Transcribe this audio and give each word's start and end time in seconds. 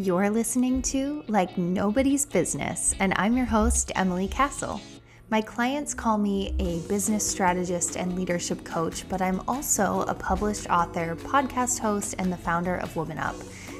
You're 0.00 0.30
listening 0.30 0.80
to 0.82 1.24
Like 1.26 1.58
Nobody's 1.58 2.24
Business, 2.24 2.94
and 3.00 3.12
I'm 3.16 3.36
your 3.36 3.46
host, 3.46 3.90
Emily 3.96 4.28
Castle. 4.28 4.80
My 5.28 5.40
clients 5.40 5.92
call 5.92 6.18
me 6.18 6.54
a 6.60 6.78
business 6.88 7.28
strategist 7.28 7.96
and 7.96 8.14
leadership 8.14 8.64
coach, 8.64 9.08
but 9.08 9.20
I'm 9.20 9.40
also 9.48 10.02
a 10.02 10.14
published 10.14 10.70
author, 10.70 11.16
podcast 11.16 11.80
host, 11.80 12.14
and 12.20 12.32
the 12.32 12.36
founder 12.36 12.76
of 12.76 12.94
Woman 12.94 13.18
Up. 13.18 13.34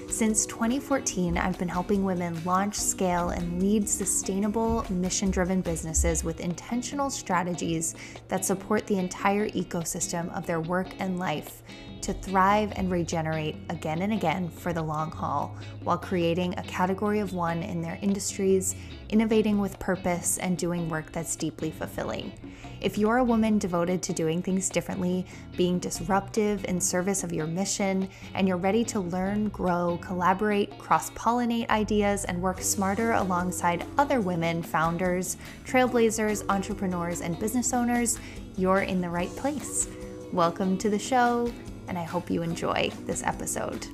Since 0.08 0.46
2014, 0.46 1.38
I've 1.38 1.56
been 1.56 1.68
helping 1.68 2.02
women 2.02 2.42
launch, 2.44 2.74
scale, 2.74 3.28
and 3.28 3.62
lead 3.62 3.88
sustainable, 3.88 4.84
mission 4.90 5.30
driven 5.30 5.60
businesses 5.60 6.24
with 6.24 6.40
intentional 6.40 7.10
strategies 7.10 7.94
that 8.26 8.44
support 8.44 8.88
the 8.88 8.98
entire 8.98 9.48
ecosystem 9.50 10.36
of 10.36 10.46
their 10.46 10.60
work 10.60 10.88
and 10.98 11.20
life 11.20 11.62
to 12.02 12.12
thrive 12.12 12.72
and 12.76 12.90
regenerate 12.90 13.56
again 13.70 14.02
and 14.02 14.12
again 14.12 14.48
for 14.48 14.72
the 14.72 14.82
long 14.82 15.10
haul 15.10 15.56
while 15.82 15.98
creating 15.98 16.54
a 16.58 16.62
category 16.62 17.18
of 17.20 17.32
one 17.32 17.62
in 17.62 17.80
their 17.80 17.98
industries, 18.02 18.74
innovating 19.08 19.58
with 19.58 19.78
purpose, 19.78 20.38
and 20.38 20.58
doing 20.58 20.88
work 20.88 21.12
that's 21.12 21.36
deeply 21.36 21.70
fulfilling. 21.70 22.32
If 22.80 22.96
you're 22.96 23.16
a 23.16 23.24
woman 23.24 23.58
devoted 23.58 24.02
to 24.04 24.12
doing 24.12 24.40
things 24.40 24.68
differently, 24.68 25.26
being 25.56 25.78
disruptive 25.78 26.64
in 26.66 26.80
service 26.80 27.24
of 27.24 27.32
your 27.32 27.46
mission, 27.46 28.08
and 28.34 28.46
you're 28.46 28.56
ready 28.56 28.84
to 28.84 29.00
learn, 29.00 29.48
grow, 29.48 29.98
collaborate, 30.00 30.78
cross 30.78 31.10
pollinate 31.10 31.68
ideas, 31.70 32.24
and 32.24 32.40
work 32.40 32.60
smarter 32.60 33.12
alongside 33.12 33.84
other 33.98 34.20
women, 34.20 34.62
founders, 34.62 35.36
trailblazers, 35.64 36.44
entrepreneurs, 36.48 37.20
and 37.20 37.38
business 37.38 37.72
owners, 37.72 38.20
you're 38.56 38.82
in 38.82 39.00
the 39.00 39.10
right 39.10 39.30
place. 39.30 39.88
Welcome 40.32 40.76
to 40.78 40.90
the 40.90 40.98
show 40.98 41.50
and 41.88 41.98
I 41.98 42.04
hope 42.04 42.30
you 42.30 42.42
enjoy 42.42 42.90
this 43.06 43.22
episode. 43.24 43.86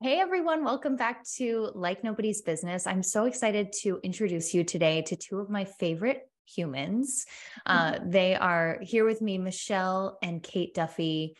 Hey 0.00 0.18
everyone, 0.18 0.64
welcome 0.64 0.96
back 0.96 1.24
to 1.36 1.70
Like 1.74 2.02
Nobody's 2.02 2.42
Business. 2.42 2.86
I'm 2.86 3.02
so 3.02 3.26
excited 3.26 3.72
to 3.82 4.00
introduce 4.02 4.52
you 4.52 4.64
today 4.64 5.02
to 5.02 5.16
two 5.16 5.38
of 5.38 5.48
my 5.48 5.64
favorite 5.64 6.28
humans. 6.46 7.26
Uh, 7.66 7.98
they 8.04 8.34
are 8.34 8.78
here 8.82 9.06
with 9.06 9.22
me, 9.22 9.38
Michelle 9.38 10.18
and 10.22 10.42
Kate 10.42 10.74
Duffy, 10.74 11.34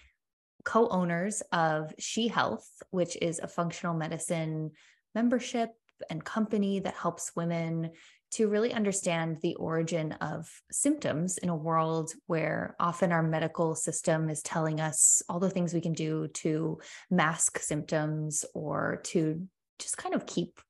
co 0.65 0.89
owners 0.89 1.43
of 1.53 1.93
She 1.99 2.29
Health, 2.29 2.67
which 2.93 3.19
is 3.21 3.41
a 3.41 3.47
functional 3.47 3.93
medicine 3.95 4.71
membership 5.15 5.69
and 6.09 6.25
company 6.25 6.81
that 6.81 6.95
helps 6.95 7.37
women 7.37 7.91
to 8.35 8.49
really 8.49 8.73
understand 8.73 9.39
the 9.43 9.55
origin 9.55 10.11
of 10.21 10.51
symptoms 10.73 11.39
in 11.39 11.49
a 11.49 11.57
world 11.57 12.13
where 12.27 12.75
often 12.81 13.13
our 13.13 13.23
medical 13.23 13.77
system 13.77 14.29
is 14.29 14.43
telling 14.43 14.81
us 14.81 15.23
all 15.29 15.39
the 15.39 15.51
things 15.51 15.73
we 15.73 15.81
can 15.81 15.93
do 15.93 16.27
to 16.35 16.81
mask 17.13 17.61
symptoms 17.61 18.45
or 18.53 19.01
to 19.05 19.47
just 19.79 19.97
kind 19.97 20.17
of 20.17 20.27
keep, 20.27 20.61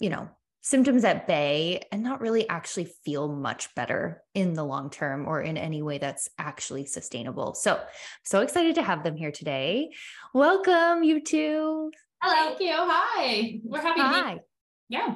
you 0.00 0.08
know, 0.08 0.26
symptoms 0.62 1.04
at 1.04 1.26
bay 1.26 1.82
and 1.92 2.02
not 2.02 2.22
really 2.22 2.48
actually 2.48 2.86
feel 3.04 3.28
much 3.28 3.74
better 3.74 4.22
in 4.34 4.54
the 4.54 4.64
long 4.64 4.88
term 4.88 5.28
or 5.28 5.42
in 5.42 5.58
any 5.58 5.82
way 5.82 5.98
that's 5.98 6.30
actually 6.38 6.86
sustainable. 6.86 7.54
So, 7.54 7.78
so 8.24 8.40
excited 8.40 8.74
to 8.76 8.82
have 8.82 9.04
them 9.04 9.16
here 9.16 9.32
today. 9.32 9.90
Welcome, 10.32 11.02
you 11.02 11.22
two. 11.22 11.90
Hello. 12.22 12.48
Thank 12.48 12.60
you. 12.60 12.72
Hi. 12.74 13.60
We're 13.64 13.82
happy 13.82 14.00
Hi. 14.00 14.30
to 14.30 14.36
be. 14.36 14.42
Yeah. 14.88 15.14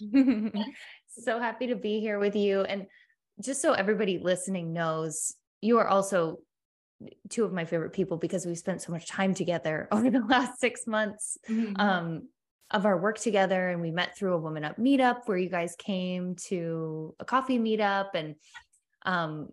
so 1.08 1.38
happy 1.38 1.68
to 1.68 1.76
be 1.76 2.00
here 2.00 2.18
with 2.18 2.36
you. 2.36 2.62
And 2.62 2.86
just 3.40 3.62
so 3.62 3.72
everybody 3.72 4.18
listening 4.18 4.72
knows, 4.72 5.34
you 5.60 5.78
are 5.78 5.88
also 5.88 6.38
two 7.28 7.44
of 7.44 7.52
my 7.52 7.64
favorite 7.64 7.92
people 7.92 8.16
because 8.16 8.46
we 8.46 8.54
spent 8.54 8.82
so 8.82 8.92
much 8.92 9.08
time 9.08 9.34
together 9.34 9.88
over 9.92 10.10
the 10.10 10.20
last 10.20 10.60
six 10.60 10.86
months 10.86 11.38
mm-hmm. 11.48 11.74
um, 11.80 12.28
of 12.70 12.86
our 12.86 12.98
work 12.98 13.18
together. 13.18 13.70
And 13.70 13.80
we 13.80 13.90
met 13.90 14.16
through 14.16 14.34
a 14.34 14.40
Woman 14.40 14.64
Up 14.64 14.76
meetup 14.76 15.22
where 15.26 15.38
you 15.38 15.48
guys 15.48 15.74
came 15.76 16.36
to 16.46 17.14
a 17.20 17.24
coffee 17.24 17.58
meetup. 17.58 18.10
And 18.14 18.36
um, 19.04 19.48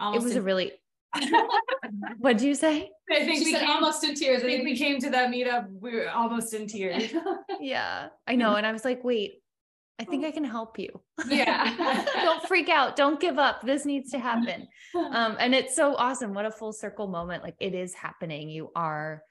it 0.00 0.22
was 0.22 0.36
a 0.36 0.42
really, 0.42 0.72
what 2.18 2.38
did 2.38 2.46
you 2.46 2.54
say? 2.54 2.90
I 3.10 3.24
think 3.24 3.38
she 3.38 3.52
we 3.52 3.58
came 3.58 3.68
almost 3.68 4.02
in 4.04 4.14
tears. 4.14 4.42
I 4.42 4.46
think 4.46 4.64
we 4.64 4.76
came 4.76 4.98
to 5.00 5.10
that 5.10 5.30
meetup. 5.30 5.68
We 5.80 5.94
were 5.94 6.10
almost 6.10 6.54
in 6.54 6.66
tears. 6.66 7.12
yeah, 7.60 8.08
I 8.26 8.36
know. 8.36 8.56
And 8.56 8.66
I 8.66 8.72
was 8.72 8.84
like, 8.84 9.04
wait, 9.04 9.42
I 10.00 10.04
think 10.04 10.24
I 10.24 10.30
can 10.30 10.44
help 10.44 10.78
you. 10.78 11.00
Yeah. 11.28 12.04
Don't 12.14 12.42
freak 12.48 12.68
out. 12.68 12.96
Don't 12.96 13.20
give 13.20 13.38
up. 13.38 13.62
This 13.62 13.84
needs 13.84 14.10
to 14.12 14.18
happen. 14.18 14.66
Um, 14.94 15.36
and 15.38 15.54
it's 15.54 15.76
so 15.76 15.94
awesome. 15.94 16.34
What 16.34 16.46
a 16.46 16.50
full 16.50 16.72
circle 16.72 17.06
moment. 17.06 17.42
Like 17.42 17.56
it 17.60 17.74
is 17.74 17.94
happening. 17.94 18.48
You 18.48 18.70
are 18.74 19.22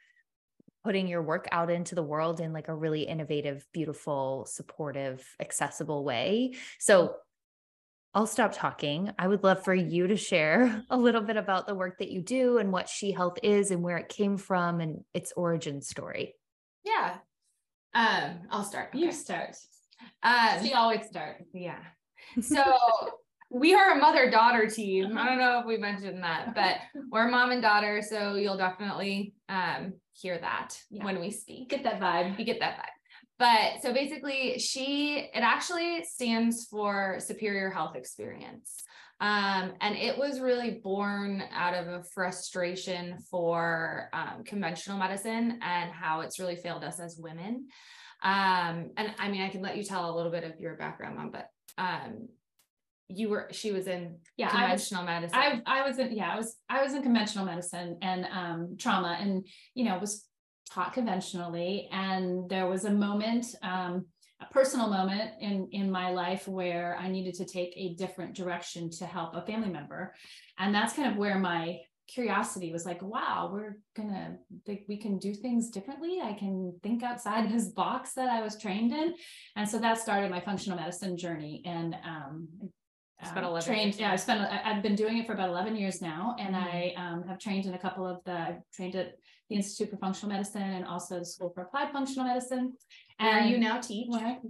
putting 0.84 1.08
your 1.08 1.22
work 1.22 1.48
out 1.52 1.70
into 1.70 1.96
the 1.96 2.04
world 2.04 2.40
in 2.40 2.54
like 2.54 2.68
a 2.68 2.76
really 2.76 3.04
innovative, 3.04 3.66
beautiful, 3.74 4.46
supportive, 4.50 5.24
accessible 5.40 6.04
way. 6.04 6.54
So 6.80 7.16
I'll 8.14 8.28
stop 8.28 8.52
talking. 8.54 9.12
I 9.18 9.28
would 9.28 9.44
love 9.44 9.64
for 9.64 9.74
you 9.74 10.08
to 10.08 10.18
share 10.18 10.84
a 10.90 10.98
little 10.98 11.22
bit 11.22 11.38
about 11.38 11.68
the 11.68 11.76
work 11.76 12.00
that 12.00 12.12
you 12.12 12.22
do 12.22 12.58
and 12.58 12.72
what 12.72 12.90
She 12.90 13.12
Health 13.12 13.38
is 13.42 13.72
and 13.72 13.82
where 13.82 13.98
it 13.98 14.10
came 14.10 14.38
from 14.38 14.82
and 14.82 15.04
its 15.14 15.32
origin 15.36 15.82
story. 15.82 16.36
Yeah. 16.84 17.18
Um, 17.94 18.42
I'll 18.50 18.64
start. 18.64 18.90
Okay. 18.90 19.00
You 19.00 19.12
start. 19.12 19.56
Uh, 20.24 20.62
she 20.62 20.74
always 20.74 21.06
start. 21.06 21.44
Yeah. 21.54 21.80
So 22.40 22.64
we 23.50 23.74
are 23.74 23.98
a 23.98 24.00
mother 24.00 24.30
daughter 24.32 24.68
team. 24.68 25.18
I 25.18 25.26
don't 25.26 25.40
know 25.40 25.60
if 25.60 25.66
we 25.66 25.76
mentioned 25.76 26.24
that, 26.24 26.56
but 26.56 26.76
we're 27.12 27.28
mom 27.28 27.52
and 27.52 27.62
daughter. 27.62 28.02
So 28.02 28.36
you'll 28.36 28.58
definitely 28.58 29.34
um, 29.50 29.94
hear 30.14 30.38
that 30.38 30.80
yeah. 30.90 31.04
when 31.04 31.20
we 31.20 31.32
speak. 31.32 31.70
Get 31.70 31.84
that 31.84 32.00
vibe. 32.00 32.40
You 32.40 32.46
get 32.46 32.60
that 32.62 32.78
vibe. 32.78 33.01
But 33.42 33.82
so 33.82 33.92
basically, 33.92 34.60
she, 34.60 35.18
it 35.18 35.40
actually 35.40 36.04
stands 36.04 36.68
for 36.70 37.18
superior 37.18 37.72
health 37.72 37.96
experience. 37.96 38.84
Um, 39.20 39.74
and 39.82 39.96
it 39.96 40.16
was 40.16 40.40
really 40.40 40.80
born 40.84 41.42
out 41.52 41.74
of 41.74 41.88
a 41.88 42.04
frustration 42.14 43.18
for 43.32 44.10
um, 44.14 44.44
conventional 44.44 45.00
medicine 45.00 45.58
and 45.64 45.92
how 45.92 46.22
it's 46.22 46.38
really 46.38 46.56
failed 46.56 46.84
us 46.84 47.00
as 47.00 47.18
women. 47.18 47.66
Um, 48.22 48.92
and 48.96 49.16
I 49.18 49.32
mean, 49.32 49.42
I 49.42 49.50
can 49.50 49.64
let 49.64 49.76
you 49.76 49.84
tell 49.84 50.14
a 50.14 50.16
little 50.16 50.32
bit 50.32 50.44
of 50.44 50.60
your 50.60 50.76
background 50.76 51.18
on, 51.18 51.32
but 51.32 51.48
um, 51.80 52.28
you 53.08 53.28
were 53.28 53.50
she 53.52 53.72
was 53.72 53.88
in 53.88 54.18
yeah 54.38 54.50
conventional 54.50 55.02
I 55.02 55.20
was, 55.20 55.32
medicine. 55.34 55.64
I 55.66 55.80
I 55.80 55.88
was 55.88 56.00
in 56.00 56.16
yeah 56.16 56.32
I 56.32 56.38
was 56.38 56.56
I 56.70 56.84
was 56.84 56.94
in 56.94 57.02
conventional 57.02 57.46
medicine 57.46 57.98
and 58.02 58.26
um, 58.32 58.78
trauma 58.80 59.18
and 59.20 59.46
you 59.74 59.86
know 59.86 59.98
was 59.98 60.26
taught 60.74 60.94
conventionally 60.94 61.90
and 61.92 62.50
there 62.50 62.68
was 62.68 62.86
a 62.86 62.92
moment 62.92 63.46
um, 63.62 64.06
a 64.42 64.54
personal 64.54 64.90
moment 64.90 65.32
in 65.40 65.68
in 65.72 65.92
my 65.92 66.10
life 66.12 66.48
where 66.48 66.98
I 67.00 67.10
needed 67.10 67.36
to 67.36 67.46
take 67.46 67.74
a 67.76 67.94
different 67.96 68.36
direction 68.36 68.90
to 68.92 69.06
help 69.06 69.36
a 69.36 69.46
family 69.46 69.70
member. 69.70 70.14
And 70.58 70.74
that's 70.74 70.94
kind 70.94 71.12
of 71.12 71.18
where 71.18 71.38
my 71.38 71.80
curiosity 72.08 72.74
was 72.74 72.86
like 72.86 73.02
wow 73.02 73.50
we're 73.54 73.78
gonna 73.96 74.36
think 74.66 74.82
we 74.90 74.98
can 74.98 75.18
do 75.18 75.34
things 75.34 75.70
differently. 75.70 76.20
I 76.22 76.34
can 76.34 76.78
think 76.84 77.04
outside 77.04 77.50
this 77.50 77.70
box 77.70 78.14
that 78.14 78.30
i 78.30 78.42
was 78.42 78.60
trained 78.60 78.92
in. 78.92 79.14
And 79.56 79.70
so 79.70 79.78
that 79.80 80.00
started 80.00 80.32
my 80.32 80.42
functional 80.42 80.78
medicine 80.78 81.18
journey. 81.18 81.62
And 81.66 81.96
um, 82.06 82.48
11 83.24 83.62
trained 83.62 83.96
yeah 84.00 84.12
I've 84.12 84.20
spent 84.20 84.42
i've 84.42 84.82
been 84.82 84.96
doing 84.96 85.20
it 85.20 85.28
for 85.28 85.34
about 85.34 85.50
11 85.50 85.76
years 85.76 86.02
now. 86.02 86.36
And 86.40 86.56
mm-hmm. 86.56 86.78
i 86.78 86.94
um, 86.98 87.24
have 87.28 87.40
trained 87.40 87.66
in 87.66 87.76
a 87.76 87.80
couple 87.80 88.08
of 88.08 88.24
the 88.26 88.34
i've 88.34 88.62
trained 88.74 88.96
at 88.96 89.14
the 89.52 89.58
institute 89.58 89.90
for 89.90 89.98
functional 89.98 90.34
medicine 90.34 90.62
and 90.62 90.86
also 90.86 91.20
the 91.20 91.26
school 91.26 91.52
for 91.54 91.62
applied 91.62 91.92
functional 91.92 92.26
medicine 92.26 92.74
and 93.20 93.50
you 93.50 93.58
now 93.58 93.80
teach 93.80 94.08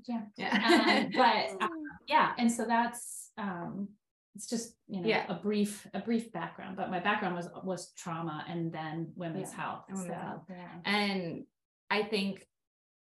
yeah 0.07 0.21
yeah 0.37 1.05
um, 1.05 1.11
but 1.15 1.65
uh, 1.65 1.67
yeah 2.07 2.31
and 2.37 2.51
so 2.51 2.65
that's 2.65 3.31
um, 3.37 3.87
it's 4.35 4.47
just 4.47 4.75
you 4.87 5.01
know 5.01 5.07
yeah. 5.07 5.25
a 5.27 5.33
brief 5.33 5.87
a 5.93 5.99
brief 5.99 6.31
background 6.31 6.77
but 6.77 6.91
my 6.91 6.99
background 6.99 7.35
was 7.35 7.49
was 7.63 7.91
trauma 7.97 8.45
and 8.47 8.71
then 8.71 9.11
women's 9.15 9.51
yeah. 9.51 9.57
health 9.57 9.83
so, 9.95 10.43
yeah. 10.49 10.67
and 10.85 11.43
i 11.89 12.03
think 12.03 12.45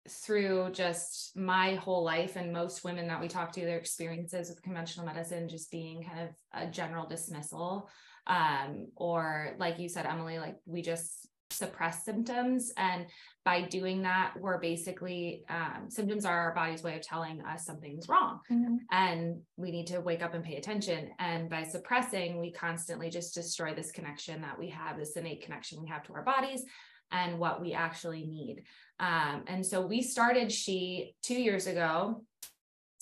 through 0.09 0.71
just 0.73 1.37
my 1.37 1.77
whole 1.77 2.03
life 2.03 2.35
and 2.37 2.53
most 2.53 2.83
women 2.83 3.07
that 3.07 3.21
we 3.21 3.29
talk 3.29 3.53
to 3.53 3.61
their 3.61 3.79
experiences 3.79 4.49
with 4.49 4.63
conventional 4.63 5.07
medicine 5.07 5.49
just 5.49 5.71
being 5.71 6.03
kind 6.03 6.21
of 6.21 6.29
a 6.55 6.67
general 6.67 7.07
dismissal 7.07 7.89
um, 8.27 8.89
or 8.97 9.55
like 9.59 9.79
you 9.79 9.89
said 9.89 10.07
emily 10.07 10.39
like 10.39 10.57
we 10.65 10.83
just 10.83 11.29
suppress 11.53 12.05
symptoms. 12.05 12.73
And 12.77 13.07
by 13.45 13.63
doing 13.63 14.03
that, 14.03 14.35
we're 14.39 14.59
basically, 14.59 15.45
um, 15.49 15.89
symptoms 15.89 16.25
are 16.25 16.39
our 16.39 16.55
body's 16.55 16.83
way 16.83 16.97
of 16.97 17.03
telling 17.03 17.43
us 17.43 17.65
something's 17.65 18.09
wrong. 18.09 18.41
Mm-hmm. 18.51 18.77
And 18.91 19.41
we 19.57 19.71
need 19.71 19.87
to 19.89 20.01
wake 20.01 20.23
up 20.23 20.35
and 20.35 20.45
pay 20.45 20.57
attention. 20.57 21.11
And 21.19 21.51
by 21.51 21.65
suppressing, 21.65 22.41
we 22.41 22.53
constantly 22.53 23.11
just 23.11 23.35
destroy 23.35 23.75
this 23.75 23.93
connection 23.93 24.43
that 24.43 24.59
we 24.59 24.69
have, 24.71 24.99
this 24.99 25.17
innate 25.17 25.43
connection 25.43 25.83
we 25.83 25.89
have 25.89 26.03
to 26.05 26.15
our 26.15 26.23
bodies 26.23 26.65
and 27.11 27.39
what 27.39 27.61
we 27.61 27.75
actually 27.75 28.25
need. 28.25 28.65
Um, 28.99 29.45
and 29.47 29.65
so 29.65 29.85
we 29.87 30.03
started 30.03 30.51
She 30.51 31.15
two 31.23 31.41
years 31.41 31.67
ago 31.67 32.25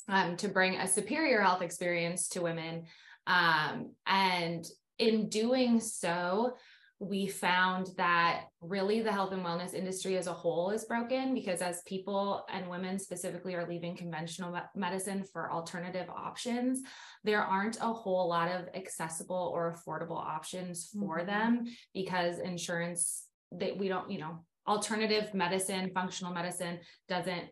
um, 0.08 0.37
to 0.38 0.49
bring 0.49 0.76
a 0.76 0.88
superior 0.88 1.41
health 1.41 1.62
experience 1.62 2.29
to 2.31 2.43
women. 2.43 2.85
Um, 3.26 3.93
and 4.06 4.67
in 4.99 5.29
doing 5.29 5.81
so, 5.81 6.56
we 7.00 7.26
found 7.26 7.88
that 7.97 8.44
really 8.61 9.00
the 9.00 9.11
health 9.11 9.32
and 9.32 9.43
wellness 9.43 9.73
industry 9.73 10.19
as 10.19 10.26
a 10.26 10.32
whole 10.32 10.70
is 10.70 10.85
broken 10.85 11.32
because 11.32 11.62
as 11.62 11.82
people 11.87 12.44
and 12.52 12.69
women 12.69 12.99
specifically 12.99 13.55
are 13.55 13.67
leaving 13.67 13.97
conventional 13.97 14.55
medicine 14.76 15.25
for 15.32 15.50
alternative 15.50 16.11
options, 16.11 16.82
there 17.25 17.43
aren't 17.43 17.79
a 17.79 17.91
whole 17.91 18.29
lot 18.29 18.50
of 18.50 18.69
accessible 18.75 19.50
or 19.55 19.75
affordable 19.75 20.19
options 20.19 20.91
for 20.93 21.19
mm-hmm. 21.19 21.26
them 21.26 21.64
because 21.94 22.38
insurance 22.38 23.25
that 23.52 23.79
we 23.79 23.88
don't, 23.88 24.11
you 24.11 24.19
know, 24.19 24.44
alternative 24.69 25.32
medicine, 25.32 25.91
functional 25.94 26.35
medicine 26.35 26.81
doesn't 27.08 27.49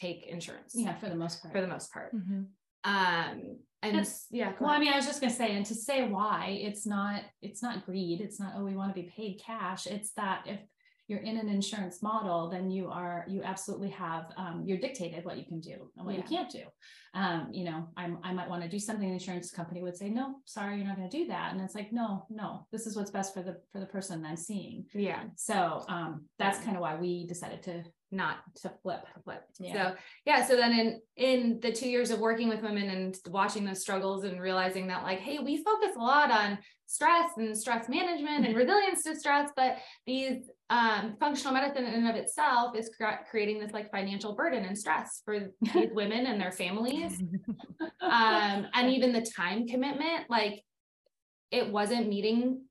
take 0.00 0.24
insurance. 0.28 0.72
Yeah, 0.76 0.94
for 0.94 1.08
the 1.08 1.16
most 1.16 1.42
part. 1.42 1.52
For 1.52 1.60
the 1.60 1.66
most 1.66 1.92
part. 1.92 2.14
Mm-hmm. 2.14 2.42
Um, 2.84 3.58
and 3.82 3.96
That's, 3.96 4.26
yeah 4.30 4.52
well 4.60 4.70
i 4.70 4.78
mean 4.78 4.92
i 4.92 4.96
was 4.96 5.06
just 5.06 5.20
going 5.20 5.30
to 5.30 5.36
say 5.36 5.54
and 5.56 5.64
to 5.66 5.74
say 5.74 6.08
why 6.08 6.58
it's 6.60 6.86
not 6.86 7.22
it's 7.42 7.62
not 7.62 7.86
greed 7.86 8.20
it's 8.20 8.40
not 8.40 8.54
oh 8.56 8.64
we 8.64 8.76
want 8.76 8.94
to 8.94 9.00
be 9.00 9.08
paid 9.08 9.40
cash 9.44 9.86
it's 9.86 10.12
that 10.12 10.42
if 10.46 10.58
you're 11.08 11.20
in 11.20 11.38
an 11.38 11.48
insurance 11.48 12.02
model 12.02 12.50
then 12.50 12.70
you 12.70 12.88
are 12.88 13.24
you 13.26 13.42
absolutely 13.42 13.88
have 13.88 14.26
um, 14.36 14.62
you're 14.64 14.78
dictated 14.78 15.24
what 15.24 15.38
you 15.38 15.44
can 15.44 15.58
do 15.58 15.90
and 15.96 16.06
what 16.06 16.14
yeah. 16.14 16.20
you 16.20 16.28
can't 16.28 16.50
do. 16.50 16.62
Um, 17.14 17.48
you 17.50 17.64
know 17.64 17.88
I'm, 17.96 18.18
i 18.22 18.32
might 18.32 18.48
want 18.48 18.62
to 18.62 18.68
do 18.68 18.78
something 18.78 19.08
the 19.08 19.14
insurance 19.14 19.50
company 19.50 19.82
would 19.82 19.96
say 19.96 20.10
no 20.10 20.36
sorry 20.44 20.76
you're 20.76 20.86
not 20.86 20.96
going 20.96 21.08
to 21.08 21.16
do 21.16 21.26
that. 21.28 21.52
And 21.52 21.60
it's 21.62 21.74
like 21.74 21.92
no 21.92 22.26
no 22.28 22.66
this 22.70 22.86
is 22.86 22.94
what's 22.94 23.10
best 23.10 23.32
for 23.32 23.42
the 23.42 23.56
for 23.72 23.80
the 23.80 23.86
person 23.86 24.24
i'm 24.24 24.36
seeing. 24.36 24.84
Yeah. 24.94 25.24
So 25.36 25.84
um, 25.88 26.26
that's 26.38 26.60
kind 26.60 26.76
of 26.76 26.82
why 26.82 26.96
we 26.96 27.26
decided 27.26 27.62
to 27.64 27.82
not 28.10 28.38
to 28.62 28.72
flip 28.82 29.02
to 29.14 29.22
flip. 29.22 29.42
Yeah. 29.60 29.72
so 29.72 29.96
yeah 30.24 30.46
so 30.46 30.56
then 30.56 30.72
in 30.72 31.00
in 31.16 31.60
the 31.60 31.72
two 31.72 31.88
years 31.88 32.10
of 32.10 32.20
working 32.20 32.48
with 32.48 32.62
women 32.62 32.88
and 32.88 33.16
watching 33.28 33.64
those 33.64 33.80
struggles 33.80 34.24
and 34.24 34.40
realizing 34.40 34.86
that 34.88 35.02
like 35.02 35.18
hey 35.20 35.38
we 35.38 35.62
focus 35.62 35.90
a 35.96 36.00
lot 36.00 36.30
on 36.30 36.58
stress 36.86 37.32
and 37.36 37.56
stress 37.56 37.88
management 37.88 38.46
and 38.46 38.56
resilience 38.56 39.02
to 39.02 39.14
stress 39.14 39.50
but 39.56 39.76
these 40.06 40.48
um, 40.70 41.16
functional 41.18 41.54
medicine 41.54 41.84
in 41.84 41.94
and 41.94 42.08
of 42.08 42.16
itself 42.16 42.76
is 42.76 42.90
cre- 42.94 43.24
creating 43.30 43.58
this 43.58 43.72
like 43.72 43.90
financial 43.90 44.34
burden 44.34 44.64
and 44.64 44.76
stress 44.76 45.22
for 45.24 45.50
these 45.62 45.90
women 45.92 46.26
and 46.26 46.40
their 46.40 46.52
families. 46.52 47.22
Um, 48.00 48.66
and 48.72 48.90
even 48.90 49.12
the 49.12 49.20
time 49.36 49.66
commitment 49.66 50.30
like 50.30 50.64
it 51.50 51.70
wasn't 51.70 52.08
meeting 52.08 52.62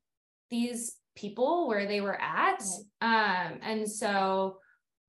these 0.50 0.96
people 1.16 1.68
where 1.68 1.88
they 1.88 2.02
were 2.02 2.20
at. 2.20 2.62
Um, 3.02 3.60
and 3.62 3.90
so 3.90 4.58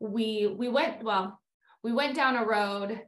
we 0.00 0.46
we 0.46 0.68
went 0.68 1.02
well 1.02 1.40
we 1.82 1.92
went 1.92 2.14
down 2.14 2.36
a 2.36 2.44
road 2.44 3.00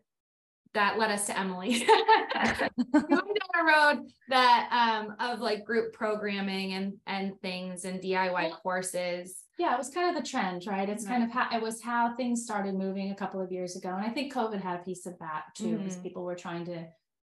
that 0.73 0.99
led 0.99 1.11
us 1.11 1.27
to 1.27 1.37
Emily. 1.37 1.71
we 1.89 3.01
went 3.01 3.11
down 3.11 3.59
a 3.59 3.65
road 3.65 4.07
that 4.29 4.69
um 4.73 5.17
of 5.19 5.41
like 5.41 5.65
group 5.65 5.93
programming 5.93 6.75
and 6.75 6.95
and 7.07 7.33
things 7.41 7.85
and 7.85 8.01
DIY 8.01 8.53
courses. 8.53 9.45
Yeah, 9.59 9.75
it 9.75 9.79
was 9.79 9.91
kind 9.91 10.17
of 10.17 10.23
the 10.23 10.29
trend, 10.29 10.67
right? 10.67 10.89
It's 10.89 11.05
right. 11.05 11.13
kind 11.13 11.25
of 11.25 11.31
how 11.31 11.49
it 11.55 11.61
was 11.61 11.83
how 11.83 12.15
things 12.17 12.45
started 12.45 12.75
moving 12.75 13.11
a 13.11 13.17
couple 13.17 13.41
of 13.41 13.51
years 13.51 13.77
ago. 13.77 13.91
And 13.91 14.05
I 14.05 14.11
think 14.11 14.33
COVID 14.33 14.61
had 14.61 14.81
a 14.81 14.85
piece 14.85 15.07
of 15.07 15.19
that 15.19 15.45
too, 15.55 15.65
mm-hmm. 15.65 15.79
because 15.79 15.97
people 15.97 16.25
were 16.25 16.37
trying 16.37 16.65
to 16.67 16.87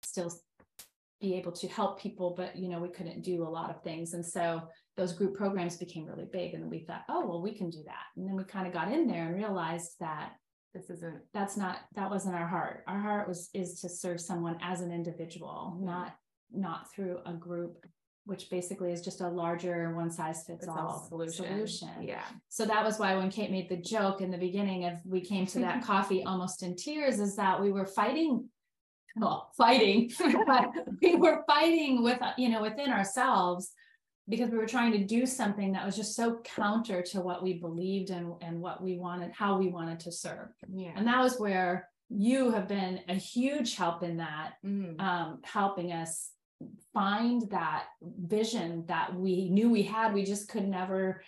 still 0.02 0.32
be 1.20 1.34
able 1.36 1.52
to 1.52 1.68
help 1.68 2.00
people, 2.00 2.34
but 2.36 2.56
you 2.56 2.68
know, 2.68 2.80
we 2.80 2.88
couldn't 2.88 3.22
do 3.22 3.44
a 3.44 3.48
lot 3.48 3.70
of 3.70 3.82
things. 3.82 4.12
And 4.12 4.26
so 4.26 4.62
those 4.96 5.12
group 5.12 5.34
programs 5.34 5.76
became 5.76 6.06
really 6.06 6.28
big. 6.30 6.54
And 6.54 6.70
we 6.70 6.80
thought, 6.80 7.04
oh, 7.08 7.26
well, 7.26 7.42
we 7.42 7.54
can 7.54 7.70
do 7.70 7.82
that. 7.86 8.04
And 8.16 8.28
then 8.28 8.36
we 8.36 8.44
kind 8.44 8.66
of 8.66 8.72
got 8.72 8.92
in 8.92 9.06
there 9.06 9.26
and 9.26 9.34
realized 9.34 9.92
that 10.00 10.32
this 10.74 10.88
isn't 10.88 11.20
that's 11.34 11.56
not 11.56 11.80
that 11.96 12.10
wasn't 12.10 12.34
our 12.34 12.46
heart. 12.46 12.82
Our 12.86 12.98
heart 12.98 13.28
was 13.28 13.50
is 13.52 13.80
to 13.80 13.88
serve 13.88 14.20
someone 14.20 14.56
as 14.62 14.80
an 14.80 14.90
individual, 14.90 15.74
mm-hmm. 15.74 15.86
not 15.86 16.14
not 16.50 16.92
through 16.94 17.18
a 17.26 17.32
group 17.32 17.84
which 18.24 18.48
basically 18.50 18.92
is 18.92 19.02
just 19.02 19.20
a 19.20 19.28
larger 19.28 19.94
one 19.96 20.08
size 20.10 20.44
fits 20.46 20.68
all 20.68 21.06
solution. 21.08 21.44
solution. 21.44 21.88
Yeah. 22.00 22.22
So 22.48 22.64
that 22.64 22.84
was 22.84 22.98
why 23.00 23.16
when 23.16 23.30
Kate 23.30 23.50
made 23.50 23.68
the 23.68 23.76
joke 23.76 24.20
in 24.20 24.30
the 24.30 24.38
beginning 24.38 24.84
of 24.84 24.94
we 25.04 25.20
came 25.20 25.44
to 25.46 25.58
that 25.58 25.82
coffee 25.84 26.22
almost 26.22 26.62
in 26.62 26.76
tears 26.76 27.18
is 27.18 27.34
that 27.36 27.60
we 27.60 27.72
were 27.72 27.86
fighting 27.86 28.48
well, 29.14 29.50
fighting, 29.56 30.10
but 30.46 30.70
we 31.02 31.16
were 31.16 31.44
fighting 31.46 32.02
with, 32.02 32.18
you 32.38 32.48
know, 32.48 32.62
within 32.62 32.90
ourselves 32.90 33.72
because 34.28 34.50
we 34.50 34.58
were 34.58 34.66
trying 34.66 34.92
to 34.92 35.04
do 35.04 35.26
something 35.26 35.72
that 35.72 35.84
was 35.84 35.96
just 35.96 36.14
so 36.14 36.40
counter 36.44 37.02
to 37.02 37.20
what 37.20 37.42
we 37.42 37.54
believed 37.54 38.10
and, 38.10 38.34
and 38.40 38.60
what 38.60 38.82
we 38.82 38.96
wanted, 38.98 39.32
how 39.32 39.58
we 39.58 39.68
wanted 39.68 40.00
to 40.00 40.12
serve. 40.12 40.48
Yeah. 40.72 40.92
And 40.94 41.06
that 41.06 41.20
was 41.20 41.38
where 41.38 41.88
you 42.08 42.50
have 42.50 42.68
been 42.68 43.00
a 43.08 43.14
huge 43.14 43.74
help 43.74 44.02
in 44.02 44.18
that, 44.18 44.54
mm. 44.64 45.00
um, 45.00 45.40
helping 45.42 45.92
us 45.92 46.30
find 46.94 47.50
that 47.50 47.86
vision 48.00 48.84
that 48.86 49.14
we 49.14 49.48
knew 49.48 49.70
we 49.70 49.82
had. 49.82 50.14
We 50.14 50.24
just 50.24 50.48
could 50.48 50.68
never 50.68 51.22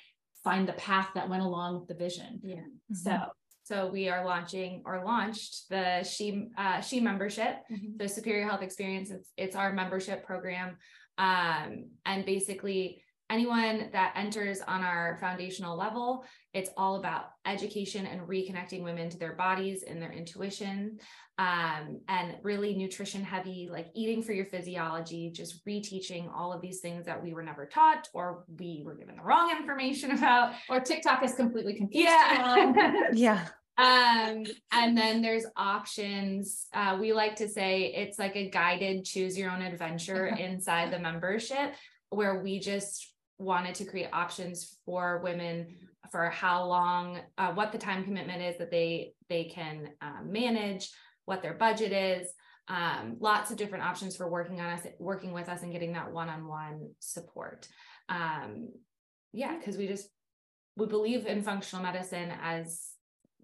find 0.45 0.69
the 0.69 0.75
path 0.75 1.09
that 1.15 1.29
went 1.29 1.43
along 1.43 1.81
with 1.81 1.89
the 1.89 1.95
vision. 1.95 2.41
Yeah. 2.43 2.57
Mm-hmm. 2.57 2.95
So 2.95 3.19
so 3.65 3.87
we 3.87 4.11
are 4.11 4.27
launching 4.27 4.83
or 4.85 5.03
launched 5.07 5.71
the 5.71 6.03
She 6.03 6.49
uh, 6.57 6.83
She 6.83 7.01
membership, 7.01 7.57
mm-hmm. 7.73 7.97
the 7.97 8.09
Superior 8.09 8.47
Health 8.47 8.61
Experience. 8.61 9.11
It's, 9.11 9.31
it's 9.39 9.57
our 9.57 9.73
membership 9.73 10.25
program, 10.25 10.77
um, 11.19 11.87
and 12.07 12.25
basically 12.25 13.03
anyone 13.31 13.89
that 13.93 14.13
enters 14.17 14.61
on 14.61 14.83
our 14.83 15.17
foundational 15.21 15.77
level, 15.77 16.25
it's 16.53 16.71
all 16.77 16.97
about 16.97 17.31
education 17.47 18.07
and 18.07 18.21
reconnecting 18.23 18.83
women 18.83 19.09
to 19.11 19.19
their 19.19 19.35
bodies 19.35 19.83
and 19.83 20.01
their 20.01 20.13
intuition, 20.13 20.99
um, 21.39 22.01
and 22.09 22.37
really 22.43 22.77
nutrition 22.77 23.25
heavy, 23.25 23.69
like 23.71 23.89
eating 23.95 24.23
for 24.23 24.33
your 24.33 24.45
physiology, 24.45 25.31
just 25.35 25.67
reteaching 25.67 26.31
all 26.33 26.53
of 26.53 26.61
these 26.61 26.81
things 26.81 27.07
that 27.07 27.21
we 27.21 27.33
were 27.33 27.43
never 27.43 27.67
taught 27.67 28.09
or 28.15 28.45
we 28.59 28.83
were 28.85 28.95
given 28.95 29.17
the 29.17 29.23
wrong 29.23 29.51
information 29.51 30.11
about. 30.19 30.53
Or 30.69 30.81
TikTok 30.81 31.25
is 31.25 31.35
completely 31.35 31.75
confused. 31.75 32.07
Yeah. 32.07 32.93
yeah. 33.13 33.49
Um, 33.77 34.45
and 34.73 34.97
then 34.97 35.21
there's 35.21 35.47
options. 35.57 36.67
Uh, 36.73 36.97
we 37.01 37.13
like 37.13 37.37
to 37.37 37.49
say 37.49 37.93
it's 37.97 38.19
like 38.19 38.37
a 38.37 38.49
guided 38.49 39.05
choose 39.05 39.37
your 39.37 39.51
own 39.51 39.63
adventure 39.63 40.27
inside 40.39 40.93
the 40.93 40.99
membership 40.99 41.75
where 42.11 42.41
we 42.41 42.61
just 42.61 43.13
wanted 43.39 43.75
to 43.75 43.85
create 43.85 44.09
options 44.13 44.79
for 44.87 45.21
women 45.25 45.77
for 46.11 46.31
how 46.31 46.65
long, 46.65 47.19
uh, 47.39 47.53
what 47.53 47.73
the 47.73 47.79
time 47.79 48.05
commitment 48.05 48.41
is 48.41 48.57
that 48.59 48.71
they 48.71 49.15
they 49.29 49.45
can 49.45 49.89
uh, 50.01 50.23
manage, 50.25 50.91
what 51.25 51.43
their 51.43 51.55
budget 51.55 51.93
is. 51.93 52.29
Um, 52.69 53.17
lots 53.21 53.51
of 53.51 53.57
different 53.57 53.85
options 53.85 54.17
for 54.17 54.31
working 54.31 54.61
on 54.61 54.71
us, 54.71 54.87
working 54.99 55.33
with 55.33 55.49
us, 55.49 55.63
and 55.63 55.73
getting 55.73 55.93
that 55.95 56.13
one-on-one 56.13 56.91
support. 56.99 57.69
Um, 58.09 58.71
yeah, 59.33 59.57
because 59.59 59.77
we 59.77 59.87
just 59.87 60.09
we 60.77 60.87
believe 60.87 61.27
in 61.27 61.43
functional 61.43 61.85
medicine 61.85 62.33
as 62.43 62.94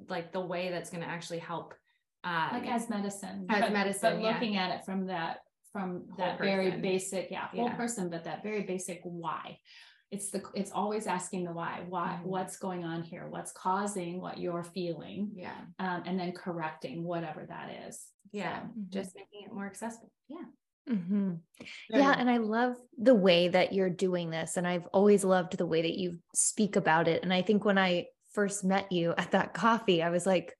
like 0.09 0.33
the 0.33 0.41
way 0.41 0.71
that's 0.71 0.91
going 0.91 1.03
to 1.03 1.09
actually 1.09 1.39
help 1.39 1.75
um, 2.25 2.49
like 2.53 2.69
as 2.69 2.89
medicine 2.89 3.47
as 3.49 3.61
but, 3.61 3.73
medicine 3.73 4.17
but 4.17 4.23
yeah. 4.23 4.33
looking 4.33 4.57
at 4.57 4.71
it 4.71 4.85
from 4.85 5.07
that 5.07 5.39
from 5.73 6.05
whole 6.11 6.17
that 6.19 6.39
person. 6.39 6.53
very 6.53 6.71
basic 6.81 7.31
yeah 7.31 7.49
whole 7.49 7.67
yeah. 7.67 7.75
person 7.75 8.11
but 8.11 8.25
that 8.25 8.43
very 8.43 8.63
basic 8.63 9.01
why 9.05 9.57
it's 10.11 10.31
the 10.31 10.43
it's 10.55 10.73
always 10.73 11.07
asking 11.07 11.45
the 11.45 11.53
why 11.53 11.81
why 11.89 12.19
mm-hmm. 12.19 12.29
what's 12.29 12.59
going 12.59 12.85
on 12.85 13.03
here 13.03 13.27
what's 13.29 13.53
causing 13.53 14.21
what 14.21 14.39
you're 14.39 14.65
feeling 14.65 15.31
yeah 15.35 15.61
um, 15.79 16.03
and 16.05 16.19
then 16.19 16.33
correcting 16.33 17.05
whatever 17.05 17.47
that 17.49 17.71
is 17.89 18.07
yeah 18.33 18.61
so, 18.61 18.67
mm-hmm. 18.67 18.81
just 18.91 19.15
making 19.15 19.47
it 19.47 19.55
more 19.55 19.67
accessible 19.67 20.11
yeah 20.29 20.45
Mm-hmm. 20.89 21.35
Yeah. 21.91 22.15
And 22.19 22.29
I 22.29 22.39
love 22.39 22.75
the 22.99 23.15
way 23.15 23.49
that 23.49 23.73
you're 23.73 23.91
doing 23.91 24.31
this. 24.31 24.57
And 24.57 24.67
I've 24.67 24.87
always 24.89 25.25
loved 25.25 25.57
the 25.57 25.67
way 25.67 25.83
that 25.83 25.97
you 25.97 26.19
speak 26.35 26.77
about 26.77 27.07
it. 27.07 27.23
And 27.23 27.33
I 27.33 27.43
think 27.43 27.65
when 27.65 27.79
I 27.79 28.07
first 28.33 28.65
met 28.65 28.91
you 28.93 29.15
at 29.17 29.33
that 29.33 29.55
coffee, 29.55 30.03
I 30.03 30.11
was 30.11 30.27
like, 30.27 30.57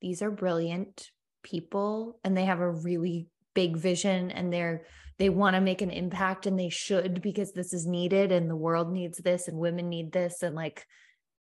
these 0.00 0.22
are 0.22 0.30
brilliant 0.30 1.10
people 1.42 2.18
and 2.24 2.36
they 2.36 2.44
have 2.44 2.60
a 2.60 2.70
really 2.70 3.28
big 3.54 3.76
vision 3.76 4.30
and 4.30 4.52
they're 4.52 4.84
they 5.16 5.28
want 5.28 5.54
to 5.54 5.60
make 5.60 5.80
an 5.80 5.90
impact 5.90 6.46
and 6.46 6.58
they 6.58 6.68
should 6.68 7.22
because 7.22 7.52
this 7.52 7.72
is 7.72 7.86
needed 7.86 8.32
and 8.32 8.50
the 8.50 8.56
world 8.56 8.92
needs 8.92 9.18
this 9.18 9.46
and 9.46 9.56
women 9.56 9.88
need 9.88 10.10
this 10.10 10.42
and 10.42 10.56
like 10.56 10.84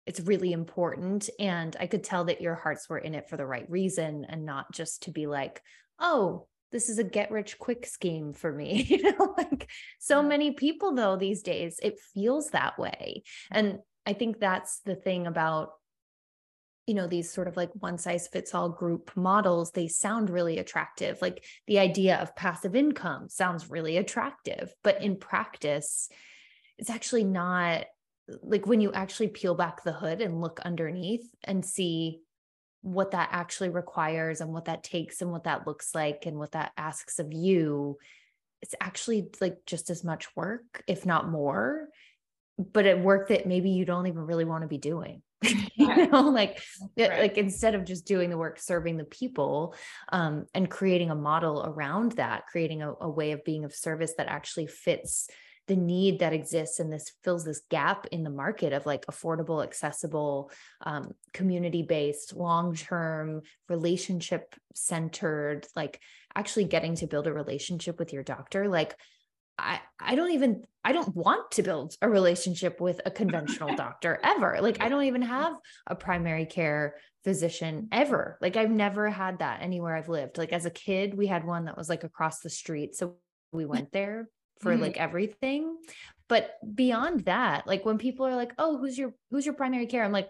it's 0.05 0.19
really 0.19 0.51
important. 0.51 1.29
And 1.39 1.75
i 1.79 1.87
could 1.87 2.03
tell 2.03 2.25
that 2.25 2.41
your 2.41 2.55
hearts 2.55 2.87
were 2.87 2.97
in 2.97 3.15
it 3.15 3.29
for 3.29 3.37
the 3.37 3.45
right 3.45 3.69
reason 3.69 4.25
and 4.29 4.45
not 4.45 4.71
just 4.71 5.03
to 5.03 5.11
be 5.11 5.25
like 5.25 5.61
oh 5.99 6.47
this 6.71 6.89
is 6.89 6.97
a 6.97 7.03
get 7.03 7.31
rich 7.31 7.59
quick 7.59 7.85
scheme 7.85 8.33
for 8.33 8.51
me. 8.51 8.83
You 8.89 9.11
know 9.11 9.35
like 9.37 9.69
so 9.99 10.21
many 10.21 10.51
people 10.51 10.95
though 10.95 11.15
these 11.15 11.41
days 11.41 11.79
it 11.81 11.99
feels 12.13 12.49
that 12.49 12.77
way. 12.77 13.23
And 13.51 13.79
I 14.05 14.13
think 14.13 14.39
that's 14.39 14.79
the 14.79 14.95
thing 14.95 15.27
about 15.27 15.71
you 16.85 16.93
know 16.93 17.07
these 17.07 17.31
sort 17.31 17.47
of 17.47 17.55
like 17.55 17.69
one 17.79 17.97
size 17.97 18.27
fits 18.27 18.53
all 18.53 18.67
group 18.67 19.11
models 19.15 19.71
they 19.71 19.87
sound 19.87 20.29
really 20.29 20.59
attractive. 20.59 21.21
Like 21.21 21.43
the 21.67 21.79
idea 21.79 22.17
of 22.17 22.35
passive 22.35 22.75
income 22.75 23.29
sounds 23.29 23.69
really 23.69 23.97
attractive 23.97 24.73
but 24.83 25.01
in 25.01 25.15
practice 25.17 26.09
it's 26.77 26.89
actually 26.89 27.23
not 27.23 27.85
like 28.41 28.65
when 28.65 28.81
you 28.81 28.91
actually 28.91 29.27
peel 29.27 29.55
back 29.55 29.83
the 29.83 29.93
hood 29.93 30.21
and 30.21 30.41
look 30.41 30.59
underneath 30.61 31.29
and 31.43 31.65
see 31.65 32.19
what 32.81 33.11
that 33.11 33.29
actually 33.31 33.69
requires 33.69 34.41
and 34.41 34.51
what 34.51 34.65
that 34.65 34.83
takes 34.83 35.21
and 35.21 35.31
what 35.31 35.45
that 35.45 35.65
looks 35.65 35.95
like 35.95 36.25
and 36.25 36.37
what 36.37 36.51
that 36.51 36.71
asks 36.77 37.19
of 37.19 37.31
you 37.31 37.97
it's 38.61 38.75
actually 38.79 39.27
like 39.41 39.57
just 39.65 39.89
as 39.89 40.03
much 40.03 40.35
work 40.35 40.83
if 40.87 41.05
not 41.05 41.29
more 41.29 41.87
but 42.57 42.85
at 42.85 42.99
work 42.99 43.29
that 43.29 43.47
maybe 43.47 43.71
you 43.71 43.85
don't 43.85 44.07
even 44.07 44.21
really 44.21 44.45
want 44.45 44.61
to 44.61 44.67
be 44.67 44.77
doing 44.77 45.21
you 45.75 46.07
know 46.07 46.21
like 46.29 46.61
right. 46.97 47.19
like 47.19 47.37
instead 47.37 47.75
of 47.75 47.85
just 47.85 48.05
doing 48.05 48.29
the 48.29 48.37
work 48.37 48.59
serving 48.59 48.97
the 48.97 49.03
people 49.03 49.75
um, 50.11 50.45
and 50.53 50.69
creating 50.69 51.09
a 51.09 51.15
model 51.15 51.63
around 51.65 52.13
that 52.13 52.47
creating 52.47 52.81
a, 52.81 52.93
a 53.01 53.09
way 53.09 53.31
of 53.31 53.43
being 53.43 53.65
of 53.65 53.73
service 53.73 54.13
that 54.17 54.27
actually 54.27 54.67
fits 54.67 55.27
the 55.67 55.75
need 55.75 56.19
that 56.19 56.33
exists 56.33 56.79
and 56.79 56.91
this 56.91 57.13
fills 57.23 57.45
this 57.45 57.61
gap 57.69 58.05
in 58.07 58.23
the 58.23 58.29
market 58.29 58.73
of 58.73 58.85
like 58.85 59.05
affordable 59.05 59.63
accessible 59.63 60.51
um, 60.85 61.11
community 61.33 61.81
based 61.81 62.35
long 62.35 62.75
term 62.75 63.41
relationship 63.69 64.55
centered 64.75 65.65
like 65.75 66.01
actually 66.35 66.65
getting 66.65 66.95
to 66.95 67.07
build 67.07 67.27
a 67.27 67.33
relationship 67.33 67.97
with 67.97 68.11
your 68.11 68.23
doctor 68.23 68.67
like 68.67 68.95
I, 69.57 69.79
I 69.99 70.15
don't 70.15 70.31
even 70.31 70.65
I 70.83 70.91
don't 70.91 71.15
want 71.15 71.51
to 71.51 71.63
build 71.63 71.95
a 72.01 72.09
relationship 72.09 72.81
with 72.81 72.99
a 73.05 73.11
conventional 73.11 73.75
doctor 73.75 74.19
ever. 74.23 74.57
Like 74.61 74.81
I 74.81 74.89
don't 74.89 75.05
even 75.05 75.21
have 75.21 75.55
a 75.87 75.95
primary 75.95 76.45
care 76.45 76.95
physician 77.23 77.87
ever. 77.91 78.37
Like 78.41 78.57
I've 78.57 78.71
never 78.71 79.09
had 79.09 79.39
that 79.39 79.61
anywhere 79.61 79.95
I've 79.95 80.09
lived. 80.09 80.37
Like 80.37 80.51
as 80.51 80.65
a 80.65 80.71
kid, 80.71 81.13
we 81.13 81.27
had 81.27 81.45
one 81.45 81.65
that 81.65 81.77
was 81.77 81.89
like 81.89 82.03
across 82.03 82.39
the 82.39 82.49
street. 82.49 82.95
So 82.95 83.15
we 83.51 83.65
went 83.65 83.91
there 83.91 84.27
for 84.59 84.73
mm-hmm. 84.73 84.81
like 84.81 84.97
everything. 84.97 85.77
But 86.27 86.51
beyond 86.73 87.25
that, 87.25 87.67
like 87.67 87.85
when 87.85 87.97
people 87.97 88.25
are 88.25 88.35
like, 88.35 88.53
"Oh, 88.57 88.77
who's 88.77 88.97
your 88.97 89.13
who's 89.29 89.45
your 89.45 89.55
primary 89.55 89.85
care?" 89.85 90.03
I'm 90.03 90.11
like, 90.11 90.29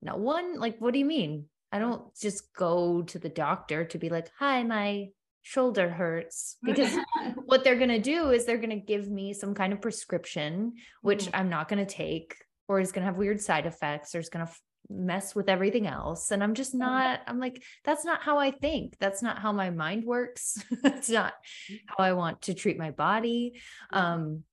"No 0.00 0.16
one." 0.16 0.58
Like, 0.60 0.78
what 0.78 0.92
do 0.92 0.98
you 0.98 1.04
mean? 1.04 1.46
I 1.72 1.78
don't 1.78 2.14
just 2.16 2.54
go 2.54 3.02
to 3.02 3.18
the 3.18 3.30
doctor 3.30 3.84
to 3.86 3.98
be 3.98 4.08
like, 4.08 4.28
"Hi, 4.38 4.62
my 4.62 5.08
shoulder 5.42 5.90
hurts 5.90 6.56
because 6.62 6.96
what 7.46 7.64
they're 7.64 7.76
going 7.76 7.88
to 7.88 7.98
do 7.98 8.30
is 8.30 8.44
they're 8.44 8.56
going 8.56 8.70
to 8.70 8.76
give 8.76 9.10
me 9.10 9.32
some 9.32 9.54
kind 9.54 9.72
of 9.72 9.80
prescription 9.80 10.72
which 11.00 11.24
mm-hmm. 11.24 11.36
i'm 11.36 11.48
not 11.48 11.68
going 11.68 11.84
to 11.84 11.94
take 11.94 12.36
or 12.68 12.80
is 12.80 12.92
going 12.92 13.02
to 13.02 13.06
have 13.06 13.18
weird 13.18 13.40
side 13.40 13.66
effects 13.66 14.14
or 14.14 14.18
is 14.18 14.28
going 14.28 14.46
to 14.46 14.50
f- 14.50 14.60
mess 14.88 15.34
with 15.34 15.48
everything 15.48 15.86
else. 15.86 16.30
And 16.30 16.42
i'm 16.42 16.54
just 16.54 16.74
not 16.74 17.20
i'm 17.26 17.38
like 17.38 17.62
that's 17.84 18.04
not 18.04 18.22
how 18.22 18.38
i 18.38 18.50
think. 18.50 18.96
That's 18.98 19.22
not 19.22 19.38
how 19.38 19.52
my 19.52 19.70
mind 19.70 20.04
works. 20.04 20.62
That's 20.82 21.08
not 21.08 21.34
mm-hmm. 21.70 21.76
how 21.86 22.04
i 22.04 22.12
want 22.12 22.42
to 22.42 22.54
treat 22.54 22.78
my 22.78 22.90
body. 22.90 23.60
Um 23.90 24.44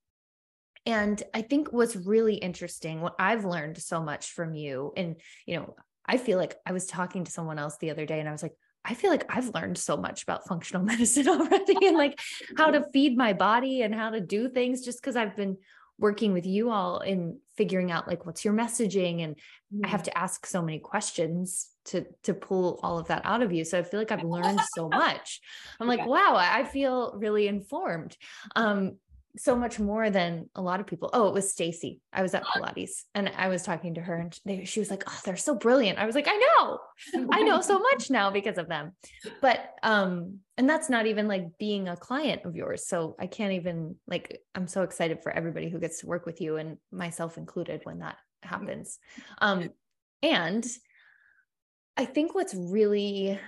and 0.86 1.22
i 1.34 1.42
think 1.42 1.74
what's 1.74 1.96
really 1.96 2.36
interesting 2.36 3.02
what 3.02 3.14
i've 3.20 3.44
learned 3.44 3.78
so 3.78 4.02
much 4.02 4.32
from 4.32 4.54
you 4.54 4.94
and 4.96 5.18
you 5.46 5.58
know 5.58 5.76
i 6.06 6.16
feel 6.18 6.38
like 6.38 6.56
i 6.66 6.72
was 6.72 6.86
talking 6.86 7.26
to 7.26 7.32
someone 7.32 7.60
else 7.60 7.76
the 7.78 7.92
other 7.92 8.06
day 8.06 8.20
and 8.20 8.30
i 8.30 8.32
was 8.32 8.42
like 8.42 8.56
I 8.90 8.96
feel 8.96 9.12
like 9.12 9.26
I've 9.30 9.54
learned 9.54 9.78
so 9.78 9.96
much 9.96 10.24
about 10.24 10.48
functional 10.48 10.84
medicine 10.92 11.30
already 11.30 11.88
and 11.88 11.96
like 11.98 12.20
how 12.58 12.72
to 12.72 12.86
feed 12.94 13.16
my 13.16 13.34
body 13.34 13.84
and 13.84 13.94
how 13.94 14.10
to 14.10 14.20
do 14.20 14.50
things 14.50 14.82
just 14.82 15.00
because 15.02 15.16
I've 15.16 15.36
been 15.36 15.58
working 16.00 16.32
with 16.34 16.46
you 16.46 16.72
all 16.72 17.00
in 17.00 17.38
figuring 17.58 17.92
out 17.92 18.08
like 18.08 18.26
what's 18.26 18.46
your 18.46 18.54
messaging 18.54 19.22
and 19.22 19.36
mm. 19.74 19.86
I 19.86 19.90
have 19.90 20.02
mm. 20.02 20.06
to 20.06 20.18
ask 20.18 20.46
so 20.46 20.62
many 20.62 20.80
questions 20.80 21.70
to 21.86 22.06
to 22.24 22.34
pull 22.34 22.80
all 22.82 22.98
of 22.98 23.08
that 23.08 23.22
out 23.26 23.42
of 23.42 23.52
you 23.52 23.66
so 23.66 23.78
I 23.78 23.84
feel 23.84 24.00
like 24.00 24.12
I've 24.12 24.24
learned 24.24 24.62
so 24.76 24.88
much. 24.90 25.42
I'm 25.80 25.88
like 25.88 26.06
wow, 26.06 26.36
I 26.38 26.64
feel 26.64 27.14
really 27.18 27.48
informed. 27.48 28.18
Um 28.56 28.98
so 29.38 29.56
much 29.56 29.80
more 29.80 30.10
than 30.10 30.50
a 30.56 30.62
lot 30.62 30.80
of 30.80 30.88
people. 30.88 31.10
Oh, 31.14 31.28
it 31.28 31.34
was 31.34 31.52
Stacy. 31.52 32.02
I 32.12 32.22
was 32.22 32.34
at 32.34 32.44
Pilates 32.56 33.04
and 33.14 33.32
I 33.36 33.48
was 33.48 33.64
talking 33.64 33.96
to 33.96 34.02
her 34.02 34.16
and 34.16 34.40
they, 34.46 34.66
she 34.66 34.80
was 34.80 34.90
like, 34.90 35.04
"Oh, 35.08 35.20
they're 35.24 35.38
so 35.38 35.56
brilliant." 35.56 36.00
I 36.00 36.06
was 36.06 36.16
like, 36.16 36.28
"I 36.28 36.38
know. 36.38 37.28
I 37.32 37.44
know 37.44 37.62
so 37.62 37.80
much 37.80 38.10
now 38.10 38.32
because 38.32 38.58
of 38.58 38.68
them." 38.68 38.94
But 39.42 39.74
um 39.84 40.40
and 40.58 40.70
that's 40.70 40.90
not 40.90 41.06
even 41.06 41.28
like 41.28 41.58
being 41.58 41.88
a 41.88 41.96
client 41.96 42.44
of 42.46 42.56
yours. 42.56 42.88
So 42.88 43.16
I 43.20 43.28
can't 43.28 43.54
even 43.54 43.96
like 44.08 44.42
I'm 44.56 44.68
so 44.68 44.84
excited 44.84 45.22
for 45.24 45.32
everybody 45.32 45.70
who 45.70 45.80
gets 45.80 46.02
to 46.02 46.08
work 46.08 46.26
with 46.26 46.42
you 46.42 46.58
and 46.58 46.78
myself 46.92 47.38
included 47.38 47.82
when 47.84 48.00
that 48.00 48.18
happens. 48.42 49.00
Um 49.40 49.70
and 50.22 50.66
I 51.96 52.06
think 52.06 52.34
what's 52.34 52.56
really 52.56 53.40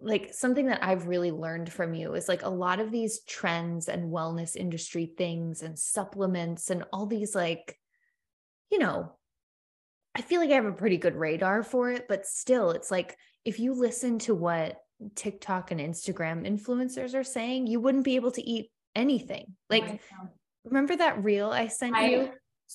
like 0.00 0.32
something 0.32 0.66
that 0.66 0.82
I've 0.82 1.08
really 1.08 1.32
learned 1.32 1.72
from 1.72 1.94
you 1.94 2.14
is 2.14 2.28
like 2.28 2.42
a 2.42 2.48
lot 2.48 2.80
of 2.80 2.90
these 2.90 3.20
trends 3.24 3.88
and 3.88 4.12
wellness 4.12 4.54
industry 4.54 5.12
things 5.16 5.62
and 5.62 5.78
supplements 5.78 6.70
and 6.70 6.84
all 6.92 7.06
these 7.06 7.34
like, 7.34 7.76
you 8.70 8.78
know, 8.78 9.12
I 10.14 10.22
feel 10.22 10.40
like 10.40 10.50
I 10.50 10.54
have 10.54 10.66
a 10.66 10.72
pretty 10.72 10.98
good 10.98 11.16
radar 11.16 11.62
for 11.62 11.90
it, 11.90 12.06
but 12.08 12.26
still, 12.26 12.70
it's 12.70 12.90
like 12.90 13.16
if 13.44 13.58
you 13.58 13.74
listen 13.74 14.18
to 14.20 14.34
what 14.34 14.78
TikTok 15.14 15.70
and 15.70 15.80
Instagram 15.80 16.46
influencers 16.46 17.14
are 17.14 17.24
saying, 17.24 17.66
you 17.66 17.80
wouldn't 17.80 18.04
be 18.04 18.16
able 18.16 18.30
to 18.32 18.42
eat 18.42 18.70
anything. 18.94 19.56
Like, 19.68 20.00
remember 20.64 20.96
that 20.96 21.24
reel 21.24 21.50
I 21.50 21.68
sent 21.68 21.96
I, 21.96 22.06
you? 22.08 22.30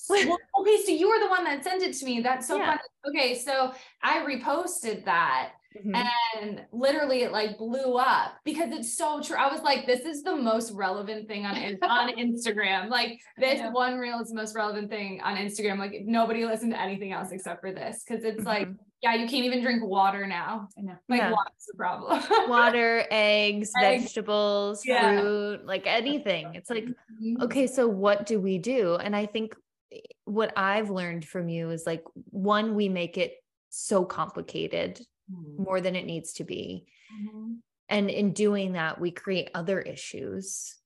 well, 0.08 0.38
okay, 0.60 0.82
so 0.84 0.92
you 0.92 1.08
were 1.08 1.20
the 1.20 1.28
one 1.28 1.44
that 1.44 1.64
sent 1.64 1.82
it 1.82 1.94
to 1.94 2.04
me. 2.04 2.20
That's 2.20 2.46
so 2.46 2.56
yeah. 2.56 2.76
funny. 2.76 2.80
Okay, 3.08 3.34
so 3.38 3.72
I 4.02 4.18
reposted 4.18 5.04
that 5.04 5.52
Mm-hmm. 5.76 5.94
And 5.94 6.62
literally 6.72 7.22
it 7.22 7.32
like 7.32 7.58
blew 7.58 7.94
up 7.94 8.36
because 8.44 8.72
it's 8.72 8.96
so 8.96 9.20
true. 9.20 9.36
I 9.36 9.52
was 9.52 9.62
like, 9.62 9.86
this 9.86 10.00
is 10.00 10.22
the 10.22 10.34
most 10.34 10.72
relevant 10.72 11.28
thing 11.28 11.44
on, 11.44 11.56
on 11.82 12.08
Instagram. 12.18 12.88
Like 12.88 13.20
this 13.36 13.60
one 13.72 13.98
reel 13.98 14.20
is 14.20 14.30
the 14.30 14.34
most 14.34 14.54
relevant 14.54 14.88
thing 14.88 15.20
on 15.22 15.36
Instagram. 15.36 15.78
Like 15.78 16.02
nobody 16.04 16.44
listened 16.46 16.72
to 16.72 16.80
anything 16.80 17.12
else 17.12 17.32
except 17.32 17.60
for 17.60 17.72
this. 17.72 18.02
Cause 18.08 18.24
it's 18.24 18.38
mm-hmm. 18.38 18.46
like, 18.46 18.68
yeah, 19.02 19.14
you 19.14 19.28
can't 19.28 19.44
even 19.44 19.62
drink 19.62 19.84
water 19.84 20.26
now. 20.26 20.68
I 20.76 20.82
know. 20.82 20.96
Like 21.08 21.20
yeah. 21.20 21.30
water's 21.30 21.66
the 21.70 21.76
problem. 21.76 22.22
water, 22.48 23.04
eggs, 23.10 23.70
eggs, 23.80 24.02
vegetables, 24.04 24.84
yeah. 24.84 25.20
fruit, 25.20 25.66
like 25.66 25.86
anything. 25.86 26.54
It's 26.54 26.70
like, 26.70 26.84
mm-hmm. 26.84 27.42
okay, 27.42 27.66
so 27.66 27.86
what 27.86 28.26
do 28.26 28.40
we 28.40 28.58
do? 28.58 28.96
And 28.96 29.14
I 29.14 29.26
think 29.26 29.54
eh, 29.92 29.98
what 30.24 30.52
I've 30.56 30.90
learned 30.90 31.26
from 31.26 31.48
you 31.48 31.70
is 31.70 31.84
like, 31.86 32.02
one, 32.30 32.74
we 32.74 32.88
make 32.88 33.18
it 33.18 33.34
so 33.68 34.04
complicated 34.04 34.98
mm-hmm. 35.32 35.62
more 35.62 35.80
than 35.80 35.96
it 35.96 36.06
needs 36.06 36.34
to 36.34 36.44
be. 36.44 36.86
Mm-hmm. 37.12 37.54
And 37.88 38.10
in 38.10 38.32
doing 38.32 38.72
that, 38.72 39.00
we 39.00 39.10
create 39.10 39.50
other 39.54 39.80
issues. 39.80 40.76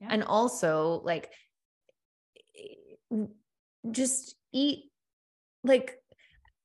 Yeah. 0.00 0.08
And 0.10 0.24
also, 0.24 1.00
like, 1.04 1.30
just 3.90 4.34
eat, 4.52 4.90
like, 5.64 5.96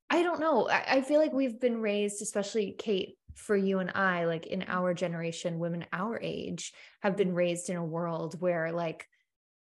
I 0.09 0.23
don't 0.23 0.39
know. 0.39 0.67
I, 0.67 0.83
I 0.87 1.01
feel 1.01 1.19
like 1.19 1.33
we've 1.33 1.59
been 1.59 1.81
raised, 1.81 2.21
especially 2.21 2.75
Kate, 2.77 3.17
for 3.35 3.55
you 3.55 3.79
and 3.79 3.91
I, 3.91 4.25
like 4.25 4.47
in 4.47 4.65
our 4.67 4.93
generation, 4.93 5.59
women 5.59 5.85
our 5.93 6.19
age, 6.21 6.73
have 7.01 7.15
been 7.15 7.33
raised 7.33 7.69
in 7.69 7.77
a 7.77 7.85
world 7.85 8.41
where, 8.41 8.71
like, 8.71 9.07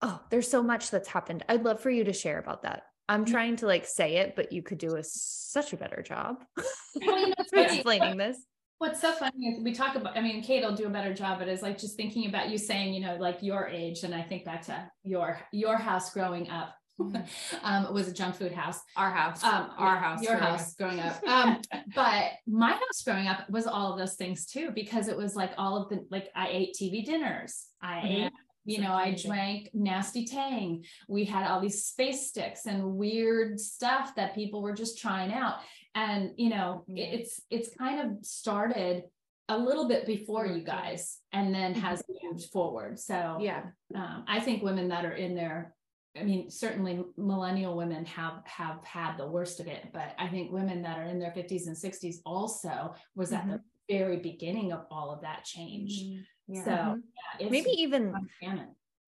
oh, 0.01 0.21
there's 0.29 0.49
so 0.49 0.63
much 0.63 0.89
that's 0.89 1.09
happened. 1.09 1.43
I'd 1.49 1.65
love 1.65 1.79
for 1.79 1.89
you 1.89 2.05
to 2.05 2.13
share 2.13 2.39
about 2.39 2.63
that. 2.63 2.83
I'm 3.09 3.25
mm. 3.25 3.31
trying 3.31 3.55
to 3.57 3.67
like 3.67 3.85
say 3.85 4.17
it, 4.17 4.35
but 4.35 4.51
you 4.51 4.61
could 4.61 4.77
do 4.77 4.95
a 4.95 5.03
such 5.03 5.73
a 5.73 5.77
better 5.77 6.01
job 6.01 6.43
well, 7.05 7.19
you 7.19 7.27
know, 7.27 7.61
explaining 7.63 8.17
this. 8.17 8.37
What's 8.79 9.01
so 9.01 9.11
funny 9.13 9.47
is 9.47 9.63
we 9.63 9.73
talk 9.73 9.95
about, 9.95 10.15
I 10.15 10.21
mean, 10.21 10.43
Kate 10.43 10.63
will 10.63 10.75
do 10.75 10.85
a 10.85 10.89
better 10.89 11.11
job, 11.11 11.39
but 11.39 11.47
it's 11.47 11.63
like 11.63 11.79
just 11.79 11.95
thinking 11.95 12.27
about 12.27 12.49
you 12.49 12.59
saying, 12.59 12.93
you 12.93 13.01
know, 13.01 13.15
like 13.15 13.41
your 13.41 13.67
age. 13.67 14.03
And 14.03 14.13
I 14.13 14.21
think 14.21 14.45
back 14.45 14.65
to 14.67 14.91
your, 15.03 15.39
your 15.51 15.77
house 15.77 16.13
growing 16.13 16.47
up. 16.49 16.75
Mm-hmm. 16.99 17.17
um, 17.63 17.85
it 17.85 17.93
was 17.93 18.07
a 18.07 18.13
junk 18.13 18.35
food 18.35 18.51
house. 18.51 18.79
Our 18.95 19.09
house. 19.09 19.43
Um, 19.43 19.71
our 19.79 19.95
yeah, 19.95 19.99
house. 19.99 20.21
Your 20.21 20.37
house 20.37 20.75
growing 20.75 20.99
up. 20.99 21.19
Um, 21.27 21.59
but 21.95 22.33
my 22.45 22.71
house 22.71 23.01
growing 23.03 23.27
up 23.27 23.49
was 23.49 23.65
all 23.65 23.93
of 23.93 23.99
those 23.99 24.13
things 24.13 24.45
too, 24.45 24.69
because 24.75 25.07
it 25.07 25.17
was 25.17 25.35
like 25.35 25.51
all 25.57 25.81
of 25.81 25.89
the, 25.89 26.05
like 26.11 26.27
I 26.35 26.49
ate 26.49 26.75
TV 26.79 27.03
dinners. 27.03 27.65
I 27.81 27.95
mm-hmm. 27.95 28.07
ate 28.25 28.33
you 28.67 28.81
know, 28.81 28.91
I 28.91 29.15
drank 29.15 29.69
nasty 29.73 30.25
tang. 30.25 30.83
We 31.07 31.23
had 31.23 31.47
all 31.47 31.61
these 31.61 31.85
space 31.85 32.27
sticks 32.27 32.65
and 32.65 32.95
weird 32.95 33.59
stuff 33.61 34.13
that 34.15 34.35
people 34.35 34.61
were 34.61 34.73
just 34.73 34.99
trying 34.99 35.31
out. 35.31 35.59
And, 35.95 36.31
you 36.35 36.49
know, 36.49 36.83
it's 36.89 37.41
it's 37.49 37.75
kind 37.75 38.01
of 38.01 38.25
started 38.25 39.03
a 39.47 39.57
little 39.57 39.87
bit 39.87 40.05
before 40.05 40.45
you 40.45 40.61
guys 40.61 41.19
and 41.31 41.55
then 41.55 41.71
mm-hmm. 41.71 41.81
has 41.81 42.03
moved 42.21 42.49
forward. 42.51 42.99
So 42.99 43.37
yeah, 43.39 43.63
um, 43.95 44.25
I 44.27 44.41
think 44.41 44.61
women 44.61 44.89
that 44.89 45.05
are 45.05 45.15
in 45.15 45.33
there, 45.33 45.73
I 46.19 46.23
mean, 46.23 46.51
certainly 46.51 47.01
millennial 47.15 47.77
women 47.77 48.05
have 48.05 48.41
have 48.43 48.83
had 48.83 49.15
the 49.15 49.27
worst 49.27 49.61
of 49.61 49.67
it, 49.67 49.87
but 49.93 50.13
I 50.19 50.27
think 50.27 50.51
women 50.51 50.81
that 50.81 50.99
are 50.99 51.05
in 51.05 51.19
their 51.19 51.31
50s 51.31 51.67
and 51.67 51.75
60s 51.75 52.17
also 52.25 52.95
was 53.15 53.29
mm-hmm. 53.29 53.35
at 53.35 53.47
the 53.47 53.53
mm-hmm. 53.53 53.63
Very 53.89 54.17
beginning 54.17 54.71
of 54.71 54.85
all 54.91 55.11
of 55.11 55.21
that 55.21 55.43
change. 55.43 55.91
Mm-hmm. 55.91 56.53
Yeah. 56.53 56.63
So 56.63 56.71
mm-hmm. 56.71 56.99
yeah, 57.39 57.49
maybe 57.49 57.69
even 57.71 58.13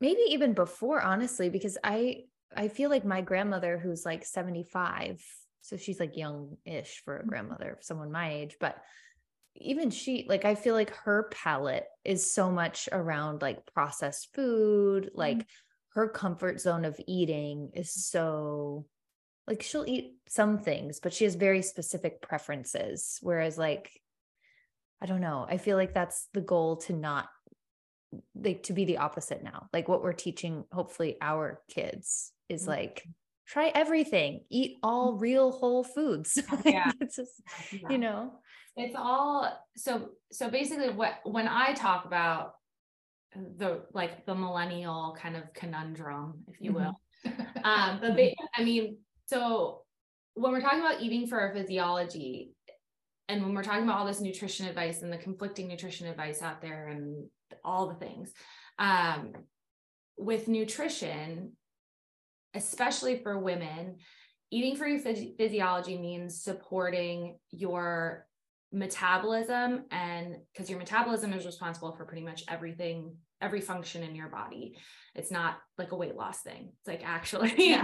maybe 0.02 0.22
even 0.30 0.54
before, 0.54 1.02
honestly, 1.02 1.50
because 1.50 1.78
I 1.84 2.24
I 2.56 2.68
feel 2.68 2.90
like 2.90 3.06
my 3.06 3.22
grandmother, 3.22 3.78
who's 3.78 4.06
like 4.06 4.26
75, 4.26 5.24
so 5.62 5.78
she's 5.78 6.00
like 6.00 6.18
young-ish 6.18 7.02
for 7.06 7.16
a 7.16 7.20
mm-hmm. 7.20 7.30
grandmother, 7.30 7.78
someone 7.82 8.12
my 8.12 8.34
age, 8.34 8.58
but 8.60 8.78
even 9.56 9.90
she 9.90 10.26
like 10.30 10.46
i 10.46 10.56
feel 10.56 10.74
like 10.74 10.96
her 10.96 11.30
palate 11.32 11.86
is 12.06 12.32
so 12.32 12.52
much 12.52 12.88
around 12.92 13.42
like 13.42 13.66
processed 13.74 14.34
food 14.34 15.12
like 15.14 15.38
mm-hmm. 15.38 16.00
her 16.00 16.08
comfort 16.08 16.60
zone 16.62 16.86
of 16.86 17.00
eating 17.08 17.72
is 17.74 17.92
so 17.92 18.86
like 19.48 19.62
she'll 19.62 19.86
eat 19.88 20.14
some 20.28 20.60
things 20.60 21.00
but 21.00 21.14
she 21.14 21.24
has 21.24 21.36
very 21.36 21.62
specific 21.62 22.22
preferences 22.22 23.18
whereas 23.22 23.58
like 23.58 23.92
I 25.02 25.06
don't 25.06 25.22
know. 25.22 25.46
I 25.48 25.58
feel 25.58 25.78
like 25.78 25.94
that's 25.94 26.28
the 26.34 26.42
goal 26.42 26.78
to 26.78 26.94
not 26.94 27.30
like 28.36 28.64
to 28.64 28.74
be 28.74 28.86
the 28.86 28.98
opposite 28.98 29.44
now. 29.44 29.68
Like 29.72 29.88
what 29.88 30.04
we're 30.04 30.14
teaching, 30.14 30.66
hopefully, 30.72 31.18
our 31.22 31.62
kids 31.70 32.32
is 32.50 32.62
mm-hmm. 32.62 32.72
like 32.72 33.04
try 33.48 33.72
everything, 33.74 34.42
eat 34.50 34.78
all 34.84 35.14
mm-hmm. 35.14 35.22
real 35.22 35.52
whole 35.52 35.84
foods. 35.84 36.40
Yeah. 36.66 36.92
it's 37.00 37.16
just, 37.16 37.42
yeah. 37.72 37.90
you 37.90 37.98
know, 37.98 38.34
it's 38.76 38.96
all 38.98 39.66
so 39.76 40.10
so 40.32 40.50
basically 40.50 40.90
what 40.90 41.20
when 41.24 41.48
I 41.48 41.74
talk 41.74 42.06
about 42.06 42.54
the 43.36 43.84
like 43.94 44.26
the 44.26 44.36
millennial 44.36 45.16
kind 45.20 45.36
of 45.36 45.54
conundrum, 45.54 46.44
if 46.48 46.62
you 46.62 46.74
will. 46.74 47.00
Mm-hmm. 47.26 47.66
um, 47.66 48.00
but 48.02 48.16
ba- 48.16 48.34
I 48.56 48.64
mean, 48.64 48.98
so 49.26 49.82
when 50.36 50.52
we're 50.52 50.62
talking 50.62 50.80
about 50.80 51.02
eating 51.02 51.28
for 51.28 51.40
our 51.40 51.54
physiology, 51.54 52.52
and 53.30 53.44
when 53.44 53.54
we're 53.54 53.64
talking 53.64 53.84
about 53.84 54.00
all 54.00 54.08
this 54.08 54.22
nutrition 54.22 54.66
advice 54.66 55.04
and 55.04 55.14
the 55.14 55.18
conflicting 55.18 55.68
nutrition 55.68 56.08
advice 56.08 56.42
out 56.42 56.62
there 56.62 56.88
and 56.88 57.28
all 57.64 57.88
the 57.88 57.96
things, 57.96 58.34
um, 58.80 59.34
with 60.18 60.48
nutrition, 60.48 61.54
especially 62.56 63.20
for 63.22 63.38
women, 63.38 63.98
eating 64.50 64.76
for 64.76 64.88
your 64.88 65.00
phys- 65.00 65.38
physiology 65.38 65.98
means 65.98 66.44
supporting 66.44 67.38
your 67.52 68.26
metabolism 68.72 69.86
and 69.92 70.36
because 70.52 70.70
your 70.70 70.80
metabolism 70.80 71.32
is 71.34 71.46
responsible 71.46 71.96
for 71.96 72.06
pretty 72.06 72.24
much 72.24 72.44
everything 72.48 73.16
every 73.42 73.62
function 73.62 74.04
in 74.04 74.16
your 74.16 74.28
body 74.28 74.78
it's 75.16 75.32
not 75.32 75.58
like 75.80 75.92
a 75.92 75.96
weight 75.96 76.16
loss 76.16 76.42
thing 76.42 76.72
it's 76.78 76.88
like 76.88 77.02
actually 77.04 77.52
yeah. 77.58 77.84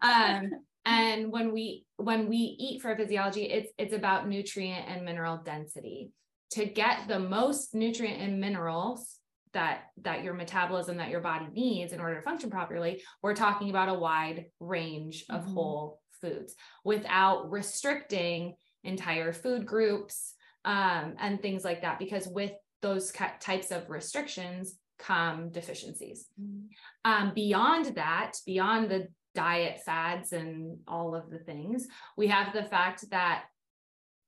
um 0.00 0.50
and 0.84 1.30
when 1.30 1.52
we 1.52 1.84
when 1.96 2.28
we 2.28 2.36
eat 2.36 2.82
for 2.82 2.96
physiology 2.96 3.44
it's 3.44 3.72
it's 3.78 3.94
about 3.94 4.28
nutrient 4.28 4.88
and 4.88 5.04
mineral 5.04 5.38
density 5.44 6.10
to 6.50 6.64
get 6.64 7.08
the 7.08 7.18
most 7.18 7.74
nutrient 7.74 8.20
and 8.20 8.40
minerals 8.40 9.18
that 9.52 9.82
that 10.00 10.24
your 10.24 10.34
metabolism 10.34 10.96
that 10.96 11.10
your 11.10 11.20
body 11.20 11.46
needs 11.52 11.92
in 11.92 12.00
order 12.00 12.16
to 12.16 12.22
function 12.22 12.50
properly 12.50 13.02
we're 13.22 13.34
talking 13.34 13.70
about 13.70 13.88
a 13.88 13.94
wide 13.94 14.46
range 14.60 15.24
of 15.30 15.42
mm-hmm. 15.42 15.54
whole 15.54 16.00
foods 16.20 16.54
without 16.84 17.50
restricting 17.50 18.54
entire 18.84 19.32
food 19.32 19.66
groups 19.66 20.34
um, 20.64 21.14
and 21.18 21.42
things 21.42 21.64
like 21.64 21.82
that 21.82 21.98
because 21.98 22.26
with 22.28 22.52
those 22.80 23.12
types 23.40 23.70
of 23.70 23.88
restrictions 23.90 24.78
come 24.98 25.50
deficiencies 25.50 26.26
mm-hmm. 26.40 26.66
um, 27.04 27.32
beyond 27.34 27.86
that 27.96 28.32
beyond 28.46 28.90
the 28.90 29.06
diet 29.34 29.80
fads 29.84 30.32
and 30.32 30.78
all 30.86 31.14
of 31.14 31.30
the 31.30 31.38
things. 31.38 31.86
We 32.16 32.28
have 32.28 32.52
the 32.52 32.64
fact 32.64 33.08
that 33.10 33.44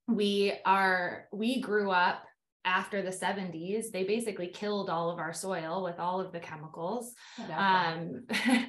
we 0.06 0.52
are 0.64 1.26
we 1.32 1.61
grew 1.61 1.90
up 1.90 2.25
after 2.66 3.02
the 3.02 3.11
70s 3.11 3.90
they 3.90 4.04
basically 4.04 4.49
killed 4.49 4.90
all 4.90 5.11
of 5.11 5.18
our 5.18 5.32
soil 5.32 5.82
with 5.82 5.99
all 5.99 6.20
of 6.20 6.32
the 6.32 6.40
chemicals. 6.40 7.14
Um 7.54 8.26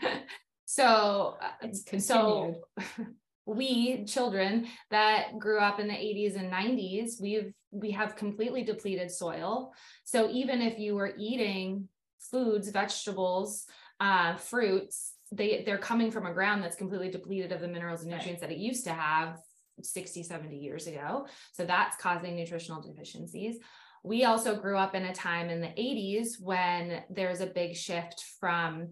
so 0.66 1.38
uh, 1.42 1.98
so 2.00 2.62
we 3.46 4.06
children 4.06 4.68
that 4.92 5.38
grew 5.38 5.60
up 5.60 5.80
in 5.80 5.88
the 5.88 5.94
80s 5.94 6.38
and 6.38 6.52
90s 6.52 7.22
we've 7.22 7.54
we 7.72 7.92
have 7.92 8.16
completely 8.16 8.64
depleted 8.64 9.12
soil. 9.12 9.74
So 10.06 10.30
even 10.32 10.62
if 10.62 10.80
you 10.80 10.96
were 10.96 11.14
eating 11.18 11.90
foods 12.32 12.70
vegetables 12.70 13.66
uh, 14.00 14.36
fruits 14.36 15.15
they 15.32 15.64
they're 15.66 15.78
coming 15.78 16.12
from 16.12 16.26
a 16.26 16.34
ground 16.34 16.64
that's 16.64 16.76
completely 16.76 17.10
depleted 17.10 17.52
of 17.52 17.62
the 17.62 17.68
minerals 17.68 18.02
and 18.02 18.12
nutrients 18.12 18.42
right. 18.42 18.50
that 18.50 18.56
it 18.56 18.60
used 18.60 18.84
to 18.86 18.94
have 18.94 19.38
60 19.82 20.24
70 20.24 20.56
years 20.56 20.88
ago 20.88 21.28
so 21.52 21.66
that's 21.66 21.98
causing 21.98 22.36
nutritional 22.36 22.82
deficiencies 22.82 23.58
we 24.06 24.24
also 24.24 24.56
grew 24.56 24.78
up 24.78 24.94
in 24.94 25.06
a 25.06 25.14
time 25.14 25.50
in 25.50 25.62
the 25.62 25.68
80s 25.68 26.40
when 26.40 27.04
there's 27.10 27.42
a 27.42 27.48
big 27.48 27.76
shift 27.76 28.24
from 28.40 28.90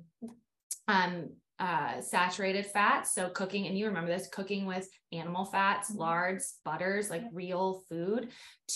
um, 0.87 1.29
uh, 1.59 2.01
saturated 2.01 2.65
fats. 2.65 3.13
So 3.13 3.29
cooking, 3.29 3.67
and 3.67 3.77
you 3.77 3.85
remember 3.85 4.09
this 4.09 4.27
cooking 4.27 4.65
with 4.65 4.89
animal 5.11 5.45
fats, 5.45 5.91
mm-hmm. 5.91 5.99
lards, 5.99 6.55
butters, 6.65 7.11
like 7.11 7.23
real 7.31 7.83
food, 7.87 8.29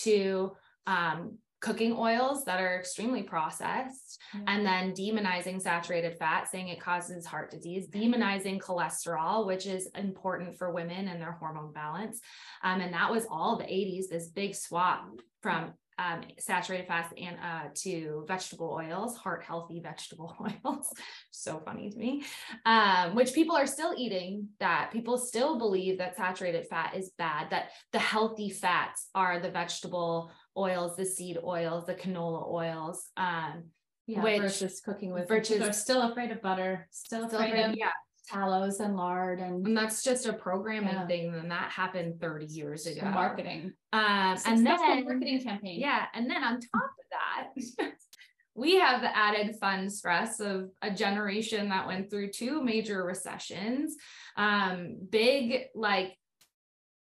to 0.03 0.51
um, 0.85 1.39
cooking 1.59 1.95
oils 1.97 2.45
that 2.45 2.59
are 2.59 2.77
extremely 2.77 3.23
processed, 3.23 4.19
mm-hmm. 4.35 4.45
and 4.47 4.65
then 4.65 4.93
demonizing 4.93 5.61
saturated 5.61 6.17
fat, 6.17 6.49
saying 6.49 6.67
it 6.67 6.79
causes 6.79 7.25
heart 7.25 7.51
disease, 7.51 7.87
demonizing 7.87 8.59
cholesterol, 8.59 9.45
which 9.45 9.65
is 9.65 9.89
important 9.95 10.57
for 10.57 10.71
women 10.71 11.07
and 11.07 11.21
their 11.21 11.33
hormone 11.33 11.73
balance. 11.73 12.19
Um, 12.63 12.81
and 12.81 12.93
that 12.93 13.11
was 13.11 13.25
all 13.29 13.57
the 13.57 13.63
80s, 13.63 14.07
this 14.09 14.27
big 14.27 14.55
swap 14.55 15.09
from 15.41 15.73
um, 15.99 16.21
saturated 16.37 16.87
fats 16.87 17.11
and 17.17 17.37
uh, 17.43 17.69
to 17.83 18.23
vegetable 18.27 18.71
oils, 18.71 19.17
heart 19.17 19.43
healthy 19.43 19.79
vegetable 19.83 20.35
oils. 20.41 20.91
so 21.31 21.61
funny 21.65 21.89
to 21.89 21.97
me, 21.97 22.23
um, 22.65 23.15
which 23.15 23.33
people 23.33 23.55
are 23.55 23.67
still 23.67 23.93
eating 23.97 24.49
that. 24.59 24.91
People 24.91 25.17
still 25.17 25.57
believe 25.57 25.97
that 25.97 26.15
saturated 26.15 26.67
fat 26.67 26.95
is 26.95 27.11
bad, 27.17 27.49
that 27.49 27.69
the 27.91 27.99
healthy 27.99 28.49
fats 28.49 29.09
are 29.15 29.39
the 29.39 29.49
vegetable 29.49 30.31
oils, 30.57 30.95
the 30.95 31.05
seed 31.05 31.37
oils, 31.43 31.85
the 31.85 31.95
canola 31.95 32.49
oils. 32.49 33.09
Um, 33.15 33.65
yeah, 34.07 34.23
which, 34.23 34.41
versus 34.41 34.79
cooking 34.79 35.11
with 35.11 35.27
versus, 35.27 35.61
are 35.61 35.73
still 35.73 36.01
afraid 36.03 36.31
of 36.31 36.41
butter, 36.41 36.87
still, 36.91 37.27
still 37.27 37.39
afraid, 37.39 37.49
afraid 37.49 37.71
of 37.71 37.77
yeah 37.77 37.91
tallows 38.27 38.79
and 38.79 38.95
lard 38.95 39.39
and, 39.39 39.65
and 39.65 39.77
that's 39.77 40.03
just 40.03 40.25
a 40.25 40.33
programming 40.33 40.89
yeah. 40.89 41.07
thing 41.07 41.33
and 41.33 41.49
that 41.49 41.71
happened 41.71 42.19
30 42.19 42.45
years 42.47 42.85
ago 42.85 43.05
marketing 43.05 43.71
um 43.93 44.37
and 44.45 44.65
then 44.65 45.05
marketing 45.05 45.41
campaign 45.41 45.79
yeah 45.79 46.05
and 46.13 46.29
then 46.29 46.43
on 46.43 46.59
top 46.59 46.91
of 46.99 47.77
that 47.79 47.91
we 48.55 48.75
have 48.79 49.01
the 49.01 49.15
added 49.15 49.55
fun 49.61 49.89
stress 49.89 50.39
of 50.39 50.69
a 50.81 50.91
generation 50.91 51.69
that 51.69 51.87
went 51.87 52.09
through 52.09 52.29
two 52.29 52.61
major 52.61 53.03
recessions 53.03 53.95
um 54.35 54.97
big 55.09 55.65
like 55.73 56.17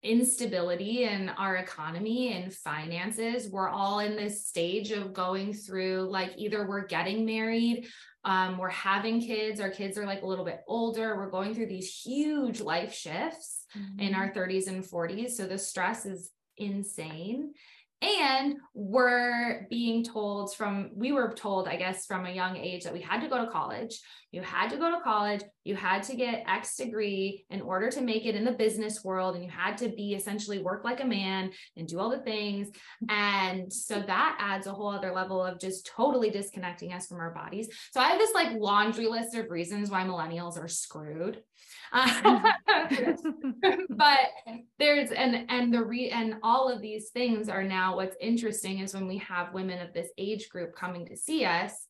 instability 0.04 1.04
in 1.04 1.30
our 1.30 1.56
economy 1.56 2.34
and 2.34 2.54
finances. 2.54 3.50
We're 3.50 3.70
all 3.70 4.00
in 4.00 4.16
this 4.16 4.46
stage 4.46 4.92
of 4.92 5.14
going 5.14 5.54
through 5.54 6.08
like 6.10 6.34
either 6.38 6.68
we're 6.68 6.86
getting 6.86 7.26
married 7.26 7.88
um, 8.26 8.58
we're 8.58 8.70
having 8.70 9.20
kids 9.20 9.60
our 9.60 9.70
kids 9.70 9.98
are 9.98 10.06
like 10.06 10.22
a 10.22 10.26
little 10.26 10.46
bit 10.46 10.62
older. 10.68 11.16
We're 11.16 11.30
going 11.30 11.54
through 11.54 11.68
these 11.68 11.94
huge 11.94 12.62
life 12.62 12.94
shifts 12.94 13.66
mm-hmm. 13.78 14.00
in 14.00 14.16
our 14.16 14.32
30s 14.32 14.68
and 14.68 14.84
40s 14.84 15.32
so 15.32 15.46
the 15.46 15.58
stress 15.58 16.06
is 16.06 16.32
insane. 16.58 17.54
And 18.02 18.58
we're 18.74 19.68
being 19.70 20.04
told 20.04 20.56
from 20.56 20.92
we 20.94 21.14
were 21.14 21.34
told 21.34 21.70
i 21.70 21.78
guess 21.78 22.06
from 22.06 22.26
a 22.26 22.32
young 22.32 22.58
age 22.58 22.84
that 22.84 22.92
we 22.92 23.00
had 23.00 23.22
to 23.22 23.30
go 23.30 23.46
to 23.46 23.50
college 23.50 24.02
you 24.34 24.42
had 24.42 24.72
to 24.72 24.78
go 24.78 24.90
to 24.90 25.00
college. 25.04 25.42
You 25.64 25.76
had 25.76 26.02
to 26.04 26.16
get 26.16 26.44
x 26.48 26.76
degree 26.76 27.46
in 27.52 27.62
order 27.62 27.92
to 27.92 28.02
make 28.02 28.26
it 28.26 28.36
in 28.36 28.44
the 28.44 28.52
business 28.52 29.04
world 29.04 29.36
and 29.36 29.44
you 29.44 29.50
had 29.52 29.78
to 29.78 29.90
be 29.90 30.16
essentially 30.16 30.58
work 30.58 30.84
like 30.84 31.02
a 31.02 31.06
man 31.06 31.52
and 31.78 31.88
do 31.88 32.00
all 32.00 32.10
the 32.10 32.24
things. 32.24 32.70
And 33.10 33.72
so 33.72 34.02
that 34.02 34.38
adds 34.40 34.66
a 34.66 34.74
whole 34.74 34.90
other 34.90 35.14
level 35.14 35.42
of 35.42 35.60
just 35.60 35.86
totally 35.86 36.32
disconnecting 36.32 36.94
us 36.94 37.06
from 37.06 37.20
our 37.20 37.32
bodies. 37.32 37.70
So 37.92 38.02
i 38.02 38.08
have 38.08 38.18
this 38.18 38.34
like 38.34 38.58
laundry 38.58 39.08
list 39.08 39.36
of 39.36 39.52
reasons 39.52 39.92
why 39.92 40.04
millennials 40.04 40.60
are 40.62 40.68
screwed. 40.68 41.44
Uh, 41.92 42.42
but 43.90 44.20
there's 44.80 45.12
and 45.12 45.46
and 45.48 45.72
the 45.72 45.84
re 45.84 46.10
and 46.10 46.38
all 46.42 46.70
of 46.70 46.82
these 46.82 47.10
things 47.10 47.50
are 47.50 47.64
now 47.64 47.96
what's 47.96 48.18
interesting 48.20 48.80
is 48.80 48.96
when 48.96 49.08
we 49.08 49.20
have 49.20 49.54
women 49.54 49.80
of 49.80 49.94
this 49.94 50.10
age 50.18 50.50
group 50.50 50.76
coming 50.76 51.06
to 51.06 51.16
see 51.16 51.46
us 51.46 51.88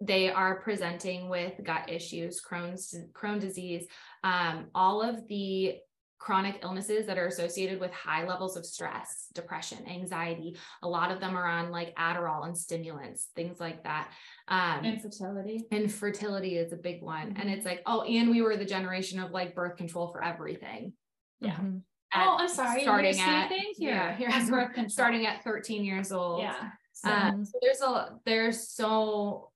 they 0.00 0.30
are 0.30 0.60
presenting 0.60 1.28
with 1.28 1.52
gut 1.62 1.88
issues 1.90 2.40
crohn's 2.42 2.94
crohn 3.12 3.40
disease 3.40 3.86
um, 4.22 4.66
all 4.74 5.02
of 5.02 5.26
the 5.28 5.76
chronic 6.24 6.60
illnesses 6.62 7.06
that 7.06 7.18
are 7.18 7.26
associated 7.26 7.78
with 7.78 7.92
high 7.92 8.26
levels 8.26 8.56
of 8.56 8.64
stress, 8.64 9.26
depression, 9.34 9.86
anxiety. 9.86 10.56
A 10.82 10.88
lot 10.88 11.10
of 11.10 11.20
them 11.20 11.36
are 11.36 11.46
on 11.46 11.70
like 11.70 11.94
Adderall 11.96 12.46
and 12.46 12.56
stimulants, 12.56 13.28
things 13.36 13.60
like 13.60 13.84
that. 13.84 14.10
Um, 14.48 14.86
infertility. 14.86 15.66
Infertility 15.70 16.56
is 16.56 16.72
a 16.72 16.76
big 16.76 17.02
one. 17.02 17.28
Mm-hmm. 17.28 17.40
And 17.42 17.50
it's 17.50 17.66
like, 17.66 17.82
oh, 17.84 18.02
and 18.02 18.30
we 18.30 18.40
were 18.40 18.56
the 18.56 18.64
generation 18.64 19.20
of 19.20 19.32
like 19.32 19.54
birth 19.54 19.76
control 19.76 20.08
for 20.08 20.24
everything. 20.24 20.94
Yeah. 21.40 21.56
Mm-hmm. 21.56 21.76
oh, 22.14 22.36
I'm 22.38 22.48
sorry. 22.48 22.82
Starting 22.82 23.20
at 23.20 23.52
yeah, 23.76 24.16
here's 24.16 24.48
birth 24.50 24.72
control. 24.72 24.88
starting 24.88 25.26
at 25.26 25.44
13 25.44 25.84
years 25.84 26.10
old. 26.10 26.40
Yeah. 26.40 26.70
So, 26.94 27.10
um, 27.10 27.44
so 27.44 27.58
there's 27.60 27.82
a 27.82 28.18
there's 28.24 28.70
so 28.70 29.50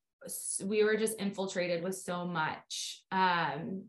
we 0.65 0.85
were 0.85 0.97
just 0.97 1.21
infiltrated 1.21 1.83
with 1.83 1.97
so 1.97 2.25
much 2.25 3.03
um 3.13 3.85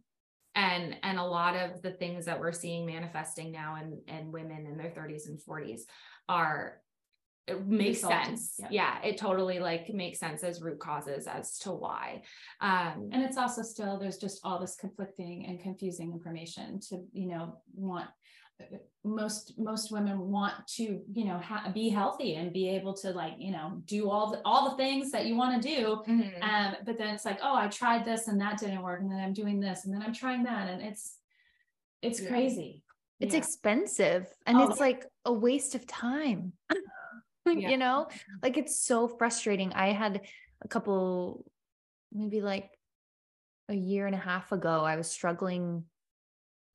and 0.56 0.96
and 1.04 1.20
a 1.20 1.24
lot 1.24 1.56
of 1.56 1.82
the 1.82 1.92
things 1.92 2.26
that 2.26 2.40
we're 2.40 2.52
seeing 2.52 2.86
manifesting 2.86 3.52
now 3.52 3.78
in 3.82 4.00
in 4.14 4.32
women 4.32 4.66
in 4.66 4.78
their 4.78 4.92
30s 4.92 5.28
and 5.28 5.40
40s 5.40 5.82
are 6.28 6.82
it 7.48 7.66
makes 7.66 8.02
sense 8.02 8.56
yeah. 8.60 8.68
yeah. 8.70 9.10
it 9.10 9.18
totally 9.18 9.60
like 9.60 9.90
makes 9.90 10.20
sense 10.20 10.44
as 10.44 10.62
root 10.62 10.80
causes 10.80 11.28
as 11.28 11.58
to 11.60 11.72
why 11.72 12.22
um 12.62 13.10
and 13.12 13.24
it's 13.24 13.38
also 13.38 13.62
still 13.62 13.98
there's 13.98 14.18
just 14.18 14.40
all 14.44 14.60
this 14.60 14.76
conflicting 14.76 15.46
and 15.48 15.60
confusing 15.60 16.12
information 16.12 16.80
to 16.80 17.04
you 17.12 17.28
know 17.28 17.58
want 17.74 18.08
most 19.04 19.58
most 19.58 19.92
women 19.92 20.20
want 20.30 20.54
to 20.68 21.02
you 21.14 21.26
know 21.26 21.38
ha- 21.38 21.72
be 21.74 21.88
healthy 21.88 22.36
and 22.36 22.52
be 22.52 22.68
able 22.70 22.94
to 22.94 23.12
like 23.12 23.34
you 23.38 23.52
know 23.52 23.82
do 23.86 24.10
all 24.10 24.30
the 24.30 24.42
all 24.44 24.70
the 24.70 24.76
things 24.76 25.10
that 25.12 25.26
you 25.26 25.36
want 25.36 25.62
to 25.62 25.76
do 25.76 26.04
mm-hmm. 26.08 26.44
um 26.44 26.76
but 26.86 26.98
then 26.98 27.14
it's 27.14 27.24
like 27.24 27.40
oh 27.42 27.56
i 27.56 27.68
tried 27.68 28.04
this 28.04 28.28
and 28.28 28.42
that 28.42 28.60
didn't 28.60 28.82
work 28.82 29.00
and 29.00 29.10
then 29.10 29.20
i'm 29.20 29.32
doing 29.32 29.60
this 29.60 29.86
and 29.86 29.94
then 29.94 30.02
i'm 30.02 30.14
trying 30.14 30.44
that 30.44 30.68
and 30.68 30.82
it's 30.82 31.16
it's 32.02 32.22
yeah. 32.22 32.30
crazy 32.30 32.84
it's 33.22 33.34
yeah. 33.34 33.40
expensive 33.40 34.28
and 34.46 34.58
oh, 34.58 34.70
it's 34.70 34.82
like 34.82 35.06
a 35.24 35.32
waste 35.32 35.76
of 35.76 35.88
time 35.88 36.52
yeah. 37.46 37.70
you 37.70 37.78
know 37.78 38.08
like 38.44 38.58
it's 38.58 38.86
so 38.86 39.08
frustrating 39.08 39.72
i 39.74 39.94
had 39.94 40.22
a 40.62 40.68
couple 40.68 41.46
maybe 42.12 42.42
like 42.42 42.70
a 43.70 43.74
year 43.74 44.08
and 44.08 44.16
a 44.16 44.20
half 44.20 44.52
ago 44.52 44.84
i 44.84 44.98
was 44.98 45.10
struggling 45.10 45.86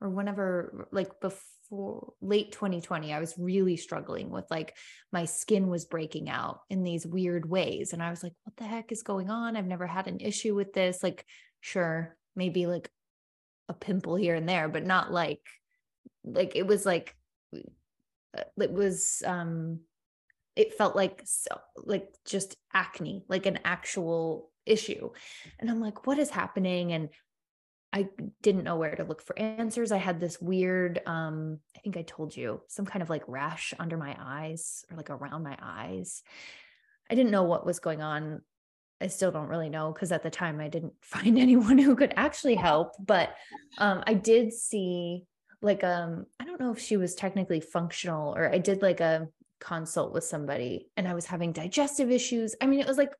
or 0.00 0.10
whenever 0.10 0.88
like 0.92 1.20
before 1.20 2.12
late 2.20 2.52
2020 2.52 3.12
i 3.12 3.18
was 3.18 3.34
really 3.38 3.76
struggling 3.76 4.30
with 4.30 4.44
like 4.50 4.76
my 5.12 5.24
skin 5.24 5.68
was 5.68 5.86
breaking 5.86 6.28
out 6.28 6.60
in 6.68 6.82
these 6.82 7.06
weird 7.06 7.48
ways 7.48 7.92
and 7.92 8.02
i 8.02 8.10
was 8.10 8.22
like 8.22 8.34
what 8.44 8.56
the 8.56 8.64
heck 8.64 8.92
is 8.92 9.02
going 9.02 9.30
on? 9.30 9.56
I've 9.56 9.66
never 9.66 9.86
had 9.86 10.06
an 10.06 10.20
issue 10.20 10.54
with 10.54 10.72
this. 10.72 11.02
Like 11.02 11.24
sure 11.60 12.16
maybe 12.36 12.66
like 12.66 12.90
a 13.68 13.74
pimple 13.74 14.16
here 14.16 14.34
and 14.34 14.48
there 14.48 14.68
but 14.68 14.84
not 14.84 15.10
like 15.10 15.40
like 16.24 16.54
it 16.54 16.66
was 16.66 16.84
like 16.84 17.16
uh, 17.56 18.42
it 18.60 18.72
was 18.72 19.22
um 19.26 19.80
it 20.56 20.74
felt 20.74 20.94
like 20.94 21.22
so 21.24 21.58
like 21.84 22.14
just 22.26 22.56
acne 22.72 23.24
like 23.28 23.46
an 23.46 23.58
actual 23.64 24.50
issue 24.66 25.10
and 25.58 25.70
i'm 25.70 25.80
like 25.80 26.06
what 26.06 26.18
is 26.18 26.30
happening? 26.30 26.92
And 26.92 27.08
I 27.94 28.08
didn't 28.42 28.64
know 28.64 28.74
where 28.74 28.96
to 28.96 29.04
look 29.04 29.22
for 29.22 29.38
answers. 29.38 29.92
I 29.92 29.98
had 29.98 30.18
this 30.18 30.40
weird, 30.40 31.00
um, 31.06 31.60
I 31.76 31.78
think 31.78 31.96
I 31.96 32.02
told 32.02 32.36
you, 32.36 32.60
some 32.66 32.84
kind 32.84 33.04
of 33.04 33.08
like 33.08 33.22
rash 33.28 33.72
under 33.78 33.96
my 33.96 34.16
eyes 34.18 34.84
or 34.90 34.96
like 34.96 35.10
around 35.10 35.44
my 35.44 35.56
eyes. 35.62 36.24
I 37.08 37.14
didn't 37.14 37.30
know 37.30 37.44
what 37.44 37.64
was 37.64 37.78
going 37.78 38.02
on. 38.02 38.42
I 39.00 39.06
still 39.06 39.30
don't 39.30 39.46
really 39.46 39.68
know 39.68 39.92
because 39.92 40.10
at 40.10 40.24
the 40.24 40.30
time 40.30 40.58
I 40.58 40.68
didn't 40.68 40.94
find 41.02 41.38
anyone 41.38 41.78
who 41.78 41.94
could 41.94 42.12
actually 42.16 42.56
help. 42.56 42.94
But 42.98 43.32
um, 43.78 44.02
I 44.08 44.14
did 44.14 44.52
see 44.52 45.26
like 45.62 45.84
um, 45.84 46.26
I 46.40 46.44
don't 46.44 46.60
know 46.60 46.72
if 46.72 46.80
she 46.80 46.96
was 46.96 47.14
technically 47.14 47.60
functional 47.60 48.34
or 48.36 48.52
I 48.52 48.58
did 48.58 48.82
like 48.82 49.00
a 49.00 49.28
consult 49.60 50.12
with 50.12 50.24
somebody 50.24 50.88
and 50.96 51.06
I 51.06 51.14
was 51.14 51.26
having 51.26 51.52
digestive 51.52 52.10
issues. 52.10 52.56
I 52.60 52.66
mean, 52.66 52.80
it 52.80 52.88
was 52.88 52.98
like 52.98 53.12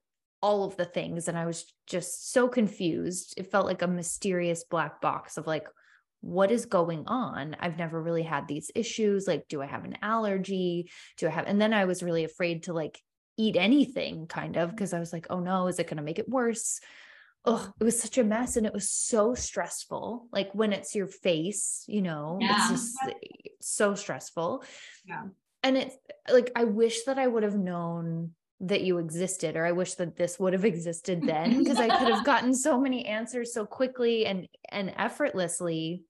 all 0.45 0.65
of 0.65 0.77
the 0.77 0.85
things 0.85 1.27
and 1.27 1.39
I 1.39 1.47
was 1.47 1.65
just 1.87 2.31
so 2.33 2.49
confused. 2.49 3.33
It 3.39 3.51
felt 3.51 3.65
like 3.65 3.81
a 3.81 3.87
mysterious 3.87 4.63
black 4.63 5.01
box 5.01 5.39
of 5.39 5.47
like 5.47 5.67
what 6.21 6.51
is 6.51 6.67
going 6.67 7.05
on? 7.07 7.57
I've 7.61 7.79
never 7.79 8.01
really 8.01 8.23
had 8.23 8.49
these 8.49 8.71
issues. 8.75 9.27
Like, 9.27 9.47
do 9.49 9.61
I 9.61 9.67
have 9.67 9.85
an 9.85 9.99
allergy? 10.01 10.91
Do 11.19 11.27
I 11.27 11.31
have, 11.31 11.47
and 11.47 11.61
then 11.61 11.75
I 11.75 11.85
was 11.85 12.03
really 12.03 12.25
afraid 12.25 12.65
to 12.65 12.73
like 12.73 12.99
eat 13.37 13.57
anything 13.57 14.27
kind 14.27 14.57
of 14.57 14.71
because 14.71 14.95
I 14.95 15.01
was 15.01 15.13
like, 15.13 15.27
oh 15.31 15.41
no, 15.41 15.67
is 15.67 15.79
it 15.79 15.87
going 15.87 15.99
to 15.99 16.03
make 16.03 16.19
it 16.19 16.29
worse? 16.29 16.81
Oh, 17.45 17.71
it 17.79 17.85
was 17.85 18.01
such 18.01 18.17
a 18.17 18.25
mess 18.25 18.57
and 18.57 18.67
it 18.67 18.73
was 18.73 18.91
so 18.91 19.35
stressful. 19.35 20.27
Like 20.33 20.51
when 20.55 20.73
it's 20.73 20.95
your 20.95 21.09
face, 21.09 21.85
you 21.87 22.01
know, 22.01 22.39
yeah. 22.41 22.57
it's 22.59 22.71
just 22.71 22.97
so 23.61 23.95
stressful. 23.95 24.65
Yeah. 25.07 25.25
And 25.63 25.77
it's 25.77 25.97
like, 26.31 26.53
I 26.57 26.65
wish 26.65 27.05
that 27.05 27.19
I 27.19 27.27
would 27.27 27.43
have 27.43 27.59
known 27.59 28.33
that 28.61 28.83
you 28.83 28.99
existed 28.99 29.57
or 29.57 29.67
i 29.67 29.73
wish 29.73 29.95
that 29.95 30.17
this 30.17 30.39
would 30.39 30.53
have 30.53 30.65
existed 30.65 31.23
then 31.27 31.59
because 31.59 31.79
i 31.79 31.89
could 31.99 32.13
have 32.13 32.25
gotten 32.25 32.55
so 32.55 32.81
many 32.81 33.05
answers 33.07 33.53
so 33.53 33.67
quickly 33.67 34.27
and 34.27 34.49
and 34.71 34.93
effortlessly. 34.97 36.05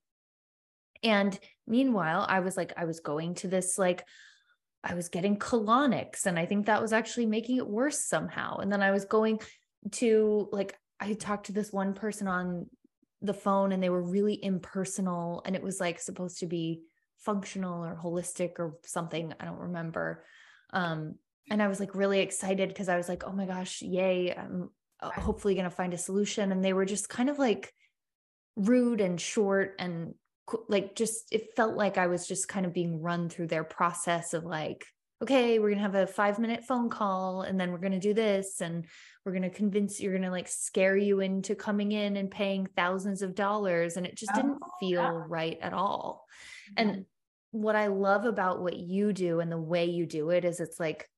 And 1.02 1.38
meanwhile 1.66 2.24
i 2.28 2.40
was 2.40 2.56
like 2.56 2.72
i 2.76 2.84
was 2.84 3.00
going 3.00 3.34
to 3.36 3.48
this 3.48 3.78
like 3.78 4.04
i 4.82 4.94
was 4.94 5.08
getting 5.08 5.38
colonics 5.38 6.26
and 6.26 6.38
i 6.38 6.46
think 6.46 6.66
that 6.66 6.80
was 6.80 6.92
actually 6.92 7.26
making 7.26 7.56
it 7.56 7.66
worse 7.66 8.06
somehow. 8.06 8.58
And 8.58 8.72
then 8.72 8.82
i 8.82 8.90
was 8.90 9.04
going 9.04 9.40
to 9.92 10.48
like 10.52 10.78
i 11.00 11.12
talked 11.14 11.46
to 11.46 11.52
this 11.52 11.72
one 11.72 11.92
person 11.92 12.28
on 12.28 12.66
the 13.20 13.34
phone 13.34 13.72
and 13.72 13.82
they 13.82 13.90
were 13.90 14.02
really 14.02 14.42
impersonal 14.42 15.42
and 15.44 15.56
it 15.56 15.62
was 15.62 15.80
like 15.80 15.98
supposed 15.98 16.38
to 16.38 16.46
be 16.46 16.82
functional 17.18 17.84
or 17.84 17.98
holistic 18.02 18.58
or 18.58 18.78
something 18.84 19.32
i 19.40 19.44
don't 19.44 19.60
remember. 19.60 20.24
Um 20.72 21.16
and 21.50 21.62
I 21.62 21.68
was 21.68 21.80
like 21.80 21.94
really 21.94 22.20
excited 22.20 22.68
because 22.68 22.88
I 22.88 22.96
was 22.96 23.08
like, 23.08 23.24
oh 23.24 23.32
my 23.32 23.46
gosh, 23.46 23.82
yay, 23.82 24.34
I'm 24.34 24.70
uh, 25.00 25.10
hopefully 25.10 25.54
going 25.54 25.64
to 25.64 25.70
find 25.70 25.92
a 25.92 25.98
solution. 25.98 26.52
And 26.52 26.64
they 26.64 26.72
were 26.72 26.86
just 26.86 27.08
kind 27.08 27.28
of 27.28 27.38
like 27.38 27.72
rude 28.56 29.00
and 29.00 29.20
short 29.20 29.76
and 29.78 30.14
like 30.68 30.94
just, 30.94 31.26
it 31.32 31.54
felt 31.56 31.76
like 31.76 31.98
I 31.98 32.06
was 32.06 32.26
just 32.26 32.48
kind 32.48 32.66
of 32.66 32.72
being 32.72 33.00
run 33.00 33.28
through 33.28 33.48
their 33.48 33.64
process 33.64 34.32
of 34.32 34.44
like, 34.44 34.84
okay, 35.22 35.58
we're 35.58 35.68
going 35.68 35.78
to 35.78 35.82
have 35.82 35.94
a 35.94 36.06
five 36.06 36.38
minute 36.38 36.64
phone 36.64 36.88
call 36.88 37.42
and 37.42 37.58
then 37.58 37.72
we're 37.72 37.78
going 37.78 37.92
to 37.92 37.98
do 37.98 38.14
this. 38.14 38.60
And 38.60 38.86
we're 39.24 39.32
going 39.32 39.42
to 39.42 39.50
convince 39.50 40.00
you're 40.00 40.12
going 40.12 40.22
to 40.22 40.30
like 40.30 40.48
scare 40.48 40.96
you 40.96 41.20
into 41.20 41.54
coming 41.54 41.92
in 41.92 42.16
and 42.16 42.30
paying 42.30 42.68
thousands 42.76 43.22
of 43.22 43.34
dollars. 43.34 43.96
And 43.96 44.06
it 44.06 44.16
just 44.16 44.34
didn't 44.34 44.58
oh, 44.62 44.68
feel 44.80 45.02
yeah. 45.02 45.24
right 45.28 45.58
at 45.60 45.72
all. 45.72 46.26
Mm-hmm. 46.72 46.88
And 46.88 47.04
what 47.52 47.76
I 47.76 47.86
love 47.86 48.24
about 48.24 48.60
what 48.60 48.76
you 48.76 49.12
do 49.12 49.40
and 49.40 49.50
the 49.50 49.58
way 49.58 49.86
you 49.86 50.06
do 50.06 50.30
it 50.30 50.44
is 50.44 50.60
it's 50.60 50.80
like 50.80 51.08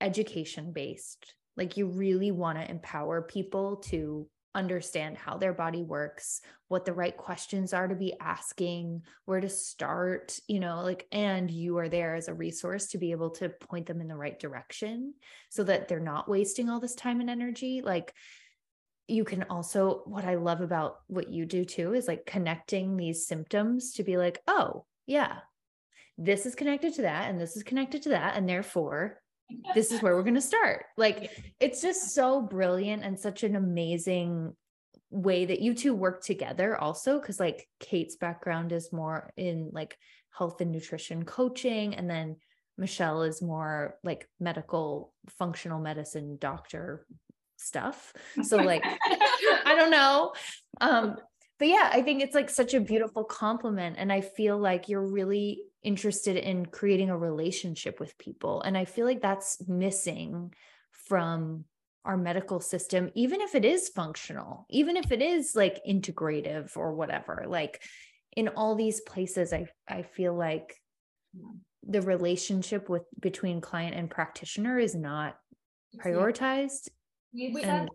education 0.00 0.72
based. 0.72 1.34
Like 1.56 1.76
you 1.76 1.86
really 1.86 2.30
want 2.30 2.58
to 2.58 2.70
empower 2.70 3.22
people 3.22 3.76
to 3.88 4.28
understand 4.54 5.16
how 5.16 5.36
their 5.36 5.52
body 5.52 5.82
works, 5.82 6.40
what 6.68 6.84
the 6.84 6.92
right 6.92 7.16
questions 7.16 7.72
are 7.72 7.86
to 7.86 7.94
be 7.94 8.14
asking, 8.20 9.02
where 9.24 9.40
to 9.40 9.48
start, 9.48 10.38
you 10.48 10.58
know, 10.58 10.82
like, 10.82 11.06
and 11.12 11.50
you 11.50 11.78
are 11.78 11.88
there 11.88 12.14
as 12.14 12.28
a 12.28 12.34
resource 12.34 12.88
to 12.88 12.98
be 12.98 13.12
able 13.12 13.30
to 13.30 13.48
point 13.48 13.86
them 13.86 14.00
in 14.00 14.08
the 14.08 14.16
right 14.16 14.38
direction 14.38 15.14
so 15.50 15.62
that 15.64 15.86
they're 15.86 16.00
not 16.00 16.28
wasting 16.28 16.68
all 16.68 16.80
this 16.80 16.94
time 16.94 17.20
and 17.20 17.30
energy. 17.30 17.82
Like, 17.84 18.12
you 19.06 19.24
can 19.24 19.44
also, 19.44 20.02
what 20.04 20.24
I 20.24 20.34
love 20.34 20.60
about 20.60 20.96
what 21.06 21.30
you 21.30 21.46
do 21.46 21.64
too 21.64 21.94
is 21.94 22.08
like 22.08 22.26
connecting 22.26 22.96
these 22.96 23.26
symptoms 23.26 23.92
to 23.94 24.02
be 24.02 24.16
like, 24.16 24.40
oh, 24.46 24.84
yeah, 25.06 25.38
this 26.16 26.46
is 26.46 26.54
connected 26.54 26.94
to 26.94 27.02
that, 27.02 27.30
and 27.30 27.40
this 27.40 27.56
is 27.56 27.62
connected 27.62 28.02
to 28.02 28.08
that. 28.10 28.36
And 28.36 28.48
therefore, 28.48 29.20
this 29.74 29.92
is 29.92 30.02
where 30.02 30.14
we're 30.14 30.22
going 30.22 30.34
to 30.34 30.40
start. 30.40 30.86
Like 30.96 31.30
it's 31.60 31.80
just 31.80 32.14
so 32.14 32.42
brilliant 32.42 33.04
and 33.04 33.18
such 33.18 33.42
an 33.42 33.56
amazing 33.56 34.54
way 35.10 35.46
that 35.46 35.60
you 35.60 35.74
two 35.74 35.94
work 35.94 36.22
together 36.22 36.76
also 36.76 37.18
cuz 37.18 37.40
like 37.40 37.66
Kate's 37.80 38.16
background 38.16 38.72
is 38.72 38.92
more 38.92 39.32
in 39.36 39.70
like 39.72 39.96
health 40.36 40.60
and 40.60 40.70
nutrition 40.70 41.24
coaching 41.24 41.94
and 41.94 42.10
then 42.10 42.36
Michelle 42.76 43.22
is 43.22 43.42
more 43.42 43.98
like 44.04 44.28
medical 44.38 45.12
functional 45.38 45.80
medicine 45.80 46.36
doctor 46.38 47.06
stuff. 47.56 48.12
So 48.42 48.58
like 48.58 48.84
I 49.64 49.74
don't 49.76 49.90
know. 49.90 50.32
Um 50.80 51.16
but 51.58 51.68
yeah, 51.68 51.90
I 51.92 52.02
think 52.02 52.22
it's 52.22 52.36
like 52.36 52.50
such 52.50 52.74
a 52.74 52.80
beautiful 52.80 53.24
complement 53.24 53.96
and 53.98 54.12
I 54.12 54.20
feel 54.20 54.58
like 54.58 54.88
you're 54.88 55.04
really 55.04 55.62
interested 55.82 56.36
in 56.36 56.66
creating 56.66 57.10
a 57.10 57.16
relationship 57.16 58.00
with 58.00 58.18
people. 58.18 58.62
And 58.62 58.76
I 58.76 58.84
feel 58.84 59.06
like 59.06 59.22
that's 59.22 59.62
missing 59.68 60.52
from 60.92 61.64
our 62.04 62.16
medical 62.16 62.60
system, 62.60 63.10
even 63.14 63.40
if 63.40 63.54
it 63.54 63.64
is 63.64 63.88
functional, 63.88 64.66
even 64.70 64.96
if 64.96 65.12
it 65.12 65.22
is 65.22 65.54
like 65.54 65.80
integrative 65.88 66.76
or 66.76 66.94
whatever. 66.94 67.44
Like 67.46 67.82
in 68.36 68.48
all 68.48 68.74
these 68.74 69.00
places, 69.00 69.52
I, 69.52 69.66
I 69.86 70.02
feel 70.02 70.34
like 70.34 70.74
the 71.86 72.02
relationship 72.02 72.88
with 72.88 73.02
between 73.20 73.60
client 73.60 73.94
and 73.94 74.10
practitioner 74.10 74.78
is 74.78 74.94
not 74.94 75.36
prioritized. 75.98 76.88
and, 77.80 77.88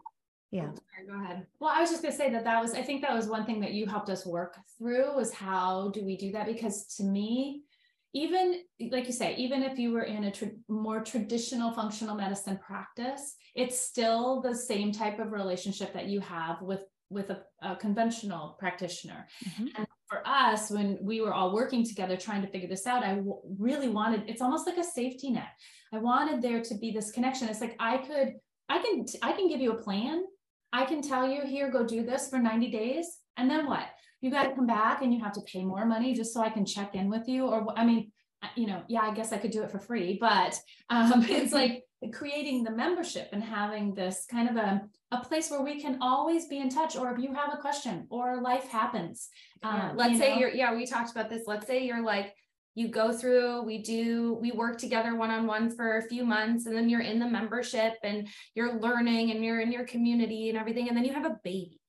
yeah. 0.51 0.65
Sorry, 0.65 1.07
go 1.07 1.23
ahead. 1.23 1.47
Well, 1.59 1.71
I 1.73 1.81
was 1.81 1.89
just 1.89 2.03
gonna 2.03 2.15
say 2.15 2.29
that 2.31 2.43
that 2.43 2.61
was, 2.61 2.73
I 2.73 2.83
think 2.83 3.01
that 3.01 3.13
was 3.13 3.27
one 3.27 3.45
thing 3.45 3.59
that 3.61 3.73
you 3.73 3.87
helped 3.87 4.09
us 4.09 4.25
work 4.25 4.57
through 4.77 5.15
was 5.15 5.33
how 5.33 5.89
do 5.93 6.05
we 6.05 6.15
do 6.15 6.31
that? 6.33 6.45
Because 6.45 6.85
to 6.97 7.03
me, 7.03 7.63
even 8.13 8.61
like 8.91 9.07
you 9.07 9.13
say, 9.13 9.35
even 9.35 9.63
if 9.63 9.79
you 9.79 9.91
were 9.91 10.03
in 10.03 10.25
a 10.25 10.31
tra- 10.31 10.51
more 10.67 11.03
traditional 11.03 11.73
functional 11.73 12.15
medicine 12.15 12.59
practice, 12.65 13.35
it's 13.55 13.79
still 13.79 14.41
the 14.41 14.55
same 14.55 14.91
type 14.91 15.19
of 15.19 15.31
relationship 15.31 15.93
that 15.93 16.07
you 16.07 16.19
have 16.19 16.61
with 16.61 16.83
with 17.09 17.29
a, 17.29 17.41
a 17.61 17.75
conventional 17.75 18.55
practitioner. 18.59 19.27
Mm-hmm. 19.45 19.67
And 19.77 19.87
for 20.07 20.27
us, 20.27 20.69
when 20.69 20.97
we 21.01 21.21
were 21.21 21.33
all 21.33 21.53
working 21.53 21.85
together 21.85 22.17
trying 22.17 22.41
to 22.41 22.47
figure 22.47 22.67
this 22.67 22.85
out, 22.85 23.03
I 23.03 23.15
w- 23.15 23.39
really 23.57 23.89
wanted 23.89 24.23
it's 24.27 24.41
almost 24.41 24.67
like 24.67 24.77
a 24.77 24.83
safety 24.83 25.31
net. 25.31 25.49
I 25.91 25.97
wanted 25.99 26.41
there 26.41 26.61
to 26.61 26.75
be 26.75 26.91
this 26.91 27.11
connection. 27.11 27.47
It's 27.49 27.61
like 27.61 27.75
I 27.79 27.97
could, 27.97 28.33
I 28.69 28.79
can, 28.79 29.05
I 29.21 29.31
can 29.33 29.47
give 29.47 29.61
you 29.61 29.71
a 29.71 29.81
plan. 29.81 30.23
I 30.71 30.85
can 30.85 31.01
tell 31.01 31.27
you 31.27 31.41
here, 31.45 31.71
go 31.71 31.85
do 31.85 32.03
this 32.03 32.29
for 32.29 32.39
90 32.39 32.71
days, 32.71 33.07
and 33.37 33.49
then 33.49 33.67
what? 33.67 33.85
You 34.23 34.31
got 34.31 34.43
to 34.43 34.55
come 34.55 34.65
back 34.65 35.01
and 35.01 35.13
you 35.13 35.19
have 35.19 35.33
to 35.33 35.41
pay 35.41 35.65
more 35.65 35.85
money 35.85 36.13
just 36.13 36.33
so 36.33 36.41
I 36.41 36.49
can 36.49 36.65
check 36.65 36.95
in 36.95 37.09
with 37.09 37.27
you. 37.27 37.45
Or, 37.45 37.67
I 37.77 37.83
mean, 37.83 38.09
you 38.55 38.67
know, 38.67 38.81
yeah, 38.87 39.01
I 39.01 39.13
guess 39.13 39.33
I 39.33 39.37
could 39.37 39.51
do 39.51 39.63
it 39.63 39.69
for 39.69 39.79
free, 39.79 40.17
but 40.19 40.57
um, 40.89 41.25
it's 41.29 41.51
like 41.51 41.83
creating 42.13 42.63
the 42.63 42.71
membership 42.71 43.27
and 43.33 43.43
having 43.43 43.93
this 43.93 44.25
kind 44.31 44.49
of 44.49 44.55
a, 44.55 44.81
a 45.11 45.19
place 45.19 45.51
where 45.51 45.61
we 45.61 45.79
can 45.81 45.97
always 46.01 46.47
be 46.47 46.59
in 46.59 46.69
touch. 46.69 46.95
Or 46.95 47.11
if 47.11 47.19
you 47.19 47.33
have 47.33 47.53
a 47.53 47.57
question 47.57 48.07
or 48.09 48.41
life 48.41 48.69
happens, 48.69 49.27
um, 49.61 49.91
let's 49.95 50.13
you 50.13 50.17
say 50.19 50.29
know. 50.29 50.39
you're, 50.39 50.51
yeah, 50.51 50.73
we 50.73 50.85
talked 50.85 51.11
about 51.11 51.29
this. 51.29 51.43
Let's 51.45 51.67
say 51.67 51.85
you're 51.85 52.03
like, 52.03 52.33
you 52.75 52.87
go 52.87 53.11
through 53.11 53.61
we 53.61 53.83
do 53.83 54.33
we 54.41 54.51
work 54.51 54.79
together 54.79 55.15
one 55.15 55.29
on 55.29 55.45
one 55.45 55.69
for 55.69 55.99
a 55.99 56.07
few 56.07 56.25
months 56.25 56.65
and 56.65 56.75
then 56.75 56.89
you're 56.89 57.01
in 57.01 57.19
the 57.19 57.27
membership 57.27 57.93
and 58.03 58.27
you're 58.55 58.79
learning 58.79 59.29
and 59.29 59.45
you're 59.45 59.59
in 59.59 59.71
your 59.71 59.85
community 59.85 60.49
and 60.49 60.57
everything 60.57 60.87
and 60.87 60.97
then 60.97 61.05
you 61.05 61.13
have 61.13 61.27
a 61.27 61.37
baby 61.43 61.79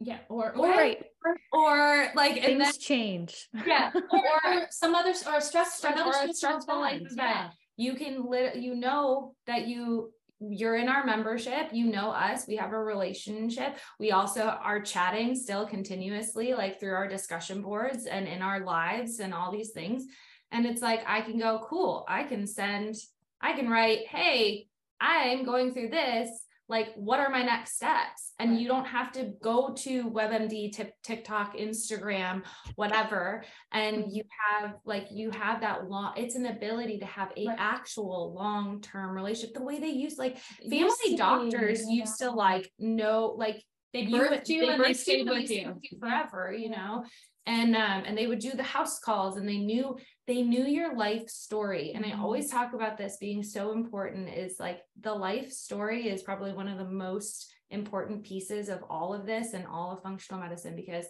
yeah 0.00 0.18
or 0.28 0.52
or, 0.56 0.68
right. 0.68 1.04
or, 1.24 1.36
or 1.52 2.08
like 2.14 2.34
things 2.34 2.58
then, 2.58 2.72
change 2.80 3.48
yeah 3.66 3.90
or, 4.12 4.66
some 4.70 4.94
other 4.94 5.10
or 5.10 5.40
stress, 5.40 5.74
stress 5.74 6.00
or 6.00 6.32
stressful 6.32 6.80
life 6.80 7.00
event 7.00 7.18
yeah. 7.18 7.50
you 7.76 7.94
can 7.94 8.28
lit 8.28 8.56
you 8.56 8.74
know 8.74 9.34
that 9.46 9.66
you 9.66 10.10
you're 10.40 10.76
in 10.76 10.88
our 10.88 11.04
membership 11.04 11.68
you 11.72 11.86
know 11.86 12.10
us 12.10 12.46
we 12.48 12.56
have 12.56 12.72
a 12.72 12.78
relationship 12.78 13.76
we 14.00 14.10
also 14.10 14.42
are 14.42 14.80
chatting 14.80 15.34
still 15.34 15.66
continuously 15.66 16.52
like 16.52 16.80
through 16.80 16.94
our 16.94 17.06
discussion 17.06 17.62
boards 17.62 18.06
and 18.06 18.26
in 18.26 18.42
our 18.42 18.60
lives 18.60 19.20
and 19.20 19.32
all 19.32 19.52
these 19.52 19.70
things 19.70 20.06
and 20.50 20.66
it's 20.66 20.82
like 20.82 21.02
i 21.06 21.20
can 21.20 21.38
go 21.38 21.64
cool 21.68 22.04
i 22.08 22.24
can 22.24 22.46
send 22.46 22.96
i 23.40 23.52
can 23.52 23.68
write 23.68 24.06
hey 24.08 24.66
i'm 25.00 25.44
going 25.44 25.72
through 25.72 25.88
this 25.88 26.41
like 26.72 26.88
what 26.94 27.20
are 27.20 27.28
my 27.28 27.42
next 27.42 27.76
steps 27.76 28.32
and 28.38 28.58
you 28.58 28.66
don't 28.66 28.86
have 28.86 29.12
to 29.12 29.34
go 29.42 29.74
to 29.76 30.10
webmd 30.10 30.72
tip, 30.72 30.94
tiktok 31.02 31.54
instagram 31.56 32.42
whatever 32.76 33.44
and 33.72 33.98
mm-hmm. 33.98 34.10
you 34.10 34.22
have 34.40 34.74
like 34.86 35.06
you 35.12 35.30
have 35.30 35.60
that 35.60 35.90
long 35.90 36.14
it's 36.16 36.34
an 36.34 36.46
ability 36.46 36.98
to 36.98 37.04
have 37.04 37.30
a 37.36 37.46
right. 37.46 37.56
actual 37.58 38.32
long-term 38.34 39.14
relationship 39.14 39.54
the 39.54 39.62
way 39.62 39.78
they 39.78 39.90
use 39.90 40.16
like 40.16 40.38
family 40.68 41.14
doctors 41.14 41.84
be, 41.84 41.92
used 41.92 42.18
to 42.18 42.30
like 42.30 42.72
know 42.78 43.34
like 43.36 43.62
they 43.92 44.06
birthed 44.06 44.48
you, 44.48 44.64
you 44.64 44.70
and 44.70 44.82
they 44.82 44.94
stayed 44.94 45.28
with 45.28 45.50
you. 45.50 45.78
you 45.82 45.98
forever 46.00 46.54
you 46.56 46.70
know 46.70 47.04
and 47.46 47.76
um 47.76 48.02
and 48.06 48.16
they 48.16 48.26
would 48.26 48.38
do 48.38 48.52
the 48.52 48.62
house 48.62 48.98
calls 48.98 49.36
and 49.36 49.46
they 49.46 49.58
knew 49.58 49.94
they 50.26 50.42
knew 50.42 50.64
your 50.64 50.96
life 50.96 51.28
story 51.28 51.92
and 51.94 52.04
i 52.04 52.10
mm-hmm. 52.10 52.22
always 52.22 52.50
talk 52.50 52.72
about 52.74 52.96
this 52.96 53.16
being 53.18 53.42
so 53.42 53.72
important 53.72 54.28
is 54.28 54.56
like 54.58 54.80
the 55.00 55.12
life 55.12 55.50
story 55.50 56.08
is 56.08 56.22
probably 56.22 56.52
one 56.52 56.68
of 56.68 56.78
the 56.78 56.84
most 56.84 57.52
important 57.70 58.22
pieces 58.22 58.68
of 58.68 58.82
all 58.88 59.14
of 59.14 59.26
this 59.26 59.54
and 59.54 59.66
all 59.66 59.92
of 59.92 60.02
functional 60.02 60.40
medicine 60.40 60.76
because 60.76 61.06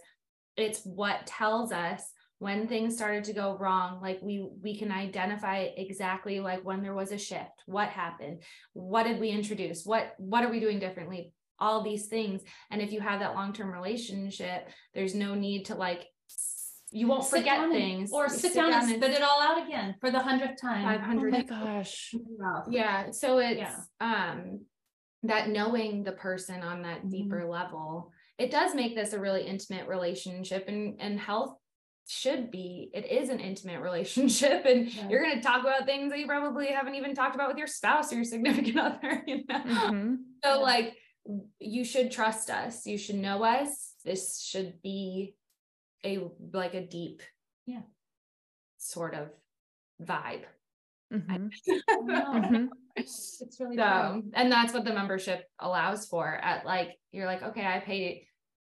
it's 0.56 0.82
what 0.84 1.26
tells 1.26 1.72
us 1.72 2.12
when 2.38 2.66
things 2.66 2.96
started 2.96 3.24
to 3.24 3.32
go 3.32 3.56
wrong 3.58 4.00
like 4.00 4.18
we 4.22 4.48
we 4.62 4.76
can 4.76 4.90
identify 4.90 5.68
exactly 5.76 6.40
like 6.40 6.64
when 6.64 6.82
there 6.82 6.94
was 6.94 7.12
a 7.12 7.18
shift 7.18 7.62
what 7.66 7.88
happened 7.88 8.42
what 8.72 9.04
did 9.04 9.20
we 9.20 9.28
introduce 9.28 9.84
what 9.84 10.14
what 10.18 10.44
are 10.44 10.50
we 10.50 10.60
doing 10.60 10.78
differently 10.78 11.32
all 11.58 11.82
these 11.82 12.06
things 12.06 12.42
and 12.70 12.82
if 12.82 12.92
you 12.92 13.00
have 13.00 13.20
that 13.20 13.34
long-term 13.34 13.70
relationship 13.70 14.68
there's 14.94 15.14
no 15.14 15.34
need 15.34 15.64
to 15.64 15.74
like 15.74 16.06
you 16.92 17.06
won't 17.06 17.24
sit 17.24 17.38
forget 17.38 17.70
things 17.70 18.10
or 18.12 18.28
sit, 18.28 18.40
sit 18.40 18.54
down, 18.54 18.70
down, 18.70 18.82
and 18.82 19.02
spit 19.02 19.10
it 19.10 19.22
all 19.22 19.40
out 19.42 19.66
again 19.66 19.94
for 20.00 20.10
the 20.10 20.20
hundredth 20.20 20.60
time 20.60 20.84
500 20.84 21.34
oh 21.34 21.36
my 21.38 21.42
gosh 21.42 22.14
yeah 22.70 23.10
so 23.10 23.38
it's 23.38 23.58
yeah. 23.58 23.76
um 24.00 24.60
that 25.24 25.48
knowing 25.48 26.04
the 26.04 26.12
person 26.12 26.62
on 26.62 26.82
that 26.82 26.98
mm-hmm. 26.98 27.08
deeper 27.08 27.44
level 27.44 28.12
it 28.38 28.50
does 28.50 28.74
make 28.74 28.94
this 28.94 29.12
a 29.12 29.18
really 29.18 29.46
intimate 29.46 29.88
relationship 29.88 30.66
and 30.68 31.00
and 31.00 31.18
health 31.18 31.56
should 32.08 32.50
be 32.50 32.90
it 32.92 33.06
is 33.06 33.28
an 33.28 33.40
intimate 33.40 33.80
relationship 33.82 34.64
and 34.66 34.92
yeah. 34.92 35.08
you're 35.08 35.22
going 35.22 35.36
to 35.36 35.42
talk 35.42 35.62
about 35.62 35.86
things 35.86 36.10
that 36.10 36.18
you 36.18 36.26
probably 36.26 36.66
haven't 36.66 36.94
even 36.94 37.14
talked 37.14 37.34
about 37.34 37.48
with 37.48 37.58
your 37.58 37.66
spouse 37.66 38.12
or 38.12 38.16
your 38.16 38.24
significant 38.24 38.78
other 38.78 39.22
you 39.26 39.42
know 39.48 39.60
mm-hmm. 39.60 40.14
so 40.44 40.54
yeah. 40.54 40.54
like 40.54 40.94
you 41.60 41.84
should 41.84 42.10
trust 42.10 42.50
us 42.50 42.84
you 42.86 42.98
should 42.98 43.16
know 43.16 43.44
us 43.44 43.94
this 44.04 44.40
should 44.40 44.82
be 44.82 45.34
a 46.04 46.20
like 46.52 46.74
a 46.74 46.86
deep 46.86 47.22
yeah. 47.66 47.82
sort 48.78 49.14
of 49.14 49.28
vibe. 50.02 50.44
Mm-hmm. 51.12 51.48
mm-hmm. 52.08 52.64
it's 52.96 53.42
really 53.60 53.76
so, 53.76 54.22
and 54.32 54.50
that's 54.50 54.72
what 54.72 54.86
the 54.86 54.94
membership 54.94 55.44
allows 55.58 56.06
for. 56.06 56.26
At 56.26 56.64
like 56.64 56.96
you're 57.12 57.26
like 57.26 57.42
okay 57.42 57.66
i 57.66 57.80
paid 57.80 58.24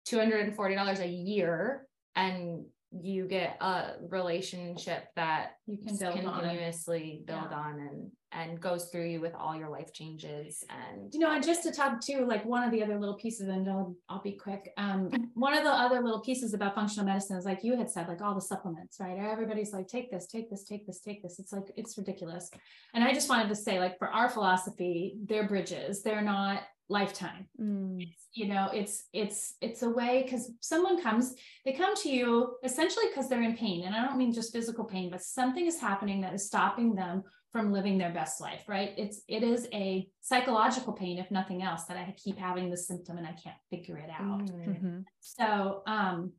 $240 0.10 1.00
a 1.00 1.08
year 1.08 1.88
and 2.16 2.66
you 2.92 3.28
get 3.28 3.58
a 3.62 3.94
relationship 4.10 5.06
that 5.16 5.52
you 5.66 5.78
can 5.78 5.98
build 5.98 6.20
continuously 6.20 7.24
build 7.26 7.48
yeah. 7.50 7.58
on 7.58 7.74
and 7.80 8.12
and 8.32 8.60
goes 8.60 8.86
through 8.86 9.08
you 9.08 9.20
with 9.20 9.34
all 9.36 9.56
your 9.56 9.70
life 9.70 9.92
changes 9.94 10.64
and 10.70 11.14
you 11.14 11.20
know 11.20 11.32
and 11.32 11.44
just 11.44 11.64
to 11.64 11.72
talk 11.72 12.00
to 12.02 12.26
like 12.26 12.46
one 12.46 12.64
of 12.64 12.72
the 12.72 12.84
other 12.84 12.98
little 12.98 13.16
pieces 13.16 13.48
and 13.48 13.70
I'll, 13.70 13.96
I'll 14.10 14.22
be 14.22 14.34
quick 14.34 14.72
um 14.78 15.10
one 15.34 15.54
of 15.54 15.64
the 15.64 15.72
other 15.72 16.02
little 16.02 16.22
pieces 16.22 16.54
about 16.54 16.76
functional 16.76 17.06
medicine 17.06 17.38
is 17.38 17.46
like 17.46 17.64
you 17.64 17.78
had 17.78 17.90
said 17.90 18.08
like 18.08 18.22
all 18.22 18.36
the 18.36 18.42
supplements 18.42 18.98
right? 19.00 19.18
Everybody's 19.18 19.74
like 19.74 19.88
take 19.88 20.12
this 20.12 20.28
take 20.28 20.50
this 20.50 20.64
take 20.64 20.86
this 20.86 21.02
take 21.02 21.24
this. 21.24 21.40
It's 21.40 21.52
like 21.52 21.72
it's 21.76 21.98
ridiculous. 21.98 22.50
And 22.94 23.04
I 23.04 23.14
just 23.14 23.30
wanted 23.30 23.50
to 23.50 23.56
say 23.56 23.80
like 23.80 23.98
for 23.98 24.08
our 24.10 24.30
philosophy 24.30 25.18
they're 25.26 25.48
bridges. 25.48 26.04
They're 26.04 26.22
not 26.22 26.64
lifetime. 26.90 27.48
Mm. 27.60 28.06
you 28.34 28.48
know 28.48 28.70
it's 28.74 29.06
it's 29.14 29.56
it's 29.62 29.82
a 29.82 29.90
way 29.90 30.24
because 30.24 30.52
someone 30.60 31.02
comes 31.02 31.36
they 31.64 31.72
come 31.72 31.96
to 31.96 32.10
you 32.10 32.56
essentially 32.64 33.06
because 33.10 33.30
they're 33.30 33.42
in 33.44 33.56
pain. 33.56 33.86
And 33.86 33.96
i 33.96 34.06
don't 34.06 34.18
mean 34.18 34.34
just 34.34 34.54
physical 34.54 34.84
pain 34.84 35.10
but 35.10 35.22
something 35.22 35.66
is 35.66 35.80
happening 35.80 36.22
that 36.22 36.34
is 36.34 36.46
stopping 36.46 36.94
them 36.94 37.24
from 37.52 37.74
living 37.74 37.98
their 37.98 38.12
best 38.12 38.40
life 38.40 38.64
right 38.68 38.94
it's 38.98 39.22
it 39.28 39.44
is 39.44 39.68
a 39.74 40.08
psychological 40.22 40.94
pain 40.94 41.18
if 41.18 41.30
nothing 41.32 41.62
else 41.62 41.86
that 41.86 41.98
i 41.98 42.16
keep 42.18 42.38
having 42.38 42.70
this 42.70 42.88
symptom 42.88 43.18
and 43.18 43.28
i 43.28 43.34
can't 43.34 43.58
figure 43.70 43.98
it 43.98 44.10
out 44.10 44.46
mm-hmm. 44.46 45.00
so 45.20 45.84
um 45.88 46.32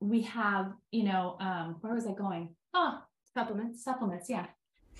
we 0.00 0.22
have 0.22 0.72
you 0.90 1.04
know 1.04 1.36
um 1.40 1.76
where 1.80 1.94
was 1.94 2.06
i 2.06 2.12
going 2.12 2.54
oh 2.74 2.98
supplements 3.34 3.82
supplements 3.82 4.28
yeah 4.28 4.46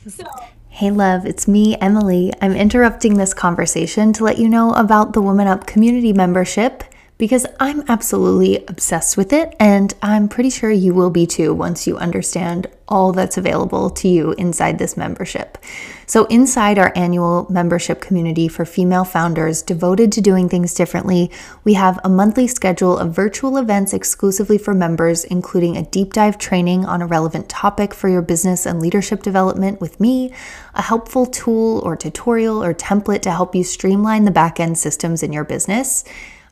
so. 0.08 0.24
Hey, 0.68 0.90
love, 0.90 1.26
it's 1.26 1.46
me, 1.46 1.76
Emily. 1.78 2.32
I'm 2.40 2.52
interrupting 2.52 3.18
this 3.18 3.34
conversation 3.34 4.14
to 4.14 4.24
let 4.24 4.38
you 4.38 4.48
know 4.48 4.72
about 4.72 5.12
the 5.12 5.20
Woman 5.20 5.46
Up 5.46 5.66
community 5.66 6.14
membership 6.14 6.84
because 7.20 7.44
I'm 7.60 7.84
absolutely 7.86 8.64
obsessed 8.66 9.18
with 9.18 9.34
it, 9.34 9.54
and 9.60 9.92
I'm 10.00 10.26
pretty 10.26 10.48
sure 10.48 10.70
you 10.70 10.94
will 10.94 11.10
be 11.10 11.26
too 11.26 11.52
once 11.52 11.86
you 11.86 11.98
understand 11.98 12.66
all 12.88 13.12
that's 13.12 13.36
available 13.36 13.90
to 13.90 14.08
you 14.08 14.32
inside 14.32 14.78
this 14.78 14.96
membership. 14.96 15.58
So, 16.06 16.24
inside 16.24 16.78
our 16.78 16.94
annual 16.96 17.46
membership 17.50 18.00
community 18.00 18.48
for 18.48 18.64
female 18.64 19.04
founders 19.04 19.60
devoted 19.60 20.12
to 20.12 20.22
doing 20.22 20.48
things 20.48 20.72
differently, 20.72 21.30
we 21.62 21.74
have 21.74 22.00
a 22.02 22.08
monthly 22.08 22.46
schedule 22.46 22.96
of 22.96 23.14
virtual 23.14 23.58
events 23.58 23.92
exclusively 23.92 24.56
for 24.56 24.72
members, 24.72 25.22
including 25.24 25.76
a 25.76 25.84
deep 25.84 26.14
dive 26.14 26.38
training 26.38 26.86
on 26.86 27.02
a 27.02 27.06
relevant 27.06 27.50
topic 27.50 27.92
for 27.92 28.08
your 28.08 28.22
business 28.22 28.64
and 28.64 28.80
leadership 28.80 29.22
development 29.22 29.78
with 29.78 30.00
me, 30.00 30.32
a 30.74 30.80
helpful 30.80 31.26
tool 31.26 31.80
or 31.80 31.96
tutorial 31.96 32.64
or 32.64 32.72
template 32.72 33.20
to 33.20 33.30
help 33.30 33.54
you 33.54 33.62
streamline 33.62 34.24
the 34.24 34.30
back 34.30 34.58
end 34.58 34.78
systems 34.78 35.22
in 35.22 35.34
your 35.34 35.44
business 35.44 36.02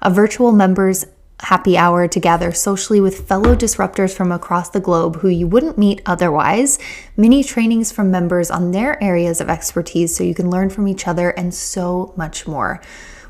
a 0.00 0.10
virtual 0.10 0.52
members 0.52 1.04
happy 1.40 1.76
hour 1.76 2.08
to 2.08 2.18
gather 2.18 2.52
socially 2.52 3.00
with 3.00 3.28
fellow 3.28 3.54
disruptors 3.54 4.14
from 4.14 4.32
across 4.32 4.70
the 4.70 4.80
globe 4.80 5.16
who 5.16 5.28
you 5.28 5.46
wouldn't 5.46 5.78
meet 5.78 6.02
otherwise, 6.04 6.78
mini 7.16 7.44
trainings 7.44 7.92
from 7.92 8.10
members 8.10 8.50
on 8.50 8.72
their 8.72 9.02
areas 9.02 9.40
of 9.40 9.48
expertise 9.48 10.14
so 10.16 10.24
you 10.24 10.34
can 10.34 10.50
learn 10.50 10.68
from 10.68 10.88
each 10.88 11.06
other, 11.06 11.30
and 11.30 11.54
so 11.54 12.12
much 12.16 12.46
more. 12.46 12.80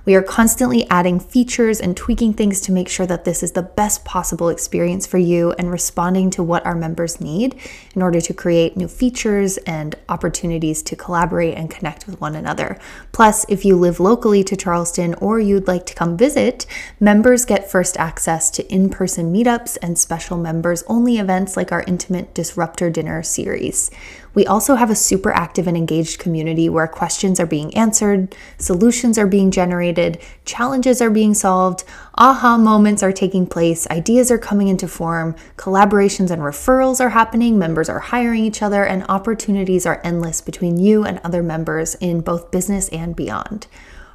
We 0.08 0.14
are 0.14 0.22
constantly 0.22 0.88
adding 0.88 1.20
features 1.20 1.82
and 1.82 1.94
tweaking 1.94 2.32
things 2.32 2.62
to 2.62 2.72
make 2.72 2.88
sure 2.88 3.04
that 3.04 3.26
this 3.26 3.42
is 3.42 3.52
the 3.52 3.60
best 3.62 4.06
possible 4.06 4.48
experience 4.48 5.06
for 5.06 5.18
you 5.18 5.52
and 5.58 5.70
responding 5.70 6.30
to 6.30 6.42
what 6.42 6.64
our 6.64 6.74
members 6.74 7.20
need 7.20 7.60
in 7.94 8.00
order 8.00 8.18
to 8.18 8.32
create 8.32 8.74
new 8.74 8.88
features 8.88 9.58
and 9.66 9.96
opportunities 10.08 10.82
to 10.84 10.96
collaborate 10.96 11.58
and 11.58 11.70
connect 11.70 12.06
with 12.06 12.18
one 12.22 12.34
another. 12.34 12.78
Plus, 13.12 13.44
if 13.50 13.66
you 13.66 13.76
live 13.76 14.00
locally 14.00 14.42
to 14.44 14.56
Charleston 14.56 15.12
or 15.16 15.40
you'd 15.40 15.68
like 15.68 15.84
to 15.84 15.94
come 15.94 16.16
visit, 16.16 16.64
members 16.98 17.44
get 17.44 17.70
first 17.70 17.98
access 17.98 18.50
to 18.52 18.66
in 18.72 18.88
person 18.88 19.30
meetups 19.30 19.76
and 19.82 19.98
special 19.98 20.38
members 20.38 20.84
only 20.86 21.18
events 21.18 21.54
like 21.54 21.70
our 21.70 21.84
Intimate 21.86 22.32
Disruptor 22.32 22.88
Dinner 22.88 23.22
series. 23.22 23.90
We 24.38 24.46
also 24.46 24.76
have 24.76 24.88
a 24.88 24.94
super 24.94 25.32
active 25.32 25.66
and 25.66 25.76
engaged 25.76 26.20
community 26.20 26.68
where 26.68 26.86
questions 26.86 27.40
are 27.40 27.44
being 27.46 27.74
answered, 27.74 28.36
solutions 28.56 29.18
are 29.18 29.26
being 29.26 29.50
generated, 29.50 30.22
challenges 30.44 31.02
are 31.02 31.10
being 31.10 31.34
solved, 31.34 31.82
aha 32.14 32.56
moments 32.56 33.02
are 33.02 33.10
taking 33.10 33.48
place, 33.48 33.84
ideas 33.88 34.30
are 34.30 34.38
coming 34.38 34.68
into 34.68 34.86
form, 34.86 35.34
collaborations 35.56 36.30
and 36.30 36.40
referrals 36.40 37.00
are 37.00 37.08
happening, 37.08 37.58
members 37.58 37.88
are 37.88 37.98
hiring 37.98 38.44
each 38.44 38.62
other, 38.62 38.84
and 38.84 39.04
opportunities 39.08 39.84
are 39.84 40.00
endless 40.04 40.40
between 40.40 40.78
you 40.78 41.02
and 41.02 41.20
other 41.24 41.42
members 41.42 41.96
in 41.96 42.20
both 42.20 42.52
business 42.52 42.88
and 42.90 43.16
beyond. 43.16 43.66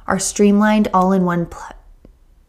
Our 0.06 0.18
streamlined 0.18 0.88
all 0.94 1.12
in 1.12 1.26
one 1.26 1.44
platform 1.44 1.83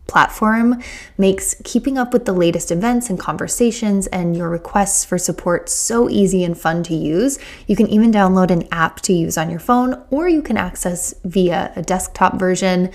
platform 0.08 0.82
makes 1.18 1.56
keeping 1.64 1.98
up 1.98 2.14
with 2.14 2.26
the 2.26 2.34
latest 2.34 2.72
events 2.72 3.10
and 3.10 3.20
conversations 3.20 4.08
and 4.08 4.36
your 4.36 4.50
requests 4.50 5.04
for 5.04 5.18
support 5.18 5.70
so 5.70 6.10
easy 6.10 6.44
and 6.44 6.58
fun 6.58 6.84
to 6.84 6.94
use. 6.94 7.40
You 7.68 7.76
can 7.76 7.88
even 7.88 8.12
download 8.12 8.52
an 8.52 8.68
app 8.72 9.02
to 9.02 9.14
use 9.14 9.38
on 9.38 9.50
your 9.50 9.60
phone, 9.60 10.02
or 10.12 10.30
you 10.30 10.42
can 10.42 10.58
access 10.58 11.14
via 11.24 11.74
a 11.76 11.82
desktop 11.82 12.38
version. 12.40 12.92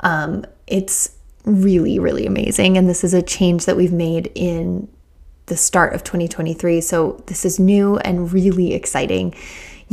Um, 0.00 0.44
it's 0.66 1.16
really, 1.44 1.98
really 1.98 2.26
amazing. 2.26 2.78
And 2.78 2.88
this 2.88 3.04
is 3.04 3.14
a 3.14 3.22
change 3.22 3.66
that 3.66 3.76
we've 3.76 3.92
made 3.92 4.30
in 4.34 4.88
the 5.46 5.56
start 5.56 5.94
of 5.94 6.04
2023. 6.04 6.80
So 6.80 7.22
this 7.26 7.44
is 7.44 7.58
new 7.58 7.98
and 7.98 8.32
really 8.32 8.72
exciting. 8.72 9.34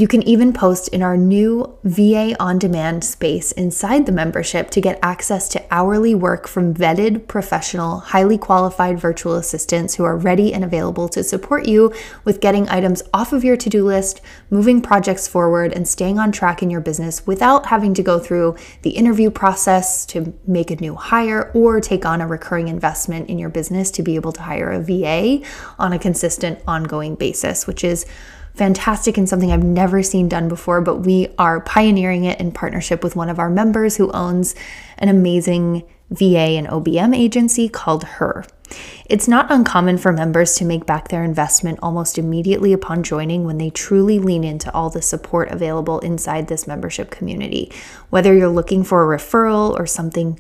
You 0.02 0.08
can 0.08 0.24
even 0.24 0.52
post 0.52 0.88
in 0.88 1.04
our 1.04 1.16
new 1.16 1.78
VA 1.84 2.36
on 2.40 2.58
demand 2.58 3.04
space 3.04 3.52
inside 3.52 4.08
the 4.08 4.12
membership 4.12 4.72
to 4.72 4.82
get 4.82 4.98
access 5.04 5.48
to 5.50 5.64
hourly 5.70 6.16
work 6.16 6.48
from 6.48 6.74
vetted, 6.74 7.28
professional, 7.28 8.00
highly 8.00 8.40
qualified 8.40 9.00
virtual 9.00 9.36
assistants 9.36 9.94
who 9.94 10.04
are 10.04 10.18
ready 10.18 10.56
and 10.56 10.64
available 10.64 11.08
to 11.10 11.24
support 11.24 11.68
you 11.68 11.94
with 12.26 12.42
getting 12.42 12.68
items 12.68 13.04
off 13.14 13.32
of 13.32 13.44
your 13.44 13.56
to 13.58 13.70
do 13.70 13.86
list, 13.86 14.22
moving 14.50 14.82
projects 14.82 15.28
forward, 15.28 15.72
and 15.72 15.88
staying 15.88 16.18
on 16.18 16.32
track 16.32 16.64
in 16.64 16.72
your 16.72 16.82
business 16.82 17.28
without 17.28 17.68
having 17.68 17.94
to 17.94 18.02
go 18.02 18.18
through 18.18 18.56
the 18.82 18.98
interview 18.98 19.30
process 19.30 20.04
to 20.08 20.34
make 20.48 20.72
a 20.72 20.76
new 20.78 20.96
hire 20.96 21.52
or 21.54 21.80
take 21.80 22.08
on 22.08 22.22
a 22.22 22.28
recurring 22.28 22.70
investment 22.70 23.30
in 23.30 23.38
your 23.38 23.50
business 23.50 23.92
to 23.92 24.02
be 24.02 24.16
able 24.16 24.32
to 24.32 24.42
hire 24.42 24.72
a 24.72 24.82
VA 24.82 25.46
on 25.78 25.94
a 25.94 26.00
consistent, 26.00 26.58
ongoing 26.66 27.14
basis, 27.14 27.68
which 27.68 27.84
is 27.84 28.08
fantastic 28.56 29.18
and 29.18 29.28
something 29.28 29.52
I've 29.52 29.64
never 29.64 30.04
seen 30.04 30.30
done 30.30 30.50
before, 30.50 30.82
but 30.82 30.98
we 30.98 31.30
are 31.38 31.62
pioneering 31.62 32.26
it 32.26 32.40
in 32.40 32.52
partnership 32.52 33.04
with 33.04 33.16
one 33.16 33.30
of 33.30 33.40
our 33.40 33.50
members 33.50 33.98
who 33.98 34.12
owns 34.12 34.56
an 34.98 35.10
amazing 35.10 35.84
VA 36.10 36.58
and 36.58 36.68
OBM 36.68 37.16
agency 37.16 37.70
called 37.70 38.04
Her. 38.04 38.46
It's 39.06 39.28
not 39.28 39.52
uncommon 39.52 39.98
for 39.98 40.12
members 40.12 40.56
to 40.56 40.66
make 40.66 40.86
back 40.86 41.10
their 41.10 41.24
investment 41.24 41.80
almost 41.82 42.18
immediately 42.18 42.74
upon 42.74 43.04
joining 43.04 43.44
when 43.44 43.58
they 43.58 43.70
truly 43.70 44.20
lean 44.20 44.44
into 44.44 44.74
all 44.74 44.90
the 44.90 45.02
support 45.02 45.50
available 45.50 46.00
inside 46.00 46.48
this 46.48 46.68
membership 46.68 47.12
community. 47.12 47.72
Whether 48.10 48.34
you're 48.34 48.50
looking 48.50 48.84
for 48.84 49.04
a 49.14 49.18
referral 49.18 49.78
or 49.78 49.86
something 49.86 50.40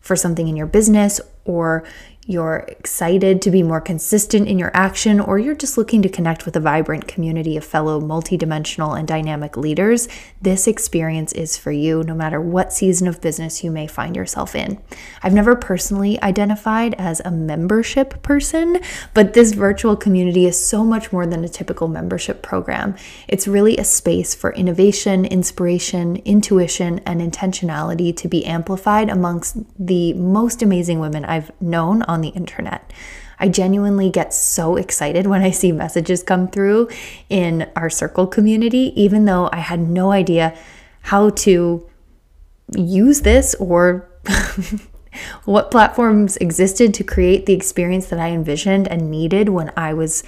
for 0.00 0.16
something 0.16 0.48
in 0.48 0.56
your 0.56 0.66
business 0.66 1.20
or 1.44 1.84
you're 2.24 2.64
excited 2.68 3.42
to 3.42 3.50
be 3.50 3.64
more 3.64 3.80
consistent 3.80 4.46
in 4.46 4.56
your 4.56 4.70
action, 4.74 5.18
or 5.18 5.40
you're 5.40 5.56
just 5.56 5.76
looking 5.76 6.02
to 6.02 6.08
connect 6.08 6.44
with 6.46 6.54
a 6.54 6.60
vibrant 6.60 7.08
community 7.08 7.56
of 7.56 7.64
fellow 7.64 8.00
multidimensional 8.00 8.96
and 8.96 9.08
dynamic 9.08 9.56
leaders, 9.56 10.08
this 10.40 10.68
experience 10.68 11.32
is 11.32 11.56
for 11.56 11.72
you 11.72 12.04
no 12.04 12.14
matter 12.14 12.40
what 12.40 12.72
season 12.72 13.08
of 13.08 13.20
business 13.20 13.64
you 13.64 13.72
may 13.72 13.88
find 13.88 14.14
yourself 14.14 14.54
in. 14.54 14.80
I've 15.22 15.34
never 15.34 15.56
personally 15.56 16.22
identified 16.22 16.94
as 16.94 17.20
a 17.20 17.30
membership 17.30 18.22
person, 18.22 18.78
but 19.14 19.34
this 19.34 19.52
virtual 19.52 19.96
community 19.96 20.46
is 20.46 20.64
so 20.64 20.84
much 20.84 21.12
more 21.12 21.26
than 21.26 21.44
a 21.44 21.48
typical 21.48 21.88
membership 21.88 22.40
program. 22.40 22.94
It's 23.26 23.48
really 23.48 23.76
a 23.78 23.84
space 23.84 24.32
for 24.32 24.52
innovation, 24.52 25.24
inspiration, 25.24 26.16
intuition, 26.24 27.00
and 27.00 27.20
intentionality 27.20 28.16
to 28.16 28.28
be 28.28 28.44
amplified 28.46 29.10
amongst 29.10 29.56
the 29.76 30.12
most 30.12 30.62
amazing 30.62 31.00
women 31.00 31.24
I've 31.24 31.50
known 31.60 32.02
on 32.12 32.20
the 32.20 32.28
internet. 32.28 32.92
I 33.38 33.48
genuinely 33.48 34.08
get 34.08 34.32
so 34.32 34.76
excited 34.76 35.26
when 35.26 35.42
I 35.42 35.50
see 35.50 35.72
messages 35.72 36.22
come 36.22 36.46
through 36.48 36.88
in 37.28 37.68
our 37.74 37.90
circle 37.90 38.28
community, 38.28 38.92
even 38.94 39.24
though 39.24 39.48
I 39.52 39.56
had 39.56 39.80
no 39.80 40.12
idea 40.12 40.56
how 41.02 41.30
to 41.30 41.84
use 42.76 43.22
this 43.22 43.54
or 43.56 44.08
what 45.44 45.70
platforms 45.70 46.36
existed 46.36 46.94
to 46.94 47.04
create 47.04 47.46
the 47.46 47.52
experience 47.52 48.06
that 48.06 48.20
I 48.20 48.28
envisioned 48.28 48.86
and 48.86 49.10
needed 49.10 49.48
when 49.48 49.72
I 49.76 49.92
was 49.92 50.22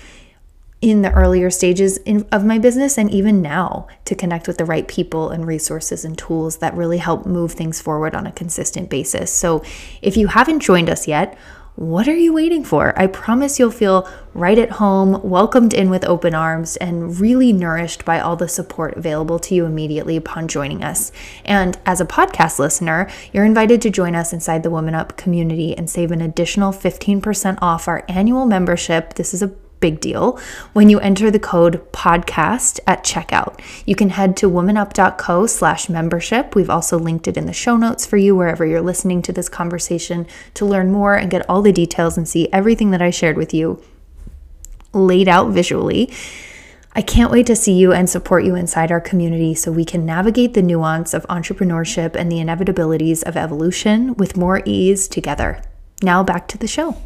in 0.80 1.00
the 1.00 1.12
earlier 1.12 1.48
stages 1.50 1.96
in, 1.98 2.26
of 2.30 2.44
my 2.44 2.58
business 2.58 2.98
and 2.98 3.10
even 3.10 3.40
now 3.40 3.86
to 4.04 4.14
connect 4.14 4.46
with 4.46 4.58
the 4.58 4.66
right 4.66 4.86
people 4.86 5.30
and 5.30 5.46
resources 5.46 6.04
and 6.04 6.18
tools 6.18 6.58
that 6.58 6.74
really 6.74 6.98
help 6.98 7.24
move 7.24 7.52
things 7.52 7.80
forward 7.80 8.14
on 8.14 8.26
a 8.26 8.32
consistent 8.32 8.90
basis. 8.90 9.32
So, 9.32 9.62
if 10.02 10.16
you 10.16 10.26
haven't 10.26 10.60
joined 10.60 10.90
us 10.90 11.08
yet, 11.08 11.38
what 11.76 12.06
are 12.06 12.16
you 12.16 12.32
waiting 12.32 12.62
for? 12.62 12.96
I 12.96 13.08
promise 13.08 13.58
you'll 13.58 13.72
feel 13.72 14.08
right 14.32 14.58
at 14.58 14.72
home, 14.72 15.20
welcomed 15.28 15.74
in 15.74 15.90
with 15.90 16.04
open 16.04 16.32
arms, 16.32 16.76
and 16.76 17.18
really 17.18 17.52
nourished 17.52 18.04
by 18.04 18.20
all 18.20 18.36
the 18.36 18.48
support 18.48 18.96
available 18.96 19.40
to 19.40 19.56
you 19.56 19.64
immediately 19.64 20.16
upon 20.16 20.46
joining 20.46 20.84
us. 20.84 21.10
And 21.44 21.76
as 21.84 22.00
a 22.00 22.06
podcast 22.06 22.60
listener, 22.60 23.10
you're 23.32 23.44
invited 23.44 23.82
to 23.82 23.90
join 23.90 24.14
us 24.14 24.32
inside 24.32 24.62
the 24.62 24.70
Woman 24.70 24.94
Up 24.94 25.16
community 25.16 25.76
and 25.76 25.90
save 25.90 26.12
an 26.12 26.20
additional 26.20 26.72
15% 26.72 27.58
off 27.60 27.88
our 27.88 28.04
annual 28.08 28.46
membership. 28.46 29.14
This 29.14 29.34
is 29.34 29.42
a 29.42 29.48
big 29.84 30.00
deal 30.00 30.40
when 30.72 30.88
you 30.88 30.98
enter 31.00 31.30
the 31.30 31.38
code 31.38 31.74
podcast 31.92 32.80
at 32.86 33.04
checkout. 33.04 33.60
You 33.84 33.94
can 33.94 34.08
head 34.08 34.34
to 34.38 34.48
womanup.co 34.48 35.46
slash 35.46 35.90
membership. 35.90 36.54
We've 36.54 36.70
also 36.70 36.98
linked 36.98 37.28
it 37.28 37.36
in 37.36 37.44
the 37.44 37.52
show 37.52 37.76
notes 37.76 38.06
for 38.06 38.16
you 38.16 38.34
wherever 38.34 38.64
you're 38.64 38.80
listening 38.80 39.20
to 39.22 39.32
this 39.32 39.50
conversation 39.50 40.26
to 40.54 40.64
learn 40.64 40.90
more 40.90 41.16
and 41.16 41.30
get 41.30 41.44
all 41.50 41.60
the 41.60 41.70
details 41.70 42.16
and 42.16 42.26
see 42.26 42.48
everything 42.50 42.92
that 42.92 43.02
I 43.02 43.10
shared 43.10 43.36
with 43.36 43.52
you 43.52 43.82
laid 44.94 45.28
out 45.28 45.50
visually. 45.50 46.10
I 46.94 47.02
can't 47.02 47.30
wait 47.30 47.46
to 47.48 47.56
see 47.56 47.74
you 47.74 47.92
and 47.92 48.08
support 48.08 48.44
you 48.44 48.54
inside 48.54 48.90
our 48.90 49.02
community 49.02 49.54
so 49.54 49.70
we 49.70 49.84
can 49.84 50.06
navigate 50.06 50.54
the 50.54 50.62
nuance 50.62 51.12
of 51.12 51.26
entrepreneurship 51.26 52.16
and 52.16 52.32
the 52.32 52.38
inevitabilities 52.38 53.22
of 53.24 53.36
evolution 53.36 54.14
with 54.14 54.34
more 54.34 54.62
ease 54.64 55.08
together. 55.08 55.60
Now 56.02 56.22
back 56.22 56.48
to 56.48 56.56
the 56.56 56.68
show. 56.68 56.96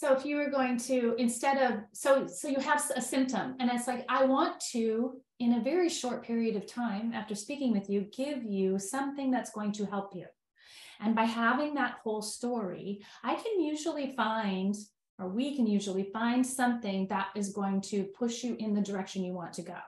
So 0.00 0.14
if 0.14 0.24
you 0.24 0.36
were 0.36 0.48
going 0.48 0.78
to 0.78 1.14
instead 1.18 1.58
of 1.58 1.80
so 1.92 2.26
so 2.26 2.48
you 2.48 2.58
have 2.60 2.82
a 2.96 3.02
symptom 3.02 3.54
and 3.60 3.70
it's 3.70 3.86
like 3.86 4.06
I 4.08 4.24
want 4.24 4.58
to 4.72 5.20
in 5.40 5.52
a 5.52 5.60
very 5.60 5.90
short 5.90 6.24
period 6.24 6.56
of 6.56 6.66
time 6.66 7.12
after 7.12 7.34
speaking 7.34 7.70
with 7.70 7.90
you 7.90 8.06
give 8.10 8.42
you 8.42 8.78
something 8.78 9.30
that's 9.30 9.50
going 9.50 9.72
to 9.72 9.84
help 9.84 10.16
you. 10.16 10.24
And 11.00 11.14
by 11.14 11.24
having 11.24 11.74
that 11.74 11.96
whole 12.02 12.22
story, 12.22 13.04
I 13.22 13.34
can 13.34 13.60
usually 13.60 14.14
find 14.16 14.74
or 15.18 15.28
we 15.28 15.54
can 15.54 15.66
usually 15.66 16.04
find 16.14 16.46
something 16.46 17.06
that 17.08 17.26
is 17.36 17.52
going 17.52 17.82
to 17.92 18.04
push 18.04 18.42
you 18.42 18.56
in 18.58 18.72
the 18.72 18.80
direction 18.80 19.22
you 19.22 19.34
want 19.34 19.52
to 19.52 19.62
go 19.62 19.80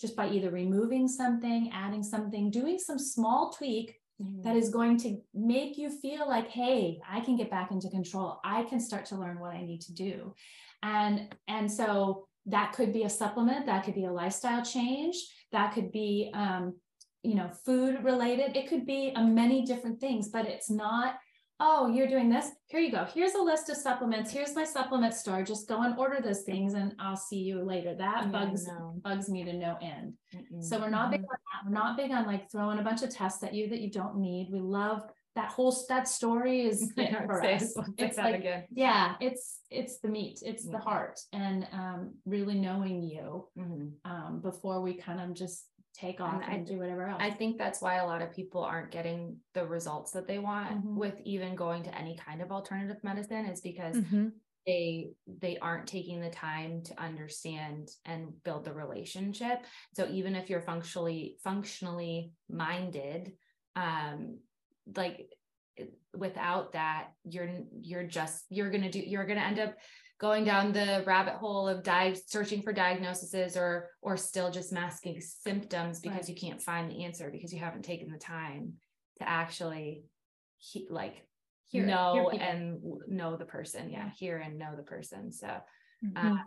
just 0.00 0.16
by 0.16 0.28
either 0.30 0.50
removing 0.50 1.06
something, 1.06 1.70
adding 1.72 2.02
something, 2.02 2.50
doing 2.50 2.80
some 2.80 2.98
small 2.98 3.52
tweak 3.52 3.99
mm-hmm. 4.20 4.42
that 4.42 4.56
is 4.56 4.68
going 4.70 4.98
to 4.98 5.18
make 5.34 5.78
you 5.78 5.90
feel 6.00 6.28
like, 6.28 6.48
hey, 6.48 7.00
I 7.08 7.20
can 7.20 7.36
get 7.36 7.50
back 7.50 7.70
into 7.70 7.88
control. 7.88 8.40
I 8.44 8.64
can 8.64 8.80
start 8.80 9.06
to 9.06 9.16
learn 9.16 9.40
what 9.40 9.54
I 9.54 9.62
need 9.62 9.80
to 9.82 9.94
do. 9.94 10.34
And, 10.82 11.34
and 11.48 11.70
so 11.70 12.26
that 12.46 12.72
could 12.72 12.92
be 12.92 13.04
a 13.04 13.10
supplement, 13.10 13.66
that 13.66 13.84
could 13.84 13.94
be 13.94 14.06
a 14.06 14.12
lifestyle 14.12 14.64
change, 14.64 15.16
that 15.52 15.74
could 15.74 15.92
be, 15.92 16.30
um, 16.34 16.74
you 17.22 17.34
know, 17.34 17.50
food 17.66 18.02
related. 18.02 18.56
It 18.56 18.68
could 18.68 18.86
be 18.86 19.12
a 19.14 19.22
many 19.22 19.64
different 19.64 20.00
things, 20.00 20.28
but 20.28 20.46
it's 20.46 20.70
not 20.70 21.16
oh, 21.60 21.88
you're 21.88 22.08
doing 22.08 22.30
this. 22.30 22.48
Here 22.66 22.80
you 22.80 22.90
go. 22.90 23.06
Here's 23.12 23.34
a 23.34 23.42
list 23.42 23.68
of 23.68 23.76
supplements. 23.76 24.32
Here's 24.32 24.54
my 24.54 24.64
supplement 24.64 25.14
store. 25.14 25.42
Just 25.42 25.68
go 25.68 25.82
and 25.82 25.96
order 25.98 26.20
those 26.22 26.42
things 26.42 26.74
and 26.74 26.94
I'll 26.98 27.16
see 27.16 27.38
you 27.38 27.62
later. 27.62 27.94
That 27.94 28.24
yeah, 28.24 28.30
bugs 28.30 28.66
bugs 29.02 29.28
me 29.28 29.44
to 29.44 29.52
no 29.52 29.76
end. 29.82 30.14
Mm-mm. 30.34 30.62
So 30.62 30.80
we're 30.80 30.90
not 30.90 31.10
big 31.10 31.20
on 31.20 31.26
that. 31.28 31.66
We're 31.66 31.72
not 31.72 31.96
big 31.96 32.10
on 32.10 32.26
like 32.26 32.50
throwing 32.50 32.78
a 32.78 32.82
bunch 32.82 33.02
of 33.02 33.10
tests 33.10 33.42
at 33.44 33.54
you 33.54 33.68
that 33.68 33.80
you 33.80 33.90
don't 33.90 34.16
need. 34.16 34.48
We 34.50 34.60
love 34.60 35.02
that 35.36 35.50
whole 35.50 35.76
that 35.88 36.08
story 36.08 36.62
is 36.62 36.92
yeah, 36.96 37.24
for 37.26 37.44
us. 37.44 37.74
It's 37.98 38.16
like 38.16 38.36
again. 38.36 38.64
yeah, 38.70 39.14
it's 39.20 39.60
it's 39.70 39.98
the 40.00 40.08
meat, 40.08 40.40
it's 40.42 40.64
the 40.64 40.78
heart, 40.78 41.20
and 41.32 41.66
um, 41.72 42.14
really 42.26 42.56
knowing 42.56 43.02
you 43.02 43.46
mm-hmm. 43.56 44.10
um, 44.10 44.40
before 44.40 44.80
we 44.80 44.94
kind 44.94 45.20
of 45.20 45.34
just 45.34 45.66
take 46.00 46.20
off 46.20 46.42
and, 46.44 46.54
and 46.54 46.66
do 46.66 46.78
whatever 46.78 47.08
else. 47.08 47.20
I 47.22 47.30
think 47.30 47.58
that's 47.58 47.82
why 47.82 47.96
a 47.96 48.06
lot 48.06 48.22
of 48.22 48.32
people 48.32 48.62
aren't 48.62 48.90
getting 48.90 49.36
the 49.54 49.66
results 49.66 50.12
that 50.12 50.26
they 50.26 50.38
want 50.38 50.70
mm-hmm. 50.70 50.96
with 50.96 51.14
even 51.24 51.54
going 51.54 51.82
to 51.84 51.96
any 51.96 52.16
kind 52.16 52.40
of 52.40 52.50
alternative 52.50 53.02
medicine 53.02 53.46
is 53.46 53.60
because 53.60 53.96
mm-hmm. 53.96 54.28
they 54.66 55.10
they 55.40 55.58
aren't 55.58 55.86
taking 55.86 56.20
the 56.20 56.30
time 56.30 56.82
to 56.84 57.00
understand 57.02 57.90
and 58.04 58.32
build 58.44 58.64
the 58.64 58.72
relationship. 58.72 59.64
So 59.94 60.08
even 60.08 60.34
if 60.34 60.48
you're 60.48 60.62
functionally 60.62 61.36
functionally 61.42 62.32
minded 62.48 63.32
um 63.76 64.38
like 64.96 65.28
without 66.14 66.72
that 66.72 67.08
you're 67.24 67.48
you're 67.80 68.06
just 68.06 68.44
you're 68.48 68.70
going 68.70 68.82
to 68.82 68.90
do 68.90 68.98
you're 68.98 69.26
going 69.26 69.38
to 69.38 69.44
end 69.44 69.58
up 69.58 69.74
going 70.20 70.44
down 70.44 70.72
the 70.72 71.02
rabbit 71.06 71.34
hole 71.34 71.66
of 71.66 71.82
di- 71.82 72.14
searching 72.26 72.62
for 72.62 72.72
diagnoses 72.72 73.56
or 73.56 73.88
or 74.02 74.16
still 74.16 74.50
just 74.50 74.72
masking 74.72 75.20
symptoms 75.20 76.00
because 76.00 76.28
right. 76.28 76.28
you 76.28 76.34
can't 76.34 76.60
find 76.60 76.90
the 76.90 77.04
answer 77.04 77.30
because 77.30 77.52
you 77.52 77.58
haven't 77.58 77.84
taken 77.84 78.10
the 78.10 78.18
time 78.18 78.74
to 79.18 79.28
actually 79.28 80.02
he, 80.58 80.86
like 80.90 81.24
hear, 81.68 81.86
know 81.86 82.28
hear 82.30 82.40
and 82.40 82.80
know 83.08 83.36
the 83.36 83.46
person. 83.46 83.90
Yeah 83.90 84.10
hear 84.16 84.38
and 84.38 84.58
know 84.58 84.76
the 84.76 84.82
person. 84.82 85.32
So 85.32 85.46
mm-hmm. 85.46 86.32
uh, 86.34 86.38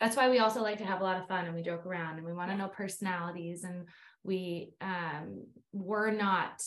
that's 0.00 0.16
why 0.16 0.30
we 0.30 0.38
also 0.38 0.62
like 0.62 0.78
to 0.78 0.86
have 0.86 1.00
a 1.00 1.04
lot 1.04 1.18
of 1.18 1.26
fun 1.26 1.46
and 1.46 1.54
we 1.54 1.62
joke 1.62 1.86
around 1.86 2.16
and 2.16 2.26
we 2.26 2.32
want 2.32 2.50
to 2.50 2.56
know 2.56 2.68
personalities 2.68 3.64
and 3.64 3.86
we 4.22 4.72
um 4.80 5.44
we're 5.72 6.10
not 6.10 6.62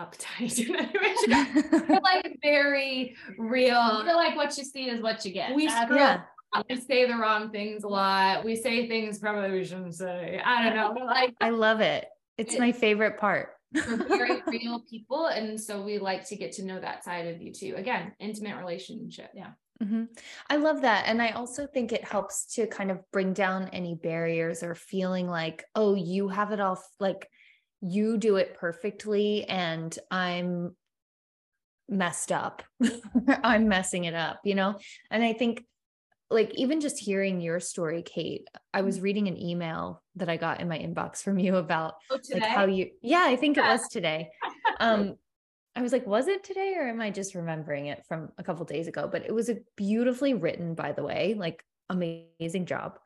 uptight 0.00 0.58
in 0.66 0.76
any 0.76 0.98
way. 0.98 1.82
We're 1.88 2.00
like 2.00 2.38
very 2.42 3.16
real. 3.38 3.76
I 3.76 4.04
feel 4.04 4.16
like 4.16 4.36
what 4.36 4.56
you 4.56 4.64
see 4.64 4.88
is 4.88 5.00
what 5.00 5.24
you 5.24 5.32
get. 5.32 5.54
We 5.54 5.68
screw 5.68 5.96
yeah. 5.96 6.22
We 6.68 6.76
say 6.76 7.06
the 7.06 7.16
wrong 7.16 7.50
things 7.50 7.84
a 7.84 7.88
lot. 7.88 8.44
We 8.44 8.56
say 8.56 8.88
things 8.88 9.18
probably 9.18 9.52
we 9.52 9.64
shouldn't 9.64 9.94
say. 9.94 10.40
I 10.44 10.64
don't 10.64 10.76
know. 10.96 11.04
like 11.04 11.34
I 11.40 11.50
love 11.50 11.80
it. 11.80 12.06
It's, 12.38 12.58
my 12.58 12.72
favorite 12.72 13.18
part. 13.18 13.50
We're 13.72 14.08
very 14.08 14.42
real 14.46 14.80
people. 14.88 15.26
And 15.26 15.60
so 15.60 15.82
we 15.82 15.98
like 15.98 16.26
to 16.28 16.36
get 16.36 16.52
to 16.52 16.64
know 16.64 16.80
that 16.80 17.04
side 17.04 17.26
of 17.26 17.40
you 17.40 17.52
too. 17.52 17.74
Again, 17.76 18.12
intimate 18.18 18.56
relationship. 18.56 19.30
Yeah. 19.34 19.50
Mm-hmm. 19.82 20.04
I 20.48 20.56
love 20.56 20.82
that. 20.82 21.04
And 21.06 21.22
I 21.22 21.30
also 21.30 21.66
think 21.66 21.92
it 21.92 22.04
helps 22.04 22.54
to 22.54 22.66
kind 22.66 22.90
of 22.90 22.98
bring 23.12 23.32
down 23.32 23.68
any 23.68 23.94
barriers 23.94 24.62
or 24.62 24.74
feeling 24.74 25.28
like, 25.28 25.64
oh, 25.74 25.94
you 25.94 26.28
have 26.28 26.52
it 26.52 26.60
all, 26.60 26.82
like 26.98 27.28
you 27.80 28.18
do 28.18 28.36
it 28.36 28.54
perfectly 28.54 29.44
and 29.44 29.96
I'm 30.10 30.76
messed 31.88 32.32
up. 32.32 32.62
I'm 33.42 33.68
messing 33.68 34.04
it 34.04 34.14
up, 34.14 34.40
you 34.44 34.54
know? 34.54 34.76
And 35.10 35.22
I 35.22 35.32
think 35.32 35.64
like 36.30 36.54
even 36.54 36.80
just 36.80 36.98
hearing 36.98 37.40
your 37.40 37.58
story, 37.58 38.02
Kate, 38.02 38.46
I 38.72 38.82
was 38.82 38.96
mm-hmm. 38.96 39.04
reading 39.04 39.28
an 39.28 39.36
email 39.36 40.02
that 40.16 40.28
I 40.28 40.36
got 40.36 40.60
in 40.60 40.68
my 40.68 40.78
inbox 40.78 41.22
from 41.22 41.38
you 41.38 41.56
about 41.56 41.94
oh, 42.10 42.18
like 42.32 42.44
how 42.44 42.66
you, 42.66 42.90
yeah, 43.02 43.24
I 43.26 43.36
think 43.36 43.56
it 43.58 43.64
was 43.64 43.88
today. 43.88 44.30
Um, 44.78 45.16
I 45.76 45.82
was 45.82 45.92
like, 45.92 46.06
was 46.06 46.26
it 46.26 46.42
today 46.42 46.74
or 46.74 46.88
am 46.88 47.02
I 47.02 47.10
just 47.10 47.34
remembering 47.34 47.86
it 47.86 48.02
from 48.08 48.30
a 48.38 48.42
couple 48.42 48.64
days 48.64 48.88
ago? 48.88 49.08
But 49.12 49.26
it 49.26 49.34
was 49.34 49.50
a 49.50 49.58
beautifully 49.76 50.32
written, 50.32 50.74
by 50.74 50.92
the 50.92 51.02
way, 51.02 51.34
like 51.36 51.62
amazing 51.90 52.64
job 52.64 52.98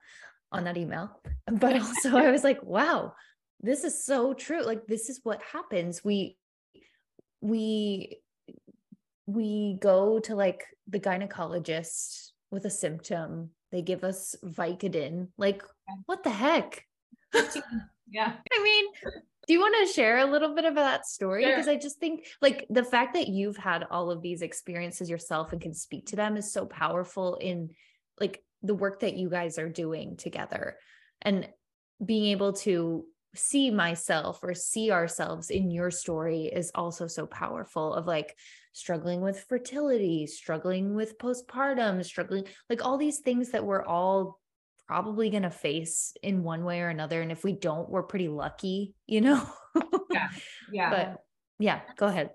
on 0.53 0.64
that 0.64 0.77
email. 0.77 1.20
But 1.51 1.81
also 1.81 2.16
I 2.16 2.31
was 2.31 2.45
like, 2.45 2.62
wow, 2.62 3.14
this 3.65 3.83
is 3.85 4.05
so 4.05 4.35
true. 4.35 4.62
Like 4.62 4.87
this 4.87 5.09
is 5.09 5.21
what 5.23 5.41
happens. 5.43 6.05
We 6.05 6.37
we 7.41 8.19
we 9.27 9.79
go 9.81 10.19
to 10.21 10.35
like 10.35 10.65
the 10.87 11.01
gynecologist 11.01 12.31
with 12.51 12.67
a 12.67 12.71
symptom. 12.71 13.51
They 13.73 13.83
give 13.83 14.05
us 14.05 14.37
Vicodin. 14.45 15.29
Like, 15.39 15.62
what 16.07 16.23
the 16.23 16.31
heck? 16.31 16.87
yeah. 18.11 18.35
I 18.53 18.62
mean, 18.62 18.85
do 19.47 19.53
you 19.53 19.61
want 19.61 19.75
to 19.89 19.93
share 19.93 20.19
a 20.19 20.31
little 20.31 20.55
bit 20.55 20.67
about 20.67 20.85
that 20.85 21.07
story? 21.07 21.47
Because 21.47 21.65
sure. 21.65 21.75
I 21.75 21.77
just 21.77 21.99
think 21.99 22.27
like 22.43 22.67
the 22.69 22.85
fact 22.85 23.15
that 23.15 23.29
you've 23.29 23.57
had 23.57 23.87
all 23.91 24.11
of 24.11 24.23
these 24.23 24.43
experiences 24.43 25.11
yourself 25.11 25.53
and 25.53 25.61
can 25.61 25.75
speak 25.75 26.07
to 26.07 26.17
them 26.17 26.37
is 26.37 26.53
so 26.53 26.67
powerful 26.67 27.37
in 27.37 27.71
like 28.21 28.45
the 28.62 28.75
work 28.75 29.01
that 29.01 29.17
you 29.17 29.29
guys 29.29 29.59
are 29.59 29.69
doing 29.69 30.17
together 30.17 30.77
and 31.23 31.49
being 32.05 32.27
able 32.27 32.53
to 32.53 33.05
see 33.35 33.70
myself 33.70 34.41
or 34.43 34.55
see 34.55 34.91
ourselves 34.91 35.51
in 35.51 35.70
your 35.70 35.91
story 35.91 36.45
is 36.45 36.70
also 36.74 37.07
so 37.07 37.26
powerful 37.26 37.95
of 37.95 38.07
like 38.07 38.37
struggling 38.72 39.20
with 39.20 39.45
fertility, 39.49 40.26
struggling 40.26 40.95
with 40.95 41.18
postpartum, 41.18 42.05
struggling 42.05 42.45
like 42.68 42.85
all 42.85 42.99
these 42.99 43.18
things 43.18 43.51
that 43.51 43.64
we're 43.64 43.85
all 43.85 44.41
probably 44.87 45.30
going 45.30 45.45
to 45.45 45.51
face 45.51 46.12
in 46.22 46.43
one 46.43 46.64
way 46.64 46.80
or 46.80 46.89
another. 46.89 47.22
And 47.22 47.32
if 47.32 47.45
we 47.45 47.53
don't, 47.53 47.89
we're 47.89 48.03
pretty 48.03 48.28
lucky, 48.28 48.95
you 49.07 49.20
know? 49.20 49.47
yeah. 50.11 50.28
Yeah. 50.72 50.91
But 50.91 51.24
yeah, 51.59 51.80
go 51.97 52.07
ahead. 52.07 52.30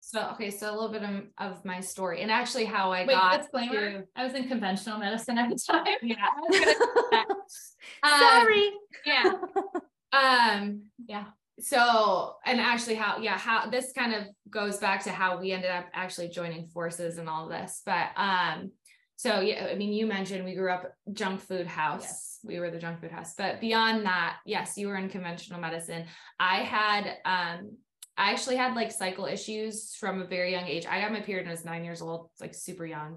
So, 0.00 0.30
okay. 0.32 0.50
So 0.50 0.70
a 0.70 0.74
little 0.74 0.90
bit 0.90 1.02
of, 1.02 1.24
of 1.38 1.64
my 1.64 1.80
story 1.80 2.22
and 2.22 2.30
actually 2.30 2.64
how 2.64 2.92
I 2.92 3.06
Wait, 3.06 3.14
got 3.14 3.40
disclaimer. 3.40 4.00
To... 4.00 4.04
I 4.16 4.24
was 4.24 4.34
in 4.34 4.48
conventional 4.48 4.98
medicine 4.98 5.38
at 5.38 5.48
the 5.48 5.56
time. 5.56 5.86
Yeah. 6.02 6.26
um, 8.02 8.18
Sorry. 8.18 8.70
Yeah. 9.06 9.32
Um, 10.14 10.82
yeah. 11.06 11.24
So, 11.60 12.34
and 12.44 12.60
actually 12.60 12.96
how, 12.96 13.18
yeah, 13.18 13.38
how 13.38 13.70
this 13.70 13.92
kind 13.92 14.14
of 14.14 14.24
goes 14.50 14.78
back 14.78 15.04
to 15.04 15.10
how 15.10 15.40
we 15.40 15.52
ended 15.52 15.70
up 15.70 15.86
actually 15.94 16.28
joining 16.28 16.66
forces 16.66 17.18
and 17.18 17.28
all 17.28 17.48
this. 17.48 17.82
But, 17.86 18.08
um, 18.16 18.72
so 19.16 19.40
yeah, 19.40 19.68
I 19.70 19.76
mean, 19.76 19.92
you 19.92 20.06
mentioned 20.06 20.44
we 20.44 20.54
grew 20.54 20.72
up 20.72 20.92
junk 21.12 21.40
food 21.40 21.66
house. 21.66 22.02
Yes. 22.02 22.38
We 22.42 22.60
were 22.60 22.70
the 22.70 22.78
junk 22.78 23.00
food 23.00 23.12
house. 23.12 23.34
But 23.38 23.60
beyond 23.60 24.04
that, 24.04 24.36
yes, 24.44 24.76
you 24.76 24.88
were 24.88 24.96
in 24.96 25.08
conventional 25.08 25.60
medicine. 25.60 26.06
I 26.38 26.56
had 26.58 27.16
um 27.24 27.76
I 28.16 28.30
actually 28.30 28.56
had 28.56 28.76
like 28.76 28.92
cycle 28.92 29.26
issues 29.26 29.96
from 29.96 30.22
a 30.22 30.26
very 30.26 30.52
young 30.52 30.66
age. 30.66 30.86
I 30.86 31.00
got 31.00 31.10
my 31.10 31.20
period 31.20 31.46
when 31.46 31.48
I 31.48 31.52
was 31.52 31.64
nine 31.64 31.84
years 31.84 32.00
old, 32.00 32.28
it's 32.32 32.40
like 32.40 32.54
super 32.54 32.86
young. 32.86 33.14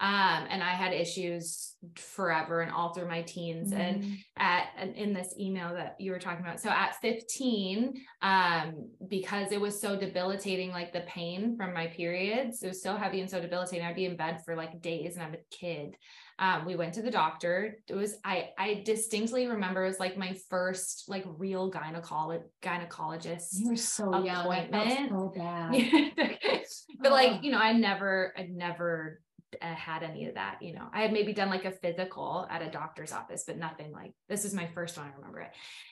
Um, 0.00 0.46
and 0.48 0.62
I 0.62 0.70
had 0.70 0.94
issues 0.94 1.74
forever 1.96 2.60
and 2.60 2.72
all 2.72 2.92
through 2.92 3.08
my 3.08 3.22
teens. 3.22 3.72
Mm. 3.72 3.78
And 3.78 4.18
at 4.36 4.68
and 4.76 4.94
in 4.96 5.12
this 5.12 5.34
email 5.38 5.74
that 5.74 5.96
you 5.98 6.10
were 6.10 6.18
talking 6.18 6.44
about, 6.44 6.60
so 6.60 6.70
at 6.70 6.96
15, 7.00 7.94
um, 8.22 8.90
because 9.08 9.52
it 9.52 9.60
was 9.60 9.80
so 9.80 9.96
debilitating, 9.96 10.70
like 10.70 10.92
the 10.92 11.02
pain 11.02 11.56
from 11.56 11.72
my 11.72 11.86
periods, 11.86 12.62
it 12.62 12.68
was 12.68 12.82
so 12.82 12.96
heavy 12.96 13.20
and 13.20 13.30
so 13.30 13.40
debilitating. 13.40 13.86
I'd 13.86 13.96
be 13.96 14.06
in 14.06 14.16
bed 14.16 14.42
for 14.44 14.56
like 14.56 14.80
days 14.82 15.16
and 15.16 15.24
I'm 15.24 15.34
a 15.34 15.56
kid. 15.56 15.96
Um, 16.40 16.64
we 16.64 16.76
went 16.76 16.94
to 16.94 17.02
the 17.02 17.10
doctor. 17.10 17.78
It 17.88 17.94
was 17.94 18.16
I 18.24 18.50
I 18.56 18.82
distinctly 18.84 19.48
remember 19.48 19.84
it 19.84 19.88
was 19.88 20.00
like 20.00 20.16
my 20.16 20.36
first 20.48 21.04
like 21.08 21.24
real 21.26 21.70
gynecologist 21.70 22.44
gynecologist. 22.62 23.48
You 23.52 23.70
were 23.70 23.76
so 23.76 24.12
appointment. 24.12 25.00
young. 25.00 25.08
so 25.08 25.32
bad. 25.36 26.12
but 27.00 27.10
oh. 27.10 27.14
like 27.14 27.42
you 27.42 27.50
know, 27.50 27.58
I 27.58 27.72
never 27.72 28.32
I 28.36 28.48
never 28.50 29.20
uh, 29.60 29.74
had 29.74 30.02
any 30.02 30.26
of 30.26 30.34
that. 30.34 30.58
You 30.60 30.74
know, 30.74 30.88
I 30.92 31.02
had 31.02 31.12
maybe 31.12 31.32
done 31.32 31.50
like 31.50 31.64
a 31.64 31.70
physical 31.70 32.46
at 32.50 32.62
a 32.62 32.70
doctor's 32.70 33.12
office, 33.12 33.44
but 33.46 33.58
nothing 33.58 33.92
like 33.92 34.12
this 34.28 34.44
is 34.44 34.54
my 34.54 34.66
first 34.74 34.96
one. 34.96 35.06
I 35.06 35.16
remember 35.16 35.40
it, 35.40 35.50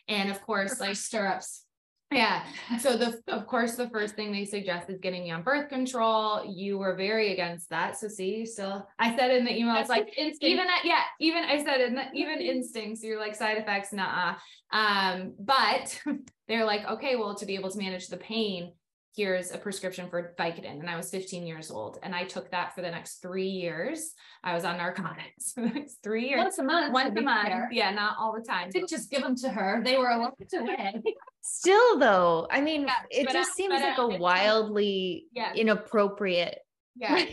and 0.09 0.31
of 0.31 0.41
course, 0.43 0.81
like 0.81 0.97
stirrups. 0.97 1.67
Yeah. 2.13 2.45
So 2.79 2.97
the 2.97 3.21
of 3.27 3.49
course 3.49 3.75
the 3.75 3.91
first 3.91 4.15
thing 4.15 4.31
they 4.31 4.45
suggest 4.45 4.89
is 4.89 5.01
getting 5.01 5.25
me 5.25 5.33
on 5.33 5.43
birth 5.43 5.69
control. 5.69 6.45
You 6.47 6.79
were 6.79 6.95
very 6.95 7.33
against 7.33 7.69
that. 7.71 7.99
So 7.99 8.07
see, 8.07 8.37
you 8.37 8.47
still 8.47 8.87
I 8.99 9.17
said 9.17 9.33
in 9.33 9.45
the 9.45 9.53
email, 9.53 9.75
it's 9.77 9.89
like 9.89 10.17
instinct. 10.17 10.45
even 10.45 10.67
at, 10.67 10.85
yeah, 10.85 11.03
even 11.19 11.43
I 11.45 11.65
said 11.65 11.81
in 11.81 11.95
the, 11.97 12.05
even 12.15 12.41
instincts, 12.41 13.03
you're 13.03 13.19
like 13.19 13.35
side 13.35 13.59
effects, 13.59 13.93
nah. 13.93 14.37
Um, 14.71 15.35
but 15.41 16.01
they're 16.49 16.65
like, 16.65 16.87
okay, 16.89 17.17
well, 17.17 17.35
to 17.35 17.47
be 17.47 17.57
able 17.57 17.71
to 17.71 17.79
manage 17.79 18.07
the 18.07 18.19
pain, 18.19 18.73
here's 19.17 19.51
a 19.51 19.57
prescription 19.57 20.11
for 20.11 20.35
Vicodin. 20.39 20.79
And 20.79 20.91
I 20.91 20.97
was 20.97 21.11
15 21.11 21.47
years 21.47 21.71
old. 21.71 21.99
And 22.03 22.15
I 22.15 22.25
took 22.25 22.51
that 22.51 22.75
for 22.75 22.83
the 22.83 22.91
next 22.91 23.23
three 23.23 23.49
years. 23.49 24.13
I 24.45 24.55
was 24.55 24.65
on 24.65 24.77
narcotics 24.77 25.53
for 25.55 25.63
the 25.63 25.69
next 25.69 26.03
three 26.03 26.29
years. 26.29 26.39
Once 26.39 26.59
a 26.59 26.63
month. 26.63 26.93
Once 26.93 27.19
a 27.19 27.23
month. 27.23 27.49
Fair. 27.49 27.69
Yeah, 27.73 27.91
not 27.93 28.17
all 28.21 28.35
the 28.35 28.45
time. 28.47 28.69
Didn't 28.71 28.91
just 28.91 29.11
give 29.11 29.23
them 29.23 29.35
to 29.37 29.49
her. 29.49 29.83
They 29.83 29.97
were 29.97 30.15
locked 30.17 30.53
away. 30.55 31.03
Still 31.41 31.99
though, 31.99 32.47
I 32.51 32.61
mean, 32.61 32.83
yeah, 32.83 32.93
it 33.11 33.31
just 33.31 33.55
seems 33.55 33.81
like 33.81 33.99
a 33.99 34.07
wildly 34.07 35.27
yeah. 35.33 35.55
inappropriate. 35.55 36.59
Yeah. 36.95 37.25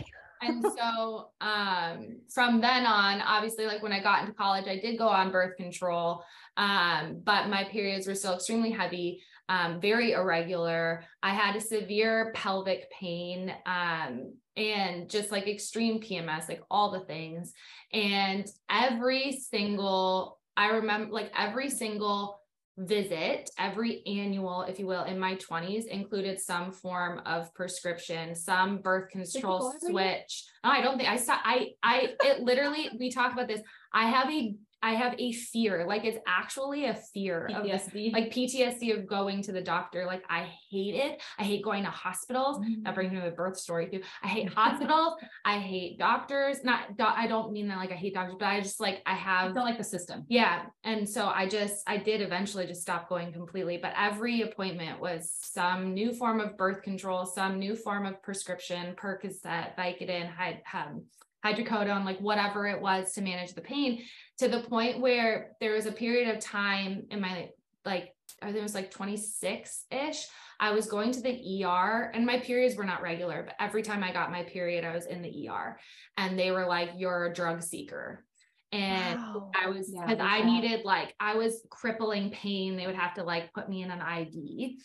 and 0.41 0.63
so 0.63 1.29
um, 1.41 2.21
from 2.33 2.61
then 2.61 2.85
on 2.85 3.21
obviously 3.21 3.65
like 3.65 3.81
when 3.81 3.93
i 3.93 4.01
got 4.01 4.21
into 4.21 4.33
college 4.33 4.67
i 4.67 4.77
did 4.77 4.97
go 4.97 5.07
on 5.07 5.31
birth 5.31 5.55
control 5.55 6.21
um, 6.57 7.21
but 7.23 7.47
my 7.47 7.63
periods 7.63 8.07
were 8.07 8.13
still 8.13 8.33
extremely 8.33 8.69
heavy 8.69 9.21
um, 9.49 9.81
very 9.81 10.13
irregular. 10.13 11.03
I 11.21 11.33
had 11.33 11.55
a 11.55 11.61
severe 11.61 12.31
pelvic 12.35 12.91
pain 12.91 13.53
um, 13.65 14.33
and 14.55 15.09
just 15.09 15.31
like 15.31 15.47
extreme 15.47 15.99
PMS, 15.99 16.47
like 16.47 16.61
all 16.69 16.91
the 16.91 17.05
things. 17.05 17.53
And 17.91 18.47
every 18.69 19.31
single, 19.33 20.39
I 20.55 20.67
remember 20.67 21.11
like 21.11 21.31
every 21.37 21.69
single 21.69 22.39
visit, 22.77 23.49
every 23.59 24.01
annual, 24.07 24.63
if 24.63 24.79
you 24.79 24.87
will, 24.87 25.03
in 25.03 25.19
my 25.19 25.35
20s 25.35 25.85
included 25.85 26.39
some 26.39 26.71
form 26.71 27.21
of 27.25 27.53
prescription, 27.53 28.35
some 28.35 28.79
birth 28.79 29.09
control 29.09 29.73
switch. 29.79 30.45
No, 30.63 30.71
I 30.71 30.81
don't 30.81 30.97
think 30.97 31.09
I 31.09 31.17
saw 31.17 31.37
I 31.43 31.71
I 31.83 32.15
it 32.21 32.41
literally 32.41 32.89
we 32.99 33.11
talk 33.11 33.33
about 33.33 33.47
this. 33.47 33.61
I 33.93 34.09
have 34.09 34.29
a 34.31 34.55
I 34.83 34.95
have 34.95 35.15
a 35.17 35.31
fear, 35.31 35.85
like 35.87 36.03
it's 36.03 36.17
actually 36.27 36.85
a 36.85 36.93
fear 36.93 37.49
PTSD. 37.49 38.07
of 38.07 38.13
like 38.13 38.31
PTSD 38.33 38.99
of 38.99 39.07
going 39.07 39.41
to 39.43 39.53
the 39.53 39.61
doctor. 39.61 40.05
Like 40.05 40.23
I 40.29 40.49
hate 40.69 40.95
it. 40.95 41.21
I 41.39 41.43
hate 41.43 41.63
going 41.63 41.85
to 41.85 41.89
hospitals. 41.89 42.57
Mm-hmm. 42.57 42.83
That 42.83 42.93
brings 42.93 43.13
me 43.13 43.21
to 43.21 43.27
a 43.27 43.31
birth 43.31 43.57
story 43.57 43.89
too. 43.89 44.01
I 44.21 44.27
hate 44.27 44.49
hospitals. 44.53 45.13
I 45.45 45.57
hate 45.59 45.97
doctors. 45.97 46.65
Not, 46.65 46.97
do- 46.97 47.05
I 47.05 47.27
don't 47.27 47.53
mean 47.53 47.69
that 47.69 47.77
like 47.77 47.93
I 47.93 47.95
hate 47.95 48.13
doctors, 48.13 48.35
but 48.37 48.47
I 48.47 48.59
just 48.59 48.81
like 48.81 49.01
I 49.05 49.13
have. 49.13 49.51
I 49.51 49.53
don't 49.53 49.63
like 49.63 49.77
the 49.77 49.85
system. 49.85 50.25
Yeah, 50.27 50.63
and 50.83 51.07
so 51.07 51.27
I 51.27 51.47
just 51.47 51.81
I 51.87 51.95
did 51.95 52.21
eventually 52.21 52.67
just 52.67 52.81
stop 52.81 53.07
going 53.07 53.31
completely. 53.31 53.79
But 53.81 53.93
every 53.97 54.41
appointment 54.41 54.99
was 54.99 55.31
some 55.41 55.93
new 55.93 56.11
form 56.11 56.41
of 56.41 56.57
birth 56.57 56.81
control, 56.81 57.25
some 57.25 57.57
new 57.57 57.77
form 57.77 58.05
of 58.05 58.21
prescription, 58.21 58.95
Percocet, 58.95 59.77
Vicodin, 59.77 60.29
had 60.29 60.61
um, 60.73 61.05
hydrocodone, 61.45 62.05
like 62.05 62.19
whatever 62.19 62.67
it 62.67 62.81
was 62.81 63.13
to 63.13 63.21
manage 63.21 63.53
the 63.53 63.61
pain 63.61 64.01
to 64.39 64.47
the 64.47 64.61
point 64.61 64.99
where 64.99 65.51
there 65.59 65.73
was 65.73 65.85
a 65.85 65.91
period 65.91 66.35
of 66.35 66.41
time 66.41 67.05
in 67.11 67.21
my 67.21 67.49
like 67.85 68.13
I 68.41 68.47
think 68.47 68.57
it 68.57 68.63
was 68.63 68.75
like 68.75 68.91
26 68.91 69.85
ish. 69.91 70.25
I 70.59 70.71
was 70.71 70.87
going 70.87 71.11
to 71.11 71.21
the 71.21 71.63
ER 71.65 72.11
and 72.13 72.25
my 72.25 72.39
periods 72.39 72.75
were 72.75 72.83
not 72.83 73.01
regular, 73.01 73.43
but 73.43 73.55
every 73.59 73.83
time 73.83 74.03
I 74.03 74.11
got 74.11 74.31
my 74.31 74.43
period, 74.43 74.83
I 74.83 74.93
was 74.93 75.05
in 75.05 75.21
the 75.21 75.49
ER 75.49 75.79
and 76.17 76.37
they 76.37 76.51
were 76.51 76.65
like, 76.65 76.91
You're 76.97 77.25
a 77.25 77.33
drug 77.33 77.61
seeker. 77.61 78.25
And 78.71 79.19
wow. 79.19 79.51
I 79.61 79.69
was 79.69 79.91
because 79.91 80.17
yeah, 80.17 80.25
I 80.25 80.41
needed 80.41 80.83
like 80.83 81.13
I 81.19 81.35
was 81.35 81.65
crippling 81.69 82.31
pain. 82.31 82.75
They 82.75 82.87
would 82.87 82.95
have 82.95 83.13
to 83.15 83.23
like 83.23 83.53
put 83.53 83.69
me 83.69 83.83
in 83.83 83.91
an 83.91 84.01
IV 84.01 84.77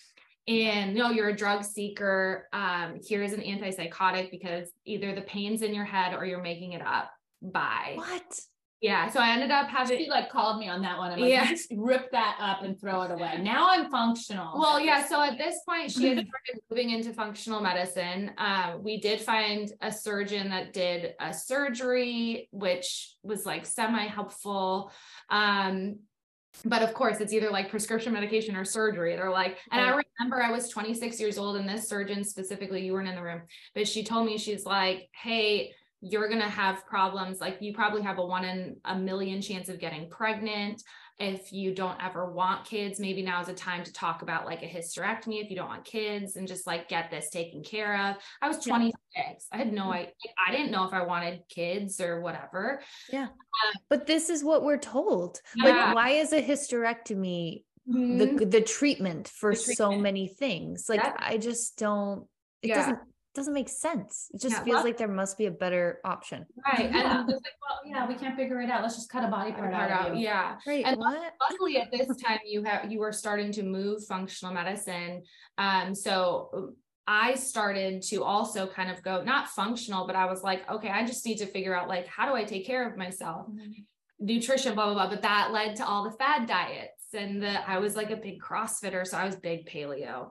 and 0.48 0.94
no, 0.94 1.10
you're 1.10 1.28
a 1.28 1.36
drug 1.36 1.62
seeker. 1.62 2.48
Um, 2.54 3.00
here's 3.06 3.34
an 3.34 3.40
antipsychotic 3.40 4.30
because 4.30 4.70
either 4.86 5.14
the 5.14 5.20
pain's 5.20 5.60
in 5.60 5.74
your 5.74 5.84
head 5.84 6.14
or 6.14 6.24
you're 6.24 6.42
making 6.42 6.72
it 6.72 6.80
up 6.80 7.10
by 7.42 7.92
what? 7.96 8.40
Yeah. 8.80 9.10
So 9.10 9.20
I 9.20 9.30
ended 9.30 9.50
up 9.50 9.68
having 9.68 9.98
she 9.98 10.08
like 10.08 10.30
called 10.30 10.60
me 10.60 10.68
on 10.68 10.82
that 10.82 10.98
one. 10.98 11.10
I'm 11.10 11.18
like, 11.18 11.30
yeah. 11.30 11.46
just 11.48 11.72
rip 11.76 12.10
that 12.12 12.36
up 12.40 12.62
and 12.62 12.80
throw 12.80 13.02
it 13.02 13.10
away. 13.10 13.40
Now 13.42 13.68
I'm 13.70 13.90
functional. 13.90 14.58
Well, 14.58 14.78
yeah. 14.78 15.04
So 15.06 15.20
at 15.20 15.36
this 15.36 15.56
point, 15.68 15.90
she 15.90 16.08
had 16.08 16.18
started 16.26 16.62
moving 16.70 16.90
into 16.90 17.12
functional 17.12 17.60
medicine. 17.60 18.32
Uh, 18.38 18.76
we 18.80 19.00
did 19.00 19.20
find 19.20 19.72
a 19.80 19.90
surgeon 19.90 20.50
that 20.50 20.72
did 20.72 21.14
a 21.20 21.34
surgery, 21.34 22.48
which 22.52 23.14
was 23.22 23.44
like 23.44 23.66
semi 23.66 24.06
helpful. 24.06 24.92
Um, 25.28 25.96
but 26.64 26.82
of 26.82 26.92
course 26.94 27.20
it's 27.20 27.32
either 27.32 27.50
like 27.50 27.70
prescription 27.70 28.12
medication 28.12 28.56
or 28.56 28.64
surgery 28.64 29.14
they're 29.14 29.30
like 29.30 29.58
and 29.70 29.80
i 29.80 29.90
remember 30.18 30.42
i 30.42 30.50
was 30.50 30.68
26 30.68 31.20
years 31.20 31.38
old 31.38 31.56
and 31.56 31.68
this 31.68 31.88
surgeon 31.88 32.24
specifically 32.24 32.84
you 32.84 32.92
weren't 32.92 33.08
in 33.08 33.14
the 33.14 33.22
room 33.22 33.42
but 33.74 33.86
she 33.86 34.02
told 34.02 34.26
me 34.26 34.38
she's 34.38 34.64
like 34.64 35.08
hey 35.12 35.72
you're 36.00 36.28
going 36.28 36.40
to 36.40 36.48
have 36.48 36.86
problems 36.86 37.40
like 37.40 37.58
you 37.60 37.74
probably 37.74 38.02
have 38.02 38.18
a 38.18 38.24
one 38.24 38.44
in 38.44 38.76
a 38.84 38.96
million 38.96 39.40
chance 39.42 39.68
of 39.68 39.80
getting 39.80 40.08
pregnant 40.08 40.82
if 41.18 41.52
you 41.52 41.74
don't 41.74 42.00
ever 42.00 42.30
want 42.30 42.64
kids 42.64 43.00
maybe 43.00 43.22
now 43.22 43.40
is 43.40 43.48
a 43.48 43.52
time 43.52 43.82
to 43.82 43.92
talk 43.92 44.22
about 44.22 44.46
like 44.46 44.62
a 44.62 44.66
hysterectomy 44.66 45.42
if 45.42 45.50
you 45.50 45.56
don't 45.56 45.68
want 45.68 45.84
kids 45.84 46.36
and 46.36 46.46
just 46.46 46.66
like 46.66 46.88
get 46.88 47.10
this 47.10 47.30
taken 47.30 47.62
care 47.62 48.08
of 48.08 48.16
i 48.40 48.46
was 48.46 48.64
26 48.64 48.96
yeah. 49.16 49.32
i 49.52 49.56
had 49.56 49.72
no 49.72 49.92
idea 49.92 50.12
i 50.46 50.52
didn't 50.52 50.70
know 50.70 50.86
if 50.86 50.92
i 50.92 51.02
wanted 51.02 51.40
kids 51.48 52.00
or 52.00 52.20
whatever 52.20 52.80
yeah 53.12 53.24
um, 53.24 53.74
but 53.90 54.06
this 54.06 54.30
is 54.30 54.44
what 54.44 54.62
we're 54.62 54.78
told 54.78 55.40
yeah. 55.56 55.64
like 55.64 55.94
why 55.96 56.10
is 56.10 56.32
a 56.32 56.40
hysterectomy 56.40 57.64
mm-hmm. 57.88 58.36
the 58.36 58.46
the 58.46 58.60
treatment 58.60 59.26
for 59.26 59.50
the 59.50 59.56
treatment. 59.56 59.76
so 59.76 59.90
many 59.98 60.28
things 60.28 60.86
like 60.88 61.00
yeah. 61.02 61.14
i 61.18 61.36
just 61.36 61.76
don't 61.76 62.24
it 62.62 62.68
doesn't 62.68 62.98
doesn't 63.34 63.54
make 63.54 63.68
sense. 63.68 64.30
It 64.32 64.40
just 64.40 64.56
yeah, 64.56 64.64
feels 64.64 64.74
well, 64.76 64.84
like 64.84 64.96
there 64.96 65.08
must 65.08 65.38
be 65.38 65.46
a 65.46 65.50
better 65.50 66.00
option. 66.04 66.46
Right. 66.66 66.90
Yeah. 66.92 67.20
And 67.20 67.30
it's 67.30 67.42
like, 67.44 67.54
well, 67.62 67.80
yeah, 67.84 68.08
we 68.08 68.14
can't 68.14 68.36
figure 68.36 68.60
it 68.60 68.70
out. 68.70 68.82
Let's 68.82 68.96
just 68.96 69.10
cut 69.10 69.24
a 69.24 69.28
body 69.28 69.52
part, 69.52 69.72
part 69.72 69.90
out. 69.90 70.10
out. 70.10 70.16
Yeah. 70.16 70.56
Right. 70.66 70.84
And 70.84 70.96
what? 70.96 71.34
luckily 71.50 71.78
at 71.78 71.90
this 71.92 72.08
time 72.16 72.38
you 72.46 72.62
have 72.64 72.90
you 72.90 72.98
were 72.98 73.12
starting 73.12 73.52
to 73.52 73.62
move 73.62 74.04
functional 74.06 74.54
medicine. 74.54 75.22
Um, 75.56 75.94
so 75.94 76.74
I 77.06 77.34
started 77.34 78.02
to 78.08 78.24
also 78.24 78.66
kind 78.66 78.90
of 78.90 79.02
go 79.02 79.22
not 79.22 79.48
functional, 79.48 80.06
but 80.06 80.16
I 80.16 80.26
was 80.26 80.42
like, 80.42 80.68
okay, 80.70 80.90
I 80.90 81.06
just 81.06 81.24
need 81.24 81.38
to 81.38 81.46
figure 81.46 81.74
out 81.74 81.88
like 81.88 82.06
how 82.06 82.26
do 82.26 82.34
I 82.34 82.44
take 82.44 82.66
care 82.66 82.88
of 82.88 82.96
myself? 82.96 83.46
Mm-hmm. 83.48 83.82
Nutrition, 84.20 84.74
blah, 84.74 84.86
blah, 84.86 84.94
blah. 84.94 85.08
But 85.10 85.22
that 85.22 85.52
led 85.52 85.76
to 85.76 85.86
all 85.86 86.04
the 86.04 86.16
fad 86.16 86.46
diets. 86.46 86.92
And 87.14 87.42
the 87.42 87.68
I 87.68 87.78
was 87.78 87.96
like 87.96 88.10
a 88.10 88.16
big 88.16 88.40
CrossFitter. 88.40 89.06
So 89.06 89.16
I 89.16 89.24
was 89.24 89.36
big 89.36 89.66
paleo 89.66 90.30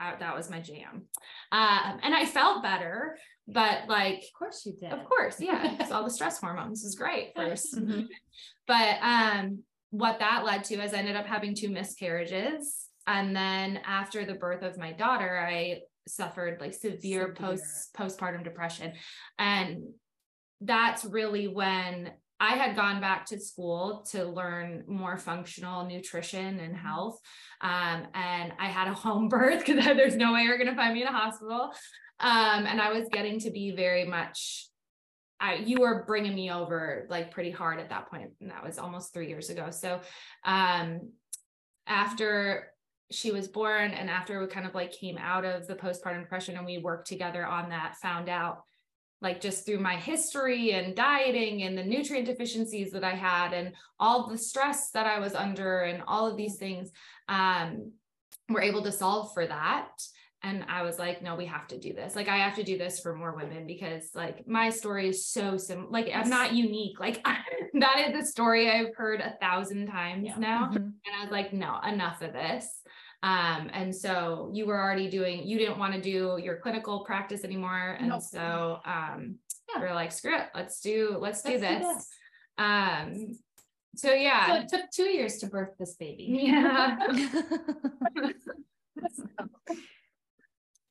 I, 0.00 0.14
that 0.16 0.36
was 0.36 0.50
my 0.50 0.60
jam. 0.60 1.06
Um, 1.52 2.00
and 2.02 2.14
I 2.14 2.26
felt 2.26 2.62
better, 2.62 3.16
but 3.48 3.88
like, 3.88 4.18
of 4.18 4.38
course 4.38 4.64
you 4.66 4.74
did. 4.78 4.92
Of 4.92 5.04
course, 5.04 5.40
yeah. 5.40 5.76
it's 5.80 5.90
all 5.90 6.04
the 6.04 6.10
stress 6.10 6.38
hormones 6.38 6.84
is 6.84 6.94
great 6.94 7.34
1st 7.34 7.66
mm-hmm. 7.76 8.00
But 8.66 8.98
um, 9.00 9.62
what 9.90 10.18
that 10.18 10.44
led 10.44 10.64
to 10.64 10.82
is 10.82 10.92
I 10.92 10.98
ended 10.98 11.16
up 11.16 11.26
having 11.26 11.54
two 11.54 11.70
miscarriages. 11.70 12.86
And 13.06 13.34
then 13.34 13.80
after 13.86 14.24
the 14.24 14.34
birth 14.34 14.62
of 14.62 14.78
my 14.78 14.92
daughter, 14.92 15.38
I 15.38 15.80
suffered 16.08 16.60
like 16.60 16.74
severe, 16.74 16.98
severe. 17.00 17.34
post 17.34 17.94
postpartum 17.96 18.44
depression. 18.44 18.92
And 19.38 19.84
that's 20.60 21.04
really 21.04 21.48
when 21.48 22.10
I 22.38 22.56
had 22.56 22.76
gone 22.76 23.00
back 23.00 23.26
to 23.26 23.40
school 23.40 24.04
to 24.10 24.24
learn 24.24 24.84
more 24.86 25.16
functional 25.16 25.86
nutrition 25.86 26.60
and 26.60 26.74
mm-hmm. 26.74 26.86
health. 26.86 27.18
Um, 27.60 28.06
and 28.14 28.52
I 28.58 28.66
had 28.66 28.88
a 28.88 28.94
home 29.06 29.28
birth 29.28 29.64
because 29.64 29.84
there's 29.84 30.16
no 30.16 30.32
way 30.32 30.42
you're 30.42 30.58
going 30.58 30.70
to 30.70 30.76
find 30.76 30.94
me 30.94 31.02
in 31.02 31.08
a 31.08 31.12
hospital. 31.12 31.72
Um, 32.20 32.66
and 32.66 32.80
I 32.80 32.92
was 32.92 33.08
getting 33.12 33.40
to 33.40 33.50
be 33.50 33.74
very 33.74 34.04
much, 34.04 34.68
I, 35.40 35.56
you 35.56 35.80
were 35.80 36.04
bringing 36.06 36.34
me 36.34 36.50
over 36.50 37.06
like 37.10 37.30
pretty 37.30 37.50
hard 37.50 37.78
at 37.78 37.90
that 37.90 38.10
point. 38.10 38.22
point, 38.22 38.32
And 38.40 38.50
that 38.50 38.64
was 38.64 38.78
almost 38.78 39.12
three 39.12 39.28
years 39.28 39.50
ago. 39.50 39.70
So 39.70 40.00
um, 40.44 41.12
after 41.86 42.68
she 43.10 43.32
was 43.32 43.48
born 43.48 43.92
and 43.92 44.10
after 44.10 44.40
we 44.40 44.46
kind 44.46 44.66
of 44.66 44.74
like 44.74 44.92
came 44.92 45.18
out 45.18 45.44
of 45.44 45.66
the 45.66 45.74
postpartum 45.74 46.22
depression 46.22 46.56
and 46.56 46.66
we 46.66 46.78
worked 46.78 47.06
together 47.06 47.46
on 47.46 47.68
that, 47.70 47.96
found 48.00 48.28
out 48.28 48.62
like 49.22 49.40
just 49.40 49.64
through 49.64 49.78
my 49.78 49.96
history 49.96 50.72
and 50.72 50.94
dieting 50.94 51.62
and 51.62 51.76
the 51.76 51.84
nutrient 51.84 52.26
deficiencies 52.26 52.90
that 52.92 53.04
I 53.04 53.14
had 53.14 53.52
and 53.52 53.72
all 53.98 54.28
the 54.28 54.38
stress 54.38 54.90
that 54.90 55.06
I 55.06 55.18
was 55.18 55.34
under 55.34 55.80
and 55.80 56.02
all 56.06 56.26
of 56.26 56.36
these 56.36 56.56
things 56.56 56.90
um 57.28 57.92
were 58.48 58.62
able 58.62 58.82
to 58.82 58.92
solve 58.92 59.32
for 59.34 59.46
that. 59.46 59.90
And 60.42 60.64
I 60.68 60.82
was 60.82 60.98
like 60.98 61.22
no 61.22 61.34
we 61.34 61.46
have 61.46 61.66
to 61.68 61.78
do 61.78 61.92
this. 61.92 62.14
Like 62.14 62.28
I 62.28 62.36
have 62.36 62.56
to 62.56 62.62
do 62.62 62.76
this 62.76 63.00
for 63.00 63.16
more 63.16 63.34
women 63.34 63.66
because 63.66 64.10
like 64.14 64.46
my 64.46 64.68
story 64.70 65.08
is 65.08 65.26
so 65.26 65.56
sim 65.56 65.86
like 65.90 66.10
I'm 66.14 66.28
not 66.28 66.52
unique. 66.52 67.00
Like 67.00 67.24
that 67.74 68.04
is 68.06 68.20
the 68.20 68.26
story 68.26 68.70
I've 68.70 68.94
heard 68.94 69.20
a 69.20 69.36
thousand 69.40 69.86
times 69.86 70.26
yeah. 70.26 70.38
now. 70.38 70.66
Mm-hmm. 70.66 70.76
and 70.76 71.16
I 71.18 71.22
was 71.22 71.32
like 71.32 71.52
no 71.52 71.80
enough 71.80 72.20
of 72.20 72.32
this 72.32 72.82
um, 73.22 73.70
and 73.72 73.94
so 73.94 74.50
you 74.52 74.66
were 74.66 74.80
already 74.80 75.08
doing, 75.08 75.46
you 75.46 75.58
didn't 75.58 75.78
want 75.78 75.94
to 75.94 76.00
do 76.00 76.38
your 76.42 76.56
clinical 76.56 77.00
practice 77.00 77.44
anymore. 77.44 77.96
And 77.98 78.08
nope. 78.08 78.22
so 78.22 78.78
um, 78.84 79.36
yeah. 79.74 79.80
we're 79.80 79.94
like, 79.94 80.12
screw 80.12 80.36
it, 80.36 80.48
let's 80.54 80.80
do, 80.80 81.16
let's, 81.20 81.42
let's 81.44 81.54
do 81.54 81.58
this. 81.58 81.82
Do 81.82 81.94
this. 81.94 82.08
Um, 82.58 83.38
so 83.96 84.12
yeah. 84.12 84.46
So 84.46 84.54
it 84.54 84.68
took 84.68 84.90
two 84.90 85.08
years 85.10 85.38
to 85.38 85.46
birth 85.46 85.70
this 85.78 85.96
baby. 85.96 86.40
Yeah. 86.42 86.98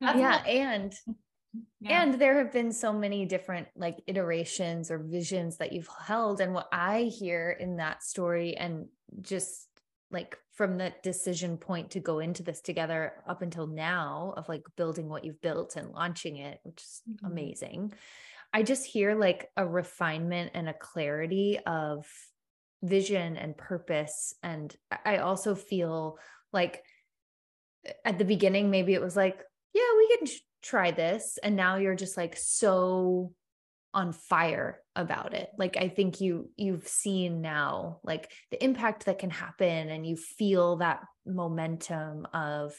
yeah. 0.00 0.42
And 0.44 0.94
yeah. 1.80 2.02
and 2.02 2.14
there 2.14 2.38
have 2.38 2.52
been 2.52 2.72
so 2.72 2.92
many 2.92 3.24
different 3.24 3.68
like 3.76 4.02
iterations 4.06 4.90
or 4.90 4.98
visions 4.98 5.56
that 5.58 5.72
you've 5.72 5.88
held 6.06 6.40
and 6.40 6.52
what 6.52 6.68
i 6.72 7.02
hear 7.02 7.50
in 7.50 7.76
that 7.76 8.02
story 8.02 8.56
and 8.56 8.86
just 9.20 9.68
like 10.10 10.36
from 10.52 10.78
the 10.78 10.92
decision 11.02 11.56
point 11.56 11.90
to 11.90 12.00
go 12.00 12.20
into 12.20 12.42
this 12.42 12.60
together 12.60 13.12
up 13.28 13.42
until 13.42 13.66
now 13.66 14.34
of 14.36 14.48
like 14.48 14.62
building 14.76 15.08
what 15.08 15.24
you've 15.24 15.40
built 15.40 15.76
and 15.76 15.90
launching 15.90 16.36
it 16.36 16.60
which 16.62 16.82
is 16.82 17.02
mm-hmm. 17.08 17.26
amazing 17.26 17.92
i 18.52 18.62
just 18.62 18.84
hear 18.84 19.14
like 19.14 19.48
a 19.56 19.66
refinement 19.66 20.52
and 20.54 20.68
a 20.68 20.74
clarity 20.74 21.58
of 21.66 22.06
vision 22.82 23.36
and 23.36 23.56
purpose 23.56 24.34
and 24.42 24.76
i 25.04 25.18
also 25.18 25.54
feel 25.54 26.18
like 26.52 26.82
at 28.04 28.18
the 28.18 28.24
beginning 28.24 28.70
maybe 28.70 28.94
it 28.94 29.02
was 29.02 29.16
like 29.16 29.42
yeah 29.74 29.82
we 29.96 30.16
can 30.16 30.36
try 30.62 30.90
this 30.90 31.38
and 31.42 31.56
now 31.56 31.76
you're 31.76 31.94
just 31.94 32.16
like 32.16 32.36
so 32.36 33.32
on 33.96 34.12
fire 34.12 34.78
about 34.94 35.34
it 35.34 35.48
like 35.58 35.76
i 35.76 35.88
think 35.88 36.20
you 36.20 36.50
you've 36.56 36.86
seen 36.86 37.40
now 37.40 37.98
like 38.04 38.30
the 38.50 38.62
impact 38.62 39.06
that 39.06 39.18
can 39.18 39.30
happen 39.30 39.88
and 39.88 40.06
you 40.06 40.16
feel 40.16 40.76
that 40.76 41.00
momentum 41.24 42.26
of 42.32 42.72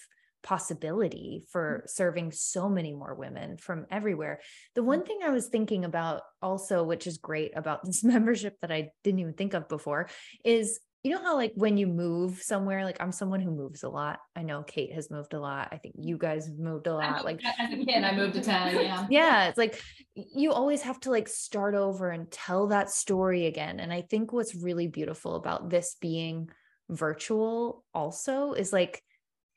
possibility 0.44 1.44
for 1.52 1.84
mm. 1.84 1.90
serving 1.90 2.32
so 2.32 2.70
many 2.70 2.94
more 2.94 3.14
women 3.14 3.58
from 3.58 3.86
everywhere. 3.92 4.40
The 4.76 4.84
one 4.84 5.04
thing 5.04 5.20
I 5.24 5.30
was 5.30 5.48
thinking 5.48 5.84
about 5.84 6.22
also, 6.42 6.84
which 6.84 7.06
is 7.06 7.18
great 7.18 7.52
about 7.58 7.84
this 7.84 8.02
membership 8.14 8.56
that 8.62 8.72
I 8.72 8.92
didn't 9.04 9.20
even 9.20 9.34
think 9.34 9.54
of 9.54 9.68
before, 9.68 10.10
is 10.46 10.80
you 11.08 11.14
know 11.14 11.24
how 11.24 11.36
like 11.38 11.54
when 11.56 11.78
you 11.78 11.88
move 11.88 12.42
somewhere 12.42 12.84
like 12.84 12.98
i'm 13.00 13.14
someone 13.14 13.40
who 13.40 13.50
moves 13.50 13.84
a 13.84 13.90
lot. 13.90 14.20
I 14.36 14.44
know 14.44 14.64
kate 14.64 14.92
has 14.92 15.10
moved 15.10 15.34
a 15.34 15.40
lot. 15.40 15.70
I 15.72 15.78
think 15.78 15.96
you 15.98 16.18
mm. 16.18 16.20
guys 16.20 16.50
moved 16.50 16.88
a 16.88 16.94
lot 16.94 17.24
like 17.24 17.40
as 17.46 17.72
a 17.72 17.78
kid 17.86 18.04
i 18.04 18.14
moved 18.14 18.34
to 18.34 18.44
town 18.44 18.76
yeah. 18.76 19.08
Yeah 19.10 19.48
it's 19.48 19.58
like 19.58 19.82
you 20.14 20.52
always 20.52 20.82
have 20.82 21.00
to 21.02 21.12
like 21.12 21.30
start 21.30 21.76
over 21.76 22.10
and 22.10 22.30
tell 22.30 22.68
that 22.68 22.90
story 22.90 23.46
again 23.46 23.80
and 23.80 23.94
i 23.94 24.02
think 24.02 24.34
what's 24.34 24.54
really 24.54 24.88
beautiful 24.88 25.36
about 25.36 25.70
this 25.70 25.96
being 26.02 26.50
virtual 26.90 27.86
also 27.94 28.52
is 28.52 28.74
like 28.74 29.02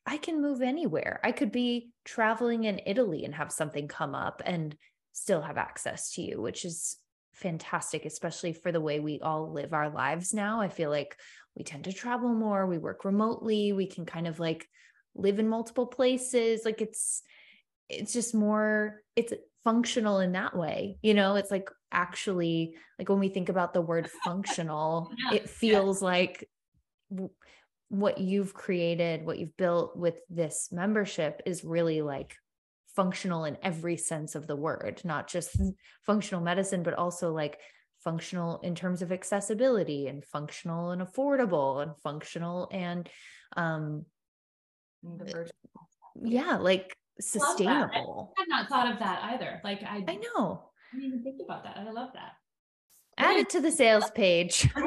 i 0.07 0.17
can 0.19 0.41
move 0.41 0.63
anywhere. 0.63 1.19
I 1.25 1.33
could 1.33 1.51
be 1.51 1.91
traveling 2.05 2.63
in 2.63 2.81
italy 2.87 3.25
and 3.25 3.35
have 3.35 3.51
something 3.51 3.89
come 3.89 4.15
up 4.15 4.41
and 4.47 4.77
still 5.13 5.43
have 5.43 5.59
access 5.59 6.13
to 6.13 6.23
you 6.23 6.41
which 6.41 6.65
is 6.65 6.97
fantastic, 7.41 8.05
especially 8.05 8.53
for 8.53 8.71
the 8.71 8.81
way 8.81 9.01
we 9.01 9.21
all 9.21 9.53
live 9.53 9.73
our 9.73 9.91
lives 9.91 10.33
now. 10.35 10.61
I 10.61 10.69
feel 10.69 10.91
like 10.91 11.17
we 11.57 11.65
tend 11.65 11.85
to 11.85 11.93
travel 11.93 12.33
more, 12.33 12.67
we 12.67 12.79
work 12.79 13.05
remotely, 13.05 13.73
we 13.73 13.87
can 13.87 14.07
kind 14.07 14.27
of 14.27 14.39
like 14.39 14.67
live 15.15 15.39
in 15.39 15.49
multiple 15.49 15.87
places. 15.87 16.63
Like 16.65 16.81
it's, 16.81 17.23
it's 17.89 18.13
just 18.13 18.35
more, 18.35 19.03
it's 19.17 19.33
functional 19.65 20.21
in 20.21 20.33
that 20.33 20.57
way. 20.57 20.97
You 21.03 21.15
know, 21.15 21.35
it's 21.35 21.51
like 21.51 21.69
actually, 21.93 22.77
like 22.99 23.09
when 23.09 23.19
we 23.19 23.29
think 23.29 23.49
about 23.49 23.75
the 23.75 23.83
word 23.83 24.09
functional, 24.25 25.11
yeah. 25.31 25.39
it 25.39 25.51
feels 25.51 26.01
yeah. 26.01 26.09
like 26.09 26.49
what 27.89 28.19
you've 28.19 28.55
created, 28.55 29.27
what 29.27 29.39
you've 29.39 29.57
built 29.57 29.97
with 29.97 30.21
this 30.31 30.69
membership 30.71 31.43
is 31.45 31.65
really 31.65 32.03
like 32.03 32.37
functional 32.95 33.45
in 33.45 33.57
every 33.63 33.97
sense 33.97 34.35
of 34.35 34.47
the 34.47 34.57
word, 34.57 35.01
not 35.05 35.29
just 35.29 35.59
mm. 35.59 35.73
functional 36.07 36.41
medicine, 36.41 36.83
but 36.83 36.95
also 36.95 37.33
like 37.33 37.59
functional 38.03 38.61
in 38.61 38.75
terms 38.75 39.03
of 39.03 39.13
accessibility 39.13 40.07
and 40.07 40.25
functional 40.25 40.91
and 40.91 41.03
affordable 41.03 41.83
and 41.83 41.93
functional 42.03 42.69
and 42.73 43.09
um 43.57 44.05
yeah 46.23 46.57
like 46.57 46.97
sustainable 47.21 48.33
i 48.39 48.43
had 48.43 48.49
not 48.49 48.69
thought 48.69 48.93
of 48.93 48.99
that 48.99 49.23
either. 49.25 49.61
Like 49.65 49.83
i 49.83 50.05
i 50.07 50.17
know. 50.17 50.71
I 50.93 50.97
didn't 50.97 51.09
even 51.09 51.23
think 51.23 51.41
about 51.45 51.65
that. 51.65 51.77
I 51.77 51.91
love 51.91 52.11
that. 52.15 52.33
Add 53.19 53.37
it 53.37 53.51
to 53.51 53.61
the 53.61 53.71
sales 53.71 54.11
page. 54.15 54.69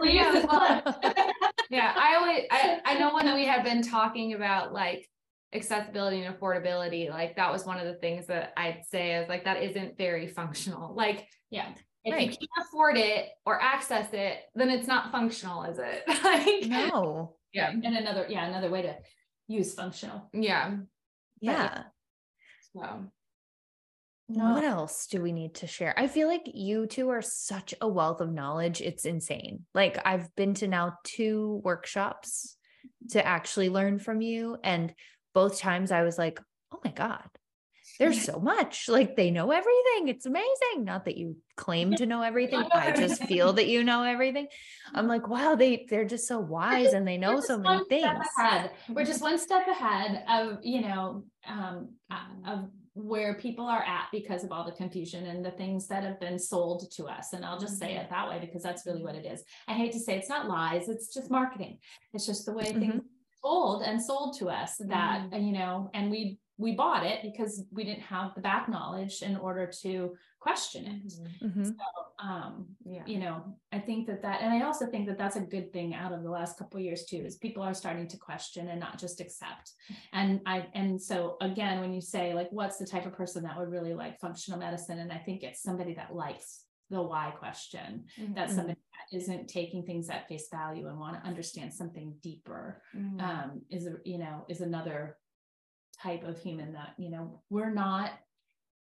yeah, 1.69 1.93
I 1.95 2.15
always 2.17 2.43
I, 2.51 2.81
I 2.85 2.99
know 2.99 3.13
when 3.13 3.33
we 3.35 3.45
had 3.45 3.63
been 3.63 3.81
talking 3.81 4.33
about 4.33 4.73
like 4.73 5.07
accessibility 5.53 6.21
and 6.23 6.35
affordability, 6.35 7.09
like 7.09 7.35
that 7.35 7.51
was 7.51 7.65
one 7.65 7.77
of 7.77 7.85
the 7.85 7.93
things 7.95 8.27
that 8.27 8.53
I'd 8.57 8.83
say 8.89 9.15
is 9.15 9.29
like 9.29 9.45
that 9.45 9.61
isn't 9.63 9.97
very 9.97 10.27
functional. 10.27 10.93
Like, 10.95 11.27
yeah. 11.49 11.69
If 12.05 12.13
right. 12.13 12.29
you 12.29 12.37
can't 12.37 12.67
afford 12.67 12.97
it 12.97 13.29
or 13.45 13.61
access 13.61 14.07
it, 14.13 14.39
then 14.55 14.69
it's 14.69 14.87
not 14.87 15.11
functional, 15.11 15.63
is 15.63 15.79
it? 15.79 16.03
like, 16.23 16.69
no. 16.69 17.35
Yeah. 17.53 17.69
And 17.69 17.85
another, 17.85 18.25
yeah, 18.27 18.45
another 18.45 18.69
way 18.69 18.81
to 18.81 18.95
use 19.47 19.73
functional. 19.73 20.29
Yeah. 20.33 20.77
Yeah. 21.39 21.83
So 22.75 23.05
no. 24.29 24.53
What 24.53 24.63
else 24.63 25.07
do 25.07 25.21
we 25.21 25.31
need 25.31 25.55
to 25.55 25.67
share? 25.67 25.93
I 25.97 26.07
feel 26.07 26.27
like 26.27 26.43
you 26.45 26.87
two 26.87 27.09
are 27.09 27.21
such 27.21 27.73
a 27.81 27.87
wealth 27.87 28.21
of 28.21 28.33
knowledge. 28.33 28.81
It's 28.81 29.05
insane. 29.05 29.65
Like 29.73 29.99
I've 30.05 30.33
been 30.35 30.53
to 30.55 30.67
now 30.67 30.97
two 31.03 31.61
workshops 31.63 32.57
to 33.11 33.25
actually 33.25 33.69
learn 33.69 33.99
from 33.99 34.21
you. 34.21 34.57
And 34.63 34.93
both 35.33 35.59
times 35.59 35.91
I 35.91 36.03
was 36.03 36.17
like, 36.17 36.39
oh 36.71 36.79
my 36.83 36.91
God, 36.91 37.27
there's 37.99 38.23
so 38.23 38.39
much. 38.39 38.89
Like 38.89 39.15
they 39.15 39.31
know 39.31 39.51
everything. 39.51 40.07
It's 40.07 40.25
amazing. 40.25 40.83
Not 40.83 41.05
that 41.05 41.17
you 41.17 41.37
claim 41.55 41.95
to 41.95 42.05
know 42.05 42.21
everything. 42.21 42.63
I 42.71 42.91
just 42.95 43.23
feel 43.23 43.53
that 43.53 43.67
you 43.67 43.83
know 43.83 44.03
everything. 44.03 44.47
I'm 44.93 45.07
like, 45.07 45.27
wow, 45.27 45.55
they 45.55 45.85
they're 45.89 46.05
just 46.05 46.27
so 46.27 46.39
wise 46.39 46.93
and 46.93 47.07
they 47.07 47.17
know 47.17 47.39
so 47.39 47.57
many 47.57 47.83
things. 47.89 48.27
Ahead. 48.39 48.71
We're 48.89 49.05
just 49.05 49.21
one 49.21 49.37
step 49.39 49.67
ahead 49.67 50.23
of, 50.29 50.59
you 50.63 50.81
know, 50.81 51.23
um, 51.47 51.89
of 52.45 52.69
where 52.95 53.33
people 53.35 53.65
are 53.65 53.83
at 53.83 54.07
because 54.11 54.43
of 54.43 54.51
all 54.51 54.63
the 54.63 54.71
confusion 54.71 55.25
and 55.25 55.43
the 55.43 55.51
things 55.51 55.87
that 55.87 56.03
have 56.03 56.19
been 56.19 56.37
sold 56.37 56.91
to 56.91 57.05
us. 57.05 57.33
And 57.33 57.43
I'll 57.43 57.59
just 57.59 57.79
say 57.79 57.95
it 57.95 58.09
that 58.09 58.29
way 58.29 58.39
because 58.39 58.61
that's 58.61 58.85
really 58.85 59.01
what 59.01 59.15
it 59.15 59.25
is. 59.25 59.43
I 59.67 59.73
hate 59.73 59.93
to 59.93 59.99
say 59.99 60.17
it's 60.17 60.29
not 60.29 60.47
lies, 60.47 60.89
it's 60.89 61.11
just 61.11 61.31
marketing. 61.31 61.79
It's 62.13 62.25
just 62.25 62.45
the 62.45 62.53
way 62.53 62.65
mm-hmm. 62.65 62.79
things 62.79 63.01
told 63.43 63.83
and 63.83 64.01
sold 64.01 64.37
to 64.39 64.49
us 64.49 64.75
that, 64.77 65.29
mm-hmm. 65.31 65.43
you 65.43 65.53
know, 65.53 65.89
and 65.93 66.11
we 66.11 66.37
we 66.57 66.73
bought 66.73 67.05
it 67.05 67.19
because 67.23 67.63
we 67.71 67.83
didn't 67.83 68.03
have 68.03 68.35
the 68.35 68.41
back 68.41 68.69
knowledge 68.69 69.21
in 69.21 69.35
order 69.37 69.71
to 69.81 70.15
question 70.39 70.85
it. 70.85 71.13
Mm-hmm. 71.43 71.63
So, 71.63 71.73
um, 72.19 72.67
yeah. 72.85 73.03
you 73.05 73.17
know, 73.17 73.43
I 73.71 73.79
think 73.79 74.07
that 74.07 74.21
that, 74.21 74.41
and 74.41 74.53
I 74.53 74.65
also 74.65 74.85
think 74.85 75.07
that 75.07 75.17
that's 75.17 75.35
a 75.35 75.41
good 75.41 75.73
thing 75.73 75.95
out 75.95 76.11
of 76.11 76.21
the 76.21 76.29
last 76.29 76.57
couple 76.57 76.79
years 76.79 77.05
too, 77.05 77.17
is 77.17 77.37
people 77.37 77.63
are 77.63 77.73
starting 77.73 78.07
to 78.09 78.17
question 78.17 78.67
and 78.67 78.79
not 78.79 78.99
just 78.99 79.19
accept. 79.19 79.71
And 80.11 80.41
I, 80.45 80.67
and 80.75 81.01
so 81.01 81.37
again, 81.41 81.79
when 81.79 81.93
you 81.93 82.01
say 82.01 82.33
like, 82.33 82.49
what's 82.51 82.77
the 82.77 82.85
type 82.85 83.05
of 83.05 83.13
person 83.13 83.43
that 83.43 83.57
would 83.57 83.71
really 83.71 83.93
like 83.93 84.19
functional 84.19 84.59
medicine? 84.59 84.99
And 84.99 85.11
I 85.11 85.17
think 85.17 85.43
it's 85.43 85.63
somebody 85.63 85.95
that 85.95 86.15
likes 86.15 86.65
the 86.89 87.01
why 87.01 87.33
question. 87.37 88.05
Mm-hmm. 88.19 88.33
That's 88.35 88.53
somebody 88.53 88.79
that 89.11 89.17
isn't 89.17 89.47
taking 89.47 89.83
things 89.83 90.09
at 90.09 90.27
face 90.27 90.47
value 90.51 90.87
and 90.87 90.99
want 90.99 91.21
to 91.21 91.27
understand 91.27 91.73
something 91.73 92.13
deeper. 92.21 92.81
Mm-hmm. 92.95 93.19
Um, 93.19 93.61
is 93.69 93.87
you 94.05 94.19
know 94.19 94.45
is 94.49 94.61
another 94.61 95.17
type 96.03 96.23
of 96.27 96.37
human 96.39 96.73
that 96.73 96.93
you 96.97 97.09
know 97.09 97.41
we're 97.49 97.71
not 97.71 98.11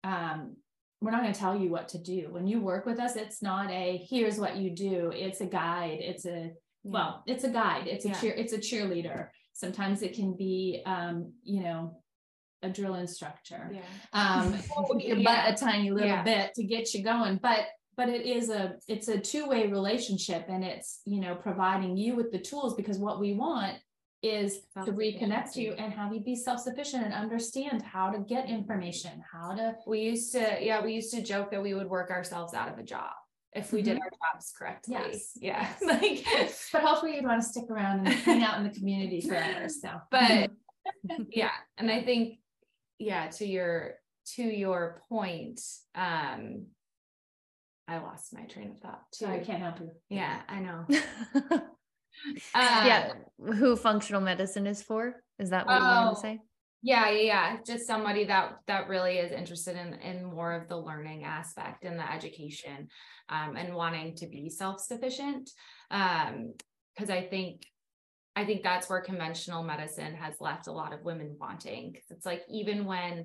um 0.05 0.57
we're 1.01 1.11
not 1.11 1.23
going 1.23 1.33
to 1.33 1.39
tell 1.39 1.59
you 1.59 1.71
what 1.71 1.89
to 1.89 1.99
do 1.99 2.29
when 2.31 2.47
you 2.47 2.61
work 2.61 2.87
with 2.87 2.99
us 2.99 3.16
it's 3.16 3.43
not 3.43 3.71
a 3.71 4.05
here's 4.09 4.39
what 4.39 4.57
you 4.57 4.71
do 4.71 5.12
it's 5.14 5.41
a 5.41 5.47
guide 5.47 5.99
it's 6.01 6.25
a 6.27 6.51
well 6.83 7.23
it's 7.27 7.45
a 7.45 7.51
guide 7.51 7.87
it's 7.87 8.05
a 8.05 8.09
yeah. 8.09 8.21
cheer 8.21 8.33
it's 8.33 8.53
a 8.53 8.59
cheerleader 8.59 9.29
sometimes 9.53 10.03
it 10.03 10.14
can 10.14 10.35
be 10.37 10.83
um 10.87 11.33
you 11.43 11.62
know 11.62 11.97
a 12.62 12.68
drill 12.68 12.95
instructor 12.95 13.71
yeah. 13.73 13.81
um 14.12 14.53
your 14.99 15.16
butt 15.16 15.25
yeah. 15.25 15.49
a 15.49 15.57
tiny 15.57 15.91
little 15.91 16.09
yeah. 16.09 16.23
bit 16.23 16.55
to 16.55 16.64
get 16.64 16.93
you 16.95 17.03
going 17.03 17.39
but 17.43 17.66
but 17.97 18.09
it 18.09 18.25
is 18.25 18.49
a 18.49 18.77
it's 18.89 19.09
a 19.09 19.18
two-way 19.18 19.66
relationship 19.66 20.47
and 20.49 20.64
it's 20.64 21.01
you 21.05 21.21
know 21.21 21.35
providing 21.35 21.97
you 21.97 22.14
with 22.14 22.31
the 22.33 22.39
tools 22.39 22.75
because 22.75 22.99
what 22.99 23.21
we 23.21 23.35
want 23.35 23.77
is 24.23 24.61
to 24.85 24.93
reconnect 24.93 25.57
you 25.57 25.73
and 25.73 25.93
have 25.93 26.12
you 26.12 26.21
be 26.21 26.37
self-sufficient 26.37 27.05
and 27.05 27.14
understand 27.14 27.83
how 27.83 28.11
to 28.11 28.18
get 28.18 28.49
information, 28.49 29.23
how 29.31 29.55
to 29.55 29.75
we 29.87 30.01
used 30.01 30.33
to 30.33 30.59
yeah, 30.61 30.85
we 30.85 30.95
used 30.95 31.12
to 31.14 31.23
joke 31.23 31.51
that 31.51 31.62
we 31.62 31.73
would 31.75 31.89
work 31.89 32.11
ourselves 32.11 32.53
out 32.53 32.71
of 32.71 32.79
a 32.79 32.83
job 32.83 33.12
if 33.55 33.73
we 33.73 33.81
mm-hmm. 33.81 33.93
did 33.93 34.01
our 34.01 34.11
jobs 34.11 34.53
correctly. 34.57 34.95
Yes. 34.95 35.33
Yeah. 35.37 35.68
like 35.87 36.25
but 36.73 36.83
hopefully 36.83 37.16
you'd 37.16 37.25
want 37.25 37.43
to 37.43 37.49
stick 37.49 37.71
around 37.71 38.07
and 38.07 38.09
hang 38.09 38.43
out 38.43 38.59
in 38.59 38.64
the 38.64 38.79
community 38.79 39.23
forever. 39.23 39.68
So 39.68 39.89
but 40.11 40.51
yeah. 41.31 41.53
And 41.79 41.91
I 41.91 42.03
think 42.03 42.39
yeah, 42.99 43.29
to 43.29 43.47
your 43.47 43.95
to 44.35 44.43
your 44.43 45.03
point, 45.09 45.61
um 45.95 46.66
I 47.89 47.99
lost 47.99 48.35
my 48.35 48.43
train 48.43 48.71
of 48.71 48.79
thought 48.79 49.03
too. 49.12 49.27
I 49.27 49.39
can't 49.39 49.61
help 49.61 49.81
you. 49.81 49.91
Yeah, 50.11 50.43
I 50.49 50.61
know. 50.61 50.87
Uh, 52.55 52.85
yeah, 52.87 53.13
who 53.39 53.77
functional 53.77 54.21
medicine 54.21 54.67
is 54.67 54.83
for? 54.83 55.15
Is 55.39 55.51
that 55.51 55.67
what 55.67 55.77
oh, 55.77 55.79
you 55.79 55.85
wanted 55.85 56.15
to 56.15 56.21
say? 56.21 56.39
Yeah, 56.83 57.11
yeah, 57.11 57.23
yeah. 57.23 57.57
Just 57.67 57.87
somebody 57.87 58.25
that 58.25 58.57
that 58.67 58.89
really 58.89 59.19
is 59.19 59.33
interested 59.33 59.77
in 59.77 59.95
in 59.95 60.25
more 60.25 60.53
of 60.53 60.69
the 60.69 60.77
learning 60.77 61.25
aspect 61.25 61.85
and 61.85 61.99
the 61.99 62.13
education, 62.13 62.89
um, 63.29 63.57
and 63.57 63.75
wanting 63.75 64.17
to 64.17 64.27
be 64.27 64.49
self 64.49 64.81
sufficient. 64.81 65.51
Um, 65.91 66.55
because 66.95 67.11
I 67.11 67.23
think 67.23 67.63
I 68.37 68.45
think 68.45 68.63
that's 68.63 68.89
where 68.89 69.01
conventional 69.01 69.63
medicine 69.63 70.15
has 70.15 70.35
left 70.41 70.67
a 70.67 70.73
lot 70.73 70.93
of 70.93 71.05
women 71.05 71.37
wanting. 71.39 71.93
Because 71.93 72.11
it's 72.11 72.27
like 72.27 72.43
even 72.51 72.85
when 72.85 73.25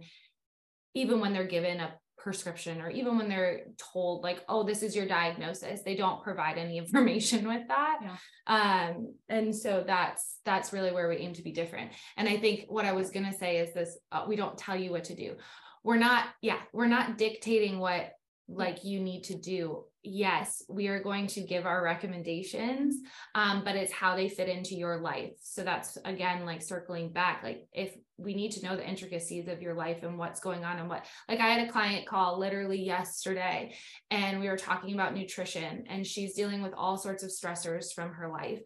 even 0.94 1.20
when 1.20 1.34
they're 1.34 1.48
given 1.48 1.80
a 1.80 1.94
prescription 2.26 2.82
or 2.82 2.90
even 2.90 3.20
when 3.20 3.30
they're 3.30 3.68
told 3.78 4.24
like 4.24 4.44
oh 4.50 4.64
this 4.64 4.82
is 4.82 4.96
your 4.96 5.06
diagnosis 5.06 5.84
they 5.84 5.96
don't 5.96 6.24
provide 6.24 6.58
any 6.58 6.76
information 6.84 7.48
with 7.48 7.68
that. 7.68 8.00
Yeah. 8.02 8.16
um 8.48 9.14
and 9.30 9.56
so 9.56 9.84
that's 9.86 10.40
that's 10.44 10.74
really 10.74 10.92
where 10.92 11.08
we 11.08 11.18
aim 11.18 11.34
to 11.34 11.44
be 11.44 11.52
different. 11.52 11.92
And 12.18 12.28
i 12.28 12.36
think 12.36 12.66
what 12.68 12.84
i 12.84 12.94
was 12.94 13.12
going 13.12 13.28
to 13.32 13.38
say 13.38 13.58
is 13.58 13.76
this 13.76 13.96
uh, 14.12 14.26
we 14.28 14.36
don't 14.36 14.58
tell 14.58 14.76
you 14.76 14.90
what 14.90 15.04
to 15.06 15.16
do. 15.16 15.36
We're 15.84 15.98
not 15.98 16.26
yeah 16.42 16.58
we're 16.74 16.88
not 16.88 17.20
dictating 17.20 17.78
what 17.78 18.12
like 18.48 18.84
you 18.84 19.00
need 19.00 19.24
to 19.24 19.38
do. 19.38 19.84
Yes 20.04 20.64
we 20.70 20.88
are 20.88 21.02
going 21.02 21.26
to 21.28 21.42
give 21.42 21.66
our 21.66 21.84
recommendations 21.84 22.98
um, 23.34 23.64
but 23.66 23.76
it's 23.76 23.92
how 23.92 24.16
they 24.16 24.30
fit 24.30 24.50
into 24.50 24.76
your 24.76 25.00
life. 25.00 25.32
So 25.42 25.64
that's 25.64 25.98
again 26.06 26.46
like 26.46 26.62
circling 26.62 27.12
back 27.12 27.42
like 27.44 27.68
if 27.74 27.96
we 28.18 28.34
need 28.34 28.52
to 28.52 28.64
know 28.64 28.76
the 28.76 28.88
intricacies 28.88 29.48
of 29.48 29.62
your 29.62 29.74
life 29.74 30.04
and 30.04 30.18
what's 30.18 30.40
going 30.40 30.64
on 30.64 30.80
and 30.80 30.88
what 30.88 31.06
like 31.28 31.40
i 31.40 31.48
had 31.48 31.68
a 31.68 31.72
client 31.72 32.08
call 32.08 32.40
literally 32.40 32.82
yesterday 32.82 33.76
and 34.10 34.40
we 34.40 34.48
were 34.48 34.56
talking 34.56 34.94
about 34.94 35.14
nutrition 35.14 35.84
and 35.90 36.08
she's 36.08 36.34
dealing 36.34 36.62
with 36.62 36.74
all 36.74 36.98
sorts 36.98 37.24
of 37.24 37.30
stressors 37.30 37.94
from 37.94 38.14
her 38.14 38.30
life. 38.30 38.60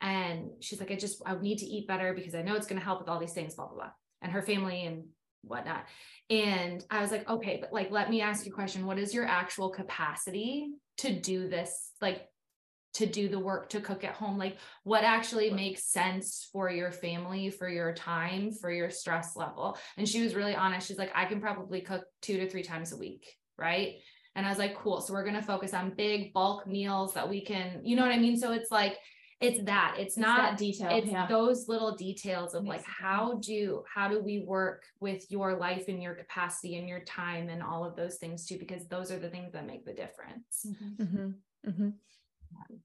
And 0.00 0.50
she's 0.60 0.80
like 0.80 0.90
i 0.90 0.96
just 0.96 1.22
i 1.26 1.36
need 1.36 1.58
to 1.58 1.66
eat 1.66 1.88
better 1.88 2.14
because 2.14 2.34
i 2.34 2.42
know 2.42 2.54
it's 2.54 2.66
going 2.66 2.78
to 2.78 2.84
help 2.84 3.00
with 3.00 3.08
all 3.08 3.20
these 3.20 3.32
things 3.32 3.54
blah 3.54 3.66
blah 3.66 3.76
blah. 3.76 3.90
And 4.22 4.32
her 4.32 4.42
family 4.42 4.84
and 4.84 5.04
whatnot 5.46 5.84
and 6.28 6.84
I 6.90 7.00
was 7.00 7.12
like, 7.12 7.28
okay, 7.28 7.58
but 7.60 7.72
like, 7.72 7.90
let 7.90 8.10
me 8.10 8.20
ask 8.20 8.44
you 8.44 8.52
a 8.52 8.54
question. 8.54 8.86
What 8.86 8.98
is 8.98 9.14
your 9.14 9.26
actual 9.26 9.70
capacity 9.70 10.70
to 10.98 11.12
do 11.12 11.48
this? 11.48 11.92
Like, 12.00 12.28
to 12.94 13.06
do 13.06 13.28
the 13.28 13.38
work 13.38 13.68
to 13.68 13.80
cook 13.80 14.04
at 14.04 14.14
home? 14.14 14.38
Like, 14.38 14.56
what 14.82 15.04
actually 15.04 15.50
makes 15.50 15.84
sense 15.84 16.48
for 16.50 16.70
your 16.70 16.90
family, 16.90 17.50
for 17.50 17.68
your 17.68 17.92
time, 17.92 18.50
for 18.50 18.72
your 18.72 18.90
stress 18.90 19.36
level? 19.36 19.78
And 19.96 20.08
she 20.08 20.22
was 20.22 20.34
really 20.34 20.56
honest. 20.56 20.88
She's 20.88 20.98
like, 20.98 21.12
I 21.14 21.26
can 21.26 21.40
probably 21.40 21.82
cook 21.82 22.04
two 22.22 22.38
to 22.38 22.48
three 22.48 22.62
times 22.62 22.92
a 22.92 22.96
week. 22.96 23.26
Right. 23.58 23.96
And 24.34 24.46
I 24.46 24.48
was 24.48 24.58
like, 24.58 24.76
cool. 24.76 25.00
So 25.00 25.12
we're 25.12 25.24
going 25.24 25.36
to 25.36 25.42
focus 25.42 25.74
on 25.74 25.94
big 25.94 26.32
bulk 26.32 26.66
meals 26.66 27.14
that 27.14 27.28
we 27.28 27.44
can, 27.44 27.82
you 27.84 27.96
know 27.96 28.02
what 28.02 28.12
I 28.12 28.18
mean? 28.18 28.36
So 28.36 28.52
it's 28.52 28.70
like, 28.70 28.98
it's 29.40 29.62
that 29.64 29.94
it's, 29.98 30.14
it's 30.14 30.16
not 30.16 30.38
that 30.38 30.58
detail 30.58 30.88
it's 30.90 31.10
yeah. 31.10 31.26
those 31.26 31.68
little 31.68 31.94
details 31.94 32.54
of 32.54 32.64
like 32.64 32.84
how 32.84 33.34
do 33.34 33.82
how 33.92 34.08
do 34.08 34.22
we 34.22 34.40
work 34.40 34.84
with 35.00 35.30
your 35.30 35.56
life 35.56 35.84
and 35.88 36.02
your 36.02 36.14
capacity 36.14 36.78
and 36.78 36.88
your 36.88 37.00
time 37.00 37.48
and 37.50 37.62
all 37.62 37.84
of 37.84 37.94
those 37.96 38.16
things 38.16 38.46
too 38.46 38.58
because 38.58 38.86
those 38.86 39.12
are 39.12 39.18
the 39.18 39.28
things 39.28 39.52
that 39.52 39.66
make 39.66 39.84
the 39.84 39.92
difference 39.92 40.66
mm-hmm. 40.66 41.02
Mm-hmm. 41.02 41.68
Mm-hmm. 41.68 41.88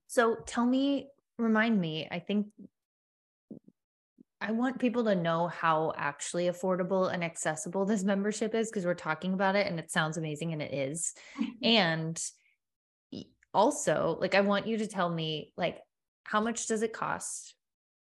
so 0.07 0.35
tell 0.45 0.65
me 0.65 1.07
remind 1.37 1.79
me 1.79 2.07
i 2.11 2.19
think 2.19 2.47
I 4.43 4.51
want 4.51 4.79
people 4.79 5.03
to 5.03 5.13
know 5.13 5.47
how 5.49 5.93
actually 5.95 6.45
affordable 6.45 7.13
and 7.13 7.23
accessible 7.23 7.85
this 7.85 8.03
membership 8.03 8.55
is 8.55 8.71
because 8.71 8.85
we're 8.85 8.95
talking 8.95 9.33
about 9.33 9.55
it 9.55 9.67
and 9.67 9.77
it 9.77 9.91
sounds 9.91 10.17
amazing 10.17 10.51
and 10.51 10.63
it 10.63 10.73
is. 10.73 11.13
and 11.63 12.19
also, 13.53 14.17
like, 14.19 14.33
I 14.33 14.41
want 14.41 14.65
you 14.65 14.79
to 14.79 14.87
tell 14.87 15.09
me, 15.09 15.53
like, 15.57 15.77
how 16.23 16.41
much 16.41 16.67
does 16.67 16.81
it 16.81 16.93
cost 16.93 17.55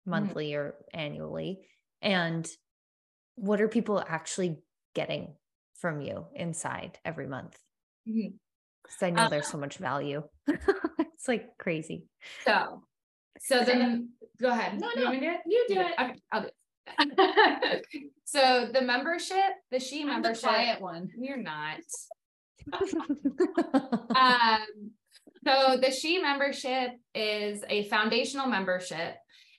mm-hmm. 0.02 0.10
monthly 0.10 0.50
mm-hmm. 0.50 0.60
or 0.60 0.74
annually? 0.92 1.60
And 2.00 2.48
what 3.36 3.60
are 3.60 3.68
people 3.68 4.02
actually 4.06 4.58
getting 4.94 5.34
from 5.76 6.00
you 6.00 6.26
inside 6.34 6.98
every 7.04 7.26
month? 7.26 7.56
Because 8.04 8.30
mm-hmm. 9.00 9.04
I 9.04 9.10
know 9.10 9.22
uh, 9.22 9.28
there's 9.28 9.48
so 9.48 9.58
much 9.58 9.78
value. 9.78 10.22
it's 10.46 11.28
like 11.28 11.46
crazy. 11.58 12.06
So, 12.44 12.82
so 13.40 13.64
then 13.64 14.10
go 14.40 14.50
ahead. 14.50 14.80
No, 14.80 14.88
no, 14.96 15.12
you, 15.12 15.20
do 15.20 15.26
it? 15.26 15.40
you 15.46 15.64
do 15.68 15.80
it. 15.80 15.92
Okay, 16.00 16.20
I'll 16.32 16.42
do 16.42 16.48
it. 16.48 16.54
so 18.24 18.68
the 18.72 18.82
membership, 18.82 19.36
the 19.70 19.78
she 19.78 20.04
membership, 20.04 20.78
the 20.78 20.82
one. 20.82 21.08
You're 21.16 21.36
not. 21.36 21.78
um, 24.16 24.66
so 25.44 25.76
the 25.80 25.90
She 25.90 26.20
membership 26.20 26.92
is 27.14 27.64
a 27.68 27.88
foundational 27.88 28.46
membership 28.46 29.16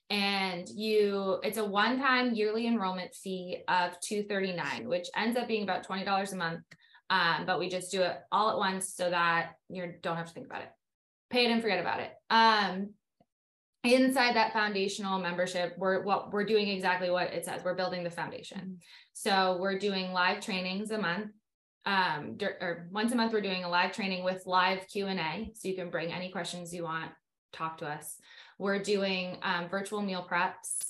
and 0.09 0.67
you 0.69 1.39
it's 1.43 1.57
a 1.57 1.65
one-time 1.65 2.33
yearly 2.33 2.67
enrollment 2.67 3.13
fee 3.15 3.63
of 3.67 3.99
239 4.01 4.87
which 4.87 5.07
ends 5.15 5.37
up 5.37 5.47
being 5.47 5.63
about 5.63 5.87
$20 5.87 6.31
a 6.31 6.35
month. 6.35 6.61
Um, 7.09 7.45
but 7.45 7.59
we 7.59 7.69
just 7.69 7.91
do 7.91 8.01
it 8.01 8.17
all 8.31 8.49
at 8.49 8.57
once 8.57 8.95
so 8.95 9.09
that 9.09 9.51
you 9.69 9.93
don't 10.01 10.17
have 10.17 10.27
to 10.27 10.33
think 10.33 10.47
about 10.47 10.61
it. 10.61 10.69
Pay 11.29 11.45
it 11.45 11.51
and 11.51 11.61
forget 11.61 11.79
about 11.79 11.99
it. 11.99 12.11
Um, 12.29 12.91
inside 13.83 14.35
that 14.35 14.53
foundational 14.53 15.19
membership 15.19 15.75
we're 15.77 16.01
what 16.03 16.31
we're 16.31 16.45
doing 16.45 16.69
exactly 16.69 17.09
what 17.09 17.33
it 17.33 17.45
says. 17.45 17.61
We're 17.63 17.75
building 17.75 18.03
the 18.03 18.09
foundation. 18.09 18.59
Mm-hmm. 18.59 18.73
so 19.13 19.57
we're 19.59 19.77
doing 19.77 20.13
live 20.13 20.39
trainings 20.39 20.91
a 20.91 20.97
month 20.97 21.31
um 21.85 22.37
or 22.61 22.87
once 22.91 23.11
a 23.11 23.15
month 23.15 23.33
we're 23.33 23.41
doing 23.41 23.65
a 23.65 23.69
live 23.69 23.91
training 23.91 24.23
with 24.23 24.45
live 24.45 24.87
q&a 24.87 25.51
so 25.53 25.67
you 25.67 25.75
can 25.75 25.89
bring 25.89 26.13
any 26.13 26.29
questions 26.29 26.73
you 26.73 26.83
want 26.83 27.11
talk 27.53 27.77
to 27.77 27.87
us. 27.87 28.17
We're 28.57 28.79
doing 28.79 29.37
um, 29.41 29.69
virtual 29.69 30.01
meal 30.01 30.27
preps 30.29 30.89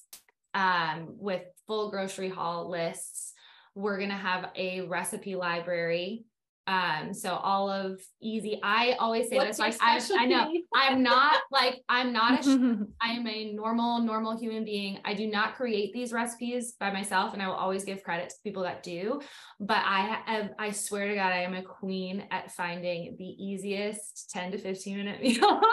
um, 0.54 1.16
with 1.18 1.44
full 1.68 1.92
grocery 1.92 2.30
haul 2.30 2.70
lists. 2.70 3.34
We're 3.76 3.98
going 3.98 4.10
to 4.10 4.16
have 4.16 4.50
a 4.56 4.82
recipe 4.82 5.36
library 5.36 6.26
um, 6.66 7.14
so 7.14 7.36
all 7.36 7.70
of 7.70 8.00
easy, 8.22 8.60
I 8.64 8.94
always 8.94 9.30
say 9.30 9.36
What's 9.36 9.58
this, 9.58 9.60
like, 9.60 9.76
I, 9.82 10.00
I 10.18 10.26
know 10.26 10.50
I'm 10.74 11.04
not 11.04 11.42
like, 11.52 11.82
I'm 11.90 12.14
not, 12.14 12.46
a, 12.46 12.86
I 13.02 13.12
am 13.12 13.28
a 13.28 13.54
normal, 13.54 14.00
normal 14.02 14.38
human 14.38 14.64
being. 14.64 15.00
I 15.04 15.14
do 15.14 15.28
not 15.28 15.56
create 15.56 15.92
these 15.94 16.14
recipes 16.14 16.76
by 16.80 16.92
myself. 16.92 17.34
And 17.34 17.42
I 17.42 17.48
will 17.48 17.56
always 17.56 17.84
give 17.84 18.02
credit 18.04 18.30
to 18.30 18.36
people 18.46 18.64
that 18.64 18.82
do, 18.82 19.20
but 19.60 19.82
I 19.86 20.22
have, 20.26 20.52
I 20.58 20.72
swear 20.72 21.10
to 21.10 21.16
God, 21.16 21.34
I 21.34 21.42
am 21.42 21.54
a 21.54 21.64
queen 21.64 22.24
at 22.32 22.52
finding 22.52 23.16
the 23.18 23.26
easiest 23.26 24.32
10 24.32 24.54
to 24.54 24.58
15 24.58 24.98
minute 24.98 25.22
meals 25.22 25.64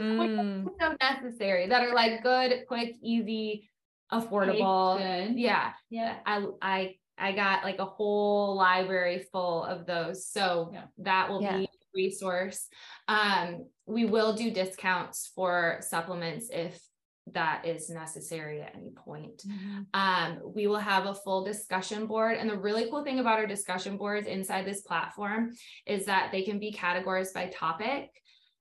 mm. 0.00 0.66
so 0.80 0.96
necessary 1.00 1.68
that 1.68 1.82
are 1.82 1.94
like 1.94 2.24
good, 2.24 2.64
quick, 2.66 2.96
easy, 3.02 3.70
affordable. 4.12 4.98
Yeah. 5.36 5.72
Yeah. 5.90 6.16
I, 6.26 6.44
I 6.60 6.94
I 7.20 7.32
got 7.32 7.64
like 7.64 7.78
a 7.78 7.84
whole 7.84 8.56
library 8.56 9.26
full 9.30 9.64
of 9.64 9.86
those. 9.86 10.26
So 10.26 10.70
yeah. 10.72 10.84
that 10.98 11.28
will 11.28 11.42
yeah. 11.42 11.58
be 11.58 11.64
a 11.64 11.68
resource. 11.94 12.66
Um, 13.08 13.66
we 13.86 14.04
will 14.04 14.34
do 14.34 14.50
discounts 14.50 15.30
for 15.34 15.78
supplements 15.80 16.48
if 16.50 16.80
that 17.32 17.62
is 17.64 17.90
necessary 17.90 18.62
at 18.62 18.74
any 18.74 18.90
point. 18.90 19.42
Mm-hmm. 19.46 19.82
Um, 19.94 20.40
we 20.54 20.66
will 20.66 20.78
have 20.78 21.06
a 21.06 21.14
full 21.14 21.44
discussion 21.44 22.06
board. 22.06 22.36
And 22.36 22.48
the 22.48 22.58
really 22.58 22.88
cool 22.90 23.04
thing 23.04 23.20
about 23.20 23.38
our 23.38 23.46
discussion 23.46 23.96
boards 23.96 24.26
inside 24.26 24.66
this 24.66 24.80
platform 24.80 25.52
is 25.86 26.06
that 26.06 26.30
they 26.32 26.42
can 26.42 26.58
be 26.58 26.72
categorized 26.72 27.34
by 27.34 27.46
topic. 27.46 28.10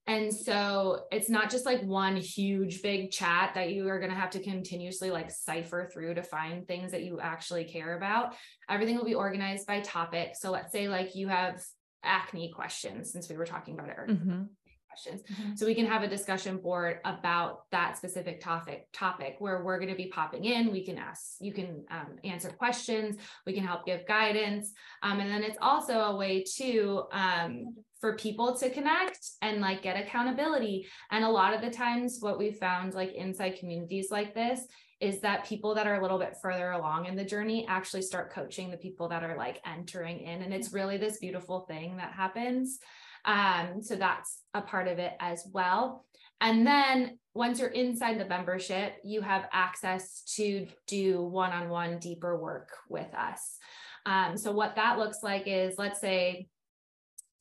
And 0.10 0.34
so 0.34 1.04
it's 1.12 1.30
not 1.30 1.52
just 1.52 1.68
like 1.68 1.84
one 1.84 2.16
huge 2.16 2.82
big 2.82 3.12
chat 3.12 3.52
that 3.54 3.74
you 3.74 3.88
are 3.90 4.00
going 4.00 4.12
to 4.12 4.18
have 4.18 4.32
to 4.32 4.40
continuously 4.40 5.12
like 5.12 5.30
cipher 5.30 5.88
through 5.94 6.16
to 6.16 6.24
find 6.24 6.68
things 6.68 6.92
that 6.92 7.04
you 7.04 7.20
actually 7.20 7.66
care 7.66 7.96
about. 7.96 8.34
Everything 8.68 8.96
will 8.96 9.06
be 9.06 9.14
organized 9.14 9.68
by 9.68 9.82
topic. 9.82 10.32
So 10.34 10.50
let's 10.50 10.72
say 10.72 10.90
like 10.90 11.14
you 11.14 11.28
have 11.28 11.62
acne 12.04 12.52
questions 12.52 13.12
since 13.12 13.30
we 13.30 13.38
were 13.38 13.46
talking 13.46 13.76
about 13.76 13.90
it 13.90 13.96
earlier. 14.00 14.16
Mm-hmm 14.16 14.44
questions. 14.90 15.22
Mm-hmm. 15.22 15.56
So 15.56 15.66
we 15.66 15.76
can 15.76 15.86
have 15.86 16.04
a 16.04 16.08
discussion 16.08 16.58
board 16.58 17.00
about 17.06 17.70
that 17.72 17.98
specific 17.98 18.42
topic 18.42 18.88
topic 18.94 19.36
where 19.40 19.64
we're 19.64 19.80
going 19.80 19.92
to 19.92 19.96
be 19.96 20.08
popping 20.08 20.46
in. 20.46 20.72
We 20.72 20.84
can 20.84 20.98
ask, 20.98 21.36
you 21.40 21.54
can 21.54 21.86
um, 21.92 22.18
answer 22.24 22.50
questions, 22.50 23.18
we 23.46 23.54
can 23.54 23.64
help 23.64 23.86
give 23.86 24.06
guidance. 24.08 24.74
Um, 25.04 25.20
and 25.20 25.30
then 25.30 25.44
it's 25.44 25.58
also 25.62 26.00
a 26.00 26.16
way 26.16 26.44
to 26.58 27.04
um, 27.12 27.76
for 28.00 28.16
people 28.16 28.56
to 28.58 28.70
connect 28.70 29.32
and 29.42 29.62
like 29.62 29.82
get 29.82 30.02
accountability. 30.02 30.88
And 31.12 31.24
a 31.24 31.30
lot 31.30 31.54
of 31.54 31.62
the 31.62 31.70
times 31.70 32.18
what 32.22 32.40
we 32.40 32.52
found 32.52 32.94
like 32.94 33.14
inside 33.14 33.58
communities 33.60 34.08
like 34.10 34.34
this 34.34 34.62
is 35.00 35.22
that 35.22 35.46
people 35.46 35.74
that 35.76 35.88
are 35.88 35.96
a 35.96 36.02
little 36.02 36.20
bit 36.20 36.36
further 36.42 36.72
along 36.72 37.06
in 37.06 37.16
the 37.16 37.24
journey 37.24 37.66
actually 37.70 38.02
start 38.02 38.34
coaching 38.34 38.70
the 38.70 38.78
people 38.78 39.08
that 39.08 39.24
are 39.24 39.38
like 39.38 39.62
entering 39.66 40.20
in 40.20 40.42
and 40.42 40.54
it's 40.54 40.74
really 40.74 40.98
this 40.98 41.20
beautiful 41.20 41.62
thing 41.62 41.96
that 41.96 42.12
happens 42.12 42.80
um, 43.26 43.82
so 43.82 43.96
that's 43.96 44.42
a 44.54 44.62
part 44.62 44.88
of 44.88 45.00
it 45.00 45.14
as 45.20 45.48
well. 45.52 46.06
And 46.42 46.66
then 46.66 47.20
once 47.34 47.60
you're 47.60 47.70
inside 47.70 48.20
the 48.20 48.26
membership, 48.26 48.94
you 49.04 49.22
have 49.22 49.46
access 49.52 50.24
to 50.36 50.68
do 50.88 51.22
one 51.22 51.52
on 51.52 51.70
one 51.70 52.00
deeper 52.00 52.38
work 52.38 52.70
with 52.90 53.14
us. 53.14 53.58
Um, 54.06 54.38
so, 54.38 54.52
what 54.52 54.76
that 54.76 54.98
looks 54.98 55.20
like 55.22 55.44
is 55.46 55.76
let's 55.78 56.00
say 56.00 56.48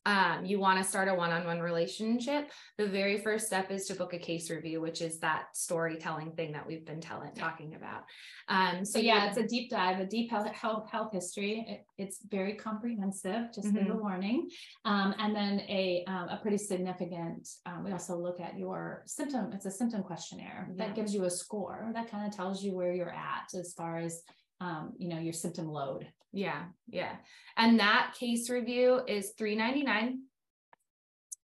um, 0.08 0.46
you 0.46 0.58
want 0.58 0.82
to 0.82 0.88
start 0.88 1.06
a 1.08 1.14
one-on-one 1.14 1.60
relationship 1.60 2.50
the 2.78 2.86
very 2.86 3.18
first 3.18 3.46
step 3.46 3.70
is 3.70 3.84
to 3.86 3.94
book 3.94 4.14
a 4.14 4.18
case 4.18 4.50
review 4.50 4.80
which 4.80 5.02
is 5.02 5.18
that 5.18 5.44
storytelling 5.52 6.32
thing 6.32 6.50
that 6.52 6.66
we've 6.66 6.86
been 6.86 7.00
telling 7.00 7.34
talking 7.34 7.74
about. 7.74 8.04
Um, 8.48 8.86
so 8.86 8.98
yeah. 8.98 9.26
it's 9.26 9.36
a 9.36 9.46
deep 9.46 9.68
dive 9.68 10.00
a 10.00 10.06
deep 10.06 10.30
health 10.30 10.48
health, 10.54 10.88
health 10.90 11.12
history. 11.12 11.66
It, 11.68 11.84
it's 12.02 12.24
very 12.30 12.54
comprehensive 12.54 13.52
just 13.54 13.74
mm-hmm. 13.74 13.90
a 13.90 13.96
warning 13.96 14.48
um, 14.86 15.14
and 15.18 15.36
then 15.36 15.60
a, 15.68 16.04
um, 16.06 16.28
a 16.30 16.38
pretty 16.40 16.58
significant 16.58 17.46
um, 17.66 17.84
we 17.84 17.92
also 17.92 18.16
look 18.16 18.40
at 18.40 18.58
your 18.58 19.02
symptom 19.06 19.52
it's 19.52 19.66
a 19.66 19.70
symptom 19.70 20.02
questionnaire 20.02 20.70
yeah. 20.70 20.86
that 20.86 20.96
gives 20.96 21.12
you 21.12 21.24
a 21.24 21.30
score 21.30 21.90
that 21.92 22.10
kind 22.10 22.26
of 22.26 22.34
tells 22.34 22.64
you 22.64 22.74
where 22.74 22.94
you're 22.94 23.12
at 23.12 23.48
as 23.58 23.74
far 23.74 23.98
as 23.98 24.22
um, 24.60 24.92
you 24.98 25.08
know 25.08 25.18
your 25.18 25.32
symptom 25.32 25.68
load 25.68 26.08
yeah, 26.32 26.64
yeah. 26.88 27.16
And 27.56 27.80
that 27.80 28.14
case 28.18 28.50
review 28.50 29.00
is 29.06 29.32
399 29.38 30.22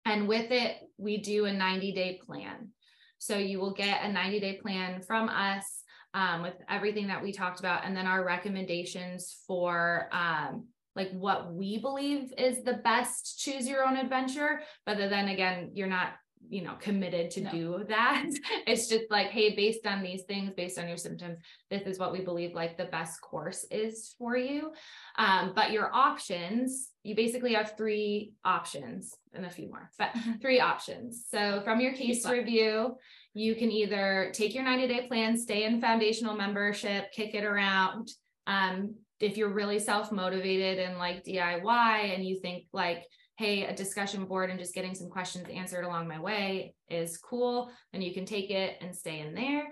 and 0.05 0.27
with 0.27 0.51
it 0.51 0.77
we 0.97 1.17
do 1.17 1.45
a 1.45 1.53
90 1.53 1.91
day 1.93 2.19
plan. 2.25 2.69
So 3.17 3.37
you 3.37 3.59
will 3.59 3.73
get 3.73 4.03
a 4.03 4.11
90 4.11 4.39
day 4.39 4.59
plan 4.61 5.01
from 5.01 5.29
us 5.29 5.81
um, 6.13 6.43
with 6.43 6.53
everything 6.69 7.07
that 7.07 7.23
we 7.23 7.33
talked 7.33 7.59
about 7.59 7.83
and 7.83 7.95
then 7.95 8.05
our 8.05 8.23
recommendations 8.23 9.37
for 9.47 10.07
um, 10.11 10.67
like 10.95 11.11
what 11.11 11.53
we 11.53 11.77
believe 11.77 12.31
is 12.37 12.63
the 12.63 12.75
best 12.85 13.37
choose 13.37 13.67
your 13.67 13.85
own 13.85 13.97
adventure 13.97 14.61
but 14.85 14.97
then 14.97 15.27
again 15.27 15.71
you're 15.73 15.87
not 15.87 16.13
you 16.49 16.61
know 16.61 16.75
committed 16.79 17.31
to 17.31 17.41
no. 17.41 17.51
do 17.51 17.85
that. 17.89 18.25
It's 18.67 18.87
just 18.87 19.05
like 19.09 19.27
hey 19.27 19.55
based 19.55 19.85
on 19.85 20.01
these 20.01 20.23
things 20.23 20.53
based 20.55 20.79
on 20.79 20.87
your 20.87 20.97
symptoms 20.97 21.37
this 21.69 21.83
is 21.83 21.99
what 21.99 22.11
we 22.11 22.21
believe 22.21 22.53
like 22.53 22.77
the 22.77 22.85
best 22.85 23.21
course 23.21 23.65
is 23.71 24.15
for 24.17 24.35
you. 24.37 24.71
Um, 25.17 25.53
but 25.55 25.71
your 25.71 25.93
options 25.93 26.89
you 27.03 27.15
basically 27.15 27.53
have 27.53 27.77
three 27.77 28.33
options 28.43 29.13
and 29.33 29.45
a 29.45 29.49
few 29.49 29.69
more 29.69 29.89
but 29.97 30.09
mm-hmm. 30.09 30.33
three 30.41 30.59
options. 30.59 31.25
So 31.29 31.61
from 31.63 31.79
your 31.79 31.93
case 31.93 32.27
review 32.27 32.95
you 33.33 33.55
can 33.55 33.71
either 33.71 34.31
take 34.33 34.55
your 34.55 34.63
90 34.63 34.87
day 34.87 35.07
plan 35.07 35.37
stay 35.37 35.63
in 35.63 35.81
foundational 35.81 36.35
membership 36.35 37.11
kick 37.11 37.35
it 37.35 37.43
around. 37.43 38.09
Um, 38.47 38.95
if 39.19 39.37
you're 39.37 39.53
really 39.53 39.79
self 39.79 40.11
motivated 40.11 40.79
and 40.79 40.97
like 40.97 41.23
diy 41.23 42.15
and 42.15 42.25
you 42.25 42.39
think 42.39 42.65
like 42.73 43.05
hey, 43.37 43.65
a 43.65 43.75
discussion 43.75 44.25
board 44.25 44.49
and 44.49 44.59
just 44.59 44.73
getting 44.73 44.95
some 44.95 45.09
questions 45.09 45.47
answered 45.53 45.83
along 45.83 46.07
my 46.07 46.19
way 46.19 46.73
is 46.89 47.17
cool, 47.17 47.69
then 47.91 48.01
you 48.01 48.13
can 48.13 48.25
take 48.25 48.49
it 48.49 48.77
and 48.81 48.95
stay 48.95 49.19
in 49.19 49.33
there. 49.33 49.67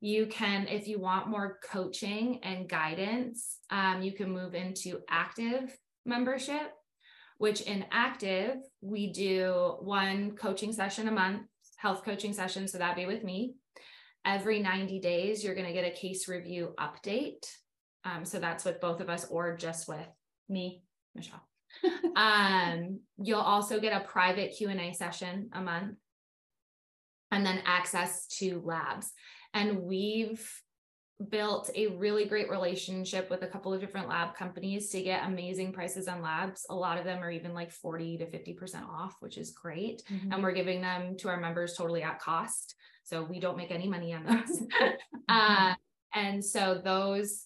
You 0.00 0.26
can, 0.26 0.66
if 0.68 0.86
you 0.86 1.00
want 1.00 1.28
more 1.28 1.58
coaching 1.64 2.40
and 2.42 2.68
guidance, 2.68 3.58
um, 3.70 4.00
you 4.02 4.12
can 4.12 4.30
move 4.30 4.54
into 4.54 5.00
active 5.10 5.76
membership, 6.06 6.72
which 7.38 7.62
in 7.62 7.84
active, 7.90 8.56
we 8.80 9.12
do 9.12 9.76
one 9.80 10.36
coaching 10.36 10.72
session 10.72 11.08
a 11.08 11.12
month, 11.12 11.42
health 11.76 12.04
coaching 12.04 12.32
session. 12.32 12.68
So 12.68 12.78
that'd 12.78 12.96
be 12.96 13.06
with 13.06 13.24
me. 13.24 13.54
Every 14.24 14.60
90 14.60 15.00
days, 15.00 15.42
you're 15.42 15.54
going 15.54 15.66
to 15.66 15.72
get 15.72 15.84
a 15.84 15.90
case 15.90 16.28
review 16.28 16.74
update. 16.78 17.44
Um, 18.04 18.24
so 18.24 18.38
that's 18.38 18.64
with 18.64 18.80
both 18.80 19.00
of 19.00 19.10
us 19.10 19.26
or 19.26 19.56
just 19.56 19.88
with 19.88 20.06
me, 20.48 20.82
Michelle 21.14 21.49
um, 22.16 23.00
you'll 23.18 23.40
also 23.40 23.80
get 23.80 24.00
a 24.00 24.04
private 24.04 24.54
Q&A 24.56 24.92
session 24.92 25.50
a 25.52 25.60
month 25.60 25.96
and 27.30 27.44
then 27.44 27.62
access 27.64 28.26
to 28.38 28.62
labs. 28.64 29.12
And 29.54 29.82
we've 29.82 30.46
built 31.28 31.70
a 31.74 31.88
really 31.88 32.24
great 32.24 32.48
relationship 32.48 33.28
with 33.28 33.42
a 33.42 33.46
couple 33.46 33.74
of 33.74 33.80
different 33.80 34.08
lab 34.08 34.34
companies 34.34 34.88
to 34.90 35.02
get 35.02 35.26
amazing 35.26 35.72
prices 35.72 36.08
on 36.08 36.22
labs. 36.22 36.64
A 36.70 36.74
lot 36.74 36.98
of 36.98 37.04
them 37.04 37.22
are 37.22 37.30
even 37.30 37.52
like 37.52 37.70
40 37.70 38.18
to 38.18 38.26
50% 38.26 38.88
off, 38.88 39.16
which 39.20 39.36
is 39.36 39.50
great. 39.50 40.02
Mm-hmm. 40.10 40.32
And 40.32 40.42
we're 40.42 40.52
giving 40.52 40.80
them 40.80 41.16
to 41.18 41.28
our 41.28 41.38
members 41.38 41.74
totally 41.76 42.02
at 42.02 42.20
cost. 42.20 42.74
So 43.04 43.22
we 43.22 43.38
don't 43.38 43.56
make 43.56 43.70
any 43.70 43.88
money 43.88 44.14
on 44.14 44.24
those. 44.24 44.62
uh, 45.28 45.74
and 46.14 46.44
so 46.44 46.80
those 46.82 47.44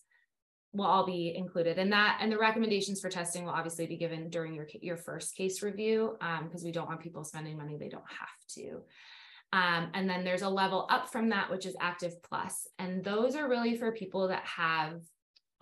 will 0.74 0.84
all 0.84 1.06
be 1.06 1.34
included 1.36 1.78
and 1.78 1.92
that 1.92 2.18
and 2.20 2.30
the 2.30 2.38
recommendations 2.38 3.00
for 3.00 3.08
testing 3.08 3.44
will 3.44 3.52
obviously 3.52 3.86
be 3.86 3.96
given 3.96 4.28
during 4.28 4.54
your 4.54 4.66
your 4.80 4.96
first 4.96 5.36
case 5.36 5.62
review 5.62 6.16
because 6.42 6.62
um, 6.62 6.64
we 6.64 6.72
don't 6.72 6.88
want 6.88 7.00
people 7.00 7.24
spending 7.24 7.56
money 7.56 7.76
they 7.78 7.88
don't 7.88 8.02
have 8.08 8.28
to 8.48 8.82
um, 9.52 9.88
and 9.94 10.10
then 10.10 10.24
there's 10.24 10.42
a 10.42 10.48
level 10.48 10.86
up 10.90 11.10
from 11.10 11.28
that 11.28 11.50
which 11.50 11.64
is 11.64 11.76
active 11.80 12.20
plus 12.22 12.66
and 12.78 13.04
those 13.04 13.36
are 13.36 13.48
really 13.48 13.76
for 13.76 13.92
people 13.92 14.28
that 14.28 14.44
have 14.44 15.00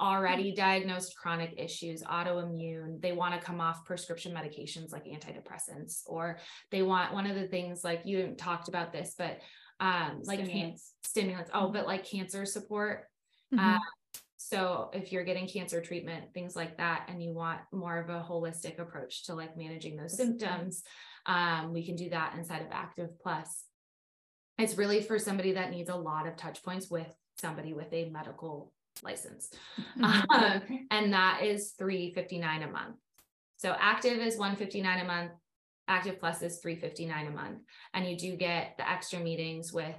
already 0.03 0.53
diagnosed 0.53 1.17
chronic 1.17 1.55
issues, 1.57 2.03
autoimmune, 2.03 3.01
they 3.01 3.13
want 3.13 3.35
to 3.35 3.41
come 3.41 3.61
off 3.61 3.85
prescription 3.85 4.35
medications 4.35 4.91
like 4.91 5.05
antidepressants, 5.05 6.03
or 6.07 6.39
they 6.71 6.83
want 6.83 7.13
one 7.13 7.27
of 7.27 7.37
the 7.37 7.47
things 7.47 7.85
like 7.85 8.03
you 8.05 8.35
talked 8.37 8.69
about 8.69 8.93
this, 8.93 9.15
but 9.17 9.39
um, 9.79 10.21
like 10.25 10.41
stimulants. 10.41 10.93
stimulants. 11.05 11.51
Oh, 11.55 11.69
but 11.69 11.87
like 11.87 12.05
cancer 12.05 12.45
support. 12.45 13.05
Mm-hmm. 13.55 13.75
Uh, 13.77 13.79
so 14.49 14.91
if 14.93 15.13
you're 15.13 15.25
getting 15.25 15.47
cancer 15.47 15.81
treatment, 15.81 16.33
things 16.35 16.57
like 16.57 16.77
that, 16.79 17.07
and 17.09 17.23
you 17.23 17.33
want 17.33 17.61
more 17.73 17.99
of 17.99 18.11
a 18.11 18.25
holistic 18.29 18.79
approach 18.79 19.25
to 19.25 19.35
like 19.35 19.57
managing 19.57 19.97
those 19.97 20.17
symptoms, 20.17 20.83
um, 21.27 21.73
we 21.73 21.85
can 21.85 21.97
do 21.97 22.11
that 22.11 22.35
inside 22.37 22.63
of 22.63 22.69
Active 22.73 23.11
Plus. 23.23 23.65
It's 24.59 24.77
really 24.77 25.01
for 25.01 25.19
somebody 25.19 25.53
that 25.53 25.71
needs 25.71 25.89
a 25.89 25.97
lot 25.97 26.27
of 26.27 26.37
touch 26.37 26.63
points 26.63 26.91
with 26.91 27.07
somebody 27.41 27.73
with 27.73 27.93
a 27.93 28.11
medical 28.11 28.73
license. 29.03 29.51
Um, 30.03 30.87
and 30.91 31.13
that 31.13 31.43
is 31.43 31.73
359 31.79 32.63
a 32.63 32.71
month. 32.71 32.97
So 33.57 33.75
active 33.79 34.19
is 34.19 34.37
159 34.37 35.01
a 35.01 35.05
month. 35.05 35.33
Active 35.89 36.19
Plus 36.19 36.43
is 36.43 36.59
359 36.59 37.27
a 37.27 37.31
month. 37.31 37.59
And 37.95 38.09
you 38.09 38.17
do 38.17 38.37
get 38.37 38.75
the 38.77 38.89
extra 38.89 39.21
meetings 39.21 39.73
with 39.73 39.97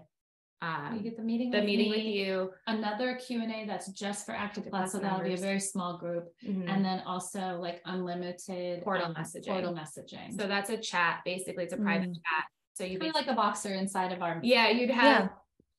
um, 0.63 0.95
you 0.95 1.01
get 1.01 1.17
the 1.17 1.23
meeting 1.23 1.51
the 1.51 1.57
with 1.57 1.65
meeting 1.65 1.91
me, 1.91 1.97
with 1.97 2.05
you 2.05 2.51
another 2.67 3.15
q&a 3.15 3.65
that's 3.67 3.87
just 3.91 4.25
for 4.25 4.31
active 4.31 4.65
plus 4.69 4.93
so 4.93 4.99
that'll 4.99 5.19
be 5.21 5.33
a 5.33 5.37
very 5.37 5.59
small 5.59 5.97
group 5.97 6.29
mm-hmm. 6.45 6.67
and 6.69 6.83
then 6.85 7.01
also 7.05 7.59
like 7.59 7.81
unlimited 7.85 8.81
portal 8.83 9.07
um, 9.07 9.13
messaging 9.13 9.47
portal 9.47 9.73
messaging 9.73 10.35
so 10.39 10.47
that's 10.47 10.69
a 10.69 10.77
chat 10.77 11.19
basically 11.25 11.65
it's 11.65 11.73
a 11.73 11.77
private 11.77 12.03
mm-hmm. 12.03 12.13
chat 12.13 12.45
so 12.73 12.83
you'd 12.83 13.01
be 13.01 13.11
like 13.11 13.27
a 13.27 13.33
boxer 13.33 13.73
inside 13.73 14.11
of 14.13 14.21
our 14.21 14.39
yeah 14.41 14.69
you'd 14.69 14.89
have 14.89 15.23
yeah. 15.23 15.29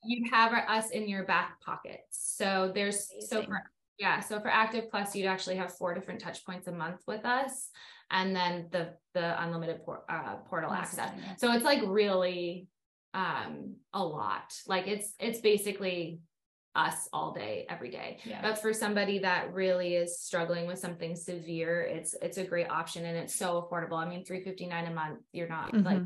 you'd 0.04 0.30
have 0.30 0.52
us 0.52 0.90
in 0.90 1.08
your 1.08 1.24
back 1.24 1.60
pocket. 1.60 2.00
so 2.10 2.70
there's 2.74 3.08
Amazing. 3.10 3.28
so 3.28 3.42
for 3.42 3.62
yeah 3.98 4.20
so 4.20 4.38
for 4.38 4.48
active 4.48 4.90
plus 4.90 5.16
you'd 5.16 5.26
actually 5.26 5.56
have 5.56 5.72
four 5.72 5.94
different 5.94 6.20
touch 6.20 6.44
points 6.44 6.68
a 6.68 6.72
month 6.72 7.00
with 7.06 7.24
us 7.24 7.70
and 8.10 8.36
then 8.36 8.66
the 8.70 8.90
the 9.14 9.42
unlimited 9.42 9.82
por- 9.84 10.04
uh, 10.10 10.36
portal 10.48 10.72
access 10.72 11.10
so 11.38 11.52
it's 11.52 11.64
like 11.64 11.80
really 11.86 12.68
um 13.14 13.76
a 13.92 14.04
lot 14.04 14.52
like 14.66 14.86
it's 14.86 15.14
it's 15.18 15.40
basically 15.40 16.18
us 16.74 17.08
all 17.12 17.32
day 17.32 17.64
every 17.68 17.90
day 17.90 18.18
yeah. 18.24 18.42
but 18.42 18.60
for 18.60 18.72
somebody 18.72 19.20
that 19.20 19.52
really 19.54 19.94
is 19.94 20.18
struggling 20.18 20.66
with 20.66 20.78
something 20.78 21.14
severe 21.14 21.82
it's 21.82 22.14
it's 22.20 22.36
a 22.36 22.44
great 22.44 22.68
option 22.68 23.04
and 23.04 23.16
it's 23.16 23.34
so 23.34 23.62
affordable 23.62 23.96
i 23.96 24.08
mean 24.08 24.24
359 24.24 24.86
a 24.86 24.92
month 24.92 25.20
you're 25.32 25.48
not 25.48 25.72
mm-hmm. 25.72 25.86
like 25.86 26.02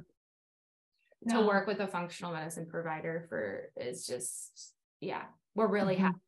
no. 1.23 1.41
to 1.41 1.47
work 1.47 1.67
with 1.67 1.81
a 1.81 1.87
functional 1.87 2.33
medicine 2.33 2.67
provider 2.67 3.25
for 3.31 3.71
is 3.79 4.07
just 4.07 4.75
yeah 5.01 5.23
we're 5.55 5.67
really 5.67 5.97
mm-hmm. 5.97 6.05
happy 6.05 6.19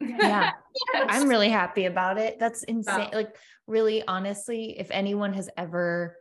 yeah 0.22 0.52
i'm 1.08 1.28
really 1.28 1.50
happy 1.50 1.84
about 1.84 2.16
it 2.16 2.38
that's 2.38 2.62
insane 2.62 3.10
like 3.12 3.36
really 3.66 4.02
honestly 4.06 4.78
if 4.78 4.90
anyone 4.90 5.34
has 5.34 5.50
ever 5.58 6.16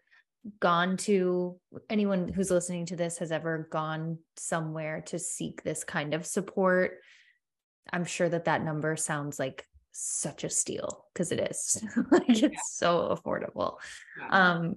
gone 0.59 0.97
to 0.97 1.59
anyone 1.89 2.27
who's 2.27 2.51
listening 2.51 2.85
to 2.85 2.95
this 2.95 3.17
has 3.17 3.31
ever 3.31 3.67
gone 3.71 4.17
somewhere 4.35 5.01
to 5.01 5.19
seek 5.19 5.63
this 5.63 5.83
kind 5.83 6.13
of 6.13 6.25
support 6.25 6.99
i'm 7.91 8.05
sure 8.05 8.29
that 8.29 8.45
that 8.45 8.63
number 8.63 8.95
sounds 8.95 9.39
like 9.39 9.65
such 9.91 10.43
a 10.43 10.49
steal 10.49 11.05
because 11.13 11.31
it 11.31 11.39
is 11.39 11.83
like 12.11 12.29
it's 12.29 12.41
yeah. 12.41 12.49
so 12.65 13.15
affordable 13.15 13.77
yeah. 14.19 14.55
um 14.55 14.75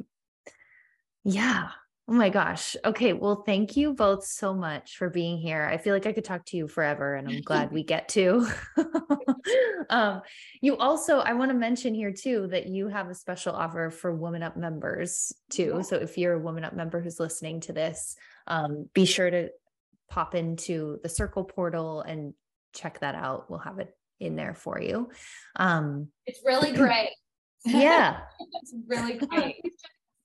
yeah 1.24 1.68
Oh 2.10 2.14
my 2.14 2.28
gosh. 2.28 2.74
Okay. 2.84 3.12
Well, 3.12 3.44
thank 3.46 3.76
you 3.76 3.94
both 3.94 4.24
so 4.24 4.52
much 4.52 4.96
for 4.96 5.08
being 5.08 5.38
here. 5.38 5.70
I 5.72 5.78
feel 5.78 5.94
like 5.94 6.06
I 6.06 6.12
could 6.12 6.24
talk 6.24 6.44
to 6.46 6.56
you 6.56 6.66
forever 6.66 7.14
and 7.14 7.28
I'm 7.28 7.40
glad 7.40 7.70
we 7.70 7.84
get 7.84 8.08
to. 8.10 8.48
um, 9.90 10.20
you 10.60 10.76
also, 10.76 11.20
I 11.20 11.34
want 11.34 11.52
to 11.52 11.56
mention 11.56 11.94
here 11.94 12.10
too 12.10 12.48
that 12.50 12.66
you 12.66 12.88
have 12.88 13.10
a 13.10 13.14
special 13.14 13.54
offer 13.54 13.90
for 13.90 14.12
Woman 14.12 14.42
Up 14.42 14.56
members 14.56 15.32
too. 15.50 15.74
Yeah. 15.76 15.82
So 15.82 15.96
if 15.98 16.18
you're 16.18 16.32
a 16.32 16.40
Woman 16.40 16.64
Up 16.64 16.74
member 16.74 17.00
who's 17.00 17.20
listening 17.20 17.60
to 17.60 17.72
this, 17.72 18.16
um, 18.48 18.88
be 18.92 19.04
sure 19.04 19.30
to 19.30 19.50
pop 20.08 20.34
into 20.34 20.98
the 21.04 21.08
Circle 21.08 21.44
portal 21.44 22.00
and 22.00 22.34
check 22.74 22.98
that 23.00 23.14
out. 23.14 23.48
We'll 23.48 23.60
have 23.60 23.78
it 23.78 23.96
in 24.18 24.34
there 24.34 24.54
for 24.54 24.80
you. 24.80 25.10
Um, 25.54 26.08
it's 26.26 26.40
really 26.44 26.72
great. 26.72 27.10
Yeah. 27.62 28.20
it's 28.62 28.74
really 28.88 29.18
great. 29.18 29.60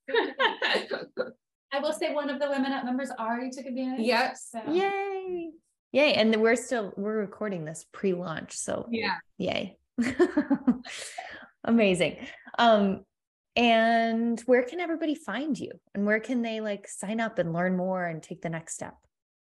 I 1.76 1.80
will 1.80 1.92
say 1.92 2.14
one 2.14 2.30
of 2.30 2.40
the 2.40 2.50
women 2.50 2.72
up 2.72 2.86
members 2.86 3.12
already 3.20 3.50
took 3.50 3.66
advantage. 3.66 4.06
Yes. 4.06 4.48
So. 4.52 4.72
Yay. 4.72 5.50
Yay. 5.92 6.14
And 6.14 6.34
we're 6.38 6.56
still 6.56 6.94
we're 6.96 7.18
recording 7.18 7.66
this 7.66 7.86
pre-launch. 7.92 8.54
So 8.54 8.88
yeah. 8.90 9.16
Yay. 9.38 9.78
Amazing. 11.66 12.18
Um 12.58 13.04
and 13.58 14.40
where 14.46 14.64
can 14.64 14.80
everybody 14.80 15.16
find 15.16 15.58
you? 15.60 15.72
And 15.94 16.06
where 16.06 16.20
can 16.22 16.42
they 16.42 16.62
like 16.62 16.88
sign 16.88 17.20
up 17.20 17.40
and 17.40 17.52
learn 17.52 17.76
more 17.76 18.06
and 18.06 18.24
take 18.24 18.42
the 18.42 18.50
next 18.50 18.76
step? 18.76 18.96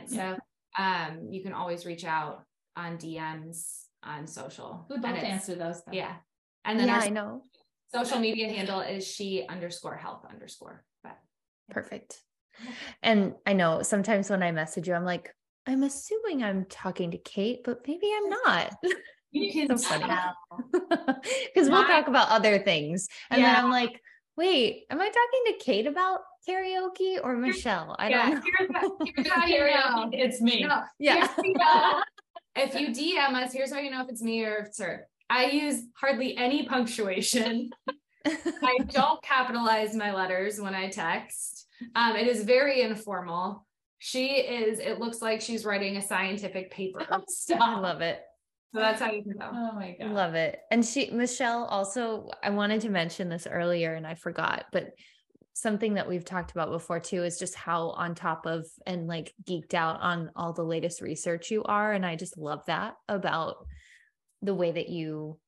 So 0.06 0.36
um, 0.78 1.28
you 1.30 1.42
can 1.42 1.54
always 1.54 1.86
reach 1.86 2.04
out 2.04 2.44
on 2.76 2.98
DMs 2.98 3.84
on 4.02 4.26
social. 4.26 4.86
We 4.90 4.98
both 4.98 5.16
answer 5.16 5.54
those. 5.54 5.82
Though. 5.82 5.92
Yeah. 5.92 6.16
And 6.66 6.78
then 6.78 6.88
yeah, 6.88 7.00
I 7.02 7.08
know. 7.08 7.44
Social 7.94 8.18
media 8.18 8.52
handle 8.52 8.80
is 8.80 9.06
she 9.06 9.46
underscore 9.48 9.96
health 9.96 10.26
underscore. 10.30 10.84
Perfect. 11.70 12.22
And 13.02 13.34
I 13.46 13.52
know 13.52 13.82
sometimes 13.82 14.30
when 14.30 14.42
I 14.42 14.52
message 14.52 14.88
you, 14.88 14.94
I'm 14.94 15.04
like, 15.04 15.34
I'm 15.66 15.82
assuming 15.82 16.42
I'm 16.42 16.64
talking 16.64 17.10
to 17.10 17.18
Kate, 17.18 17.60
but 17.64 17.86
maybe 17.86 18.10
I'm 18.16 18.28
not. 18.28 18.74
You 19.30 19.52
can 19.68 19.76
so 19.76 19.98
funny 19.98 20.10
because 20.80 21.68
we'll 21.70 21.84
talk 21.84 22.08
about 22.08 22.30
other 22.30 22.58
things, 22.58 23.08
and 23.30 23.40
yeah. 23.40 23.54
then 23.56 23.64
I'm 23.64 23.70
like, 23.70 24.00
wait, 24.38 24.84
am 24.90 25.00
I 25.00 25.06
talking 25.06 25.58
to 25.58 25.64
Kate 25.64 25.86
about 25.86 26.20
karaoke 26.48 27.18
or 27.22 27.36
Michelle? 27.36 27.94
I 27.98 28.08
yeah. 28.08 28.30
don't 28.30 28.70
know. 28.70 28.96
Here's, 29.04 29.26
here's 29.26 29.28
karaoke. 29.28 30.10
It's 30.12 30.40
me. 30.40 30.64
No, 30.64 30.82
yeah. 30.98 31.28
if 32.56 32.74
you 32.74 32.88
DM 32.88 33.34
us, 33.34 33.52
here's 33.52 33.72
how 33.72 33.80
you 33.80 33.90
know 33.90 34.02
if 34.02 34.08
it's 34.08 34.22
me 34.22 34.44
or 34.44 34.56
if 34.56 34.68
it's 34.68 34.80
her. 34.80 35.06
I 35.28 35.46
use 35.46 35.82
hardly 36.00 36.36
any 36.36 36.64
punctuation. 36.64 37.70
I 38.24 38.78
don't 38.88 39.22
capitalize 39.22 39.94
my 39.94 40.14
letters 40.14 40.58
when 40.60 40.74
I 40.74 40.88
text. 40.88 41.57
Um, 41.94 42.16
it 42.16 42.26
is 42.26 42.44
very 42.44 42.82
informal. 42.82 43.66
She 43.98 44.26
is, 44.36 44.78
it 44.78 44.98
looks 45.00 45.20
like 45.20 45.40
she's 45.40 45.64
writing 45.64 45.96
a 45.96 46.02
scientific 46.02 46.70
paper. 46.70 47.04
Stuff. 47.28 47.60
I 47.60 47.78
love 47.78 48.00
it. 48.00 48.20
So 48.74 48.80
that's 48.80 49.00
how 49.00 49.10
you 49.10 49.22
can 49.22 49.36
know. 49.38 49.50
Oh 49.52 49.72
my 49.74 49.96
God. 49.98 50.10
Love 50.10 50.34
it. 50.34 50.60
And 50.70 50.84
she, 50.84 51.10
Michelle, 51.10 51.64
also, 51.64 52.28
I 52.42 52.50
wanted 52.50 52.82
to 52.82 52.90
mention 52.90 53.28
this 53.28 53.46
earlier 53.50 53.94
and 53.94 54.06
I 54.06 54.14
forgot, 54.14 54.66
but 54.72 54.90
something 55.54 55.94
that 55.94 56.08
we've 56.08 56.24
talked 56.24 56.52
about 56.52 56.70
before 56.70 57.00
too 57.00 57.24
is 57.24 57.38
just 57.38 57.54
how 57.54 57.90
on 57.90 58.14
top 58.14 58.46
of 58.46 58.64
and 58.86 59.08
like 59.08 59.32
geeked 59.44 59.74
out 59.74 60.00
on 60.00 60.30
all 60.36 60.52
the 60.52 60.62
latest 60.62 61.00
research 61.00 61.50
you 61.50 61.64
are. 61.64 61.92
And 61.92 62.06
I 62.06 62.14
just 62.14 62.38
love 62.38 62.60
that 62.66 62.94
about 63.08 63.66
the 64.42 64.54
way 64.54 64.70
that 64.70 64.88
you 64.88 65.38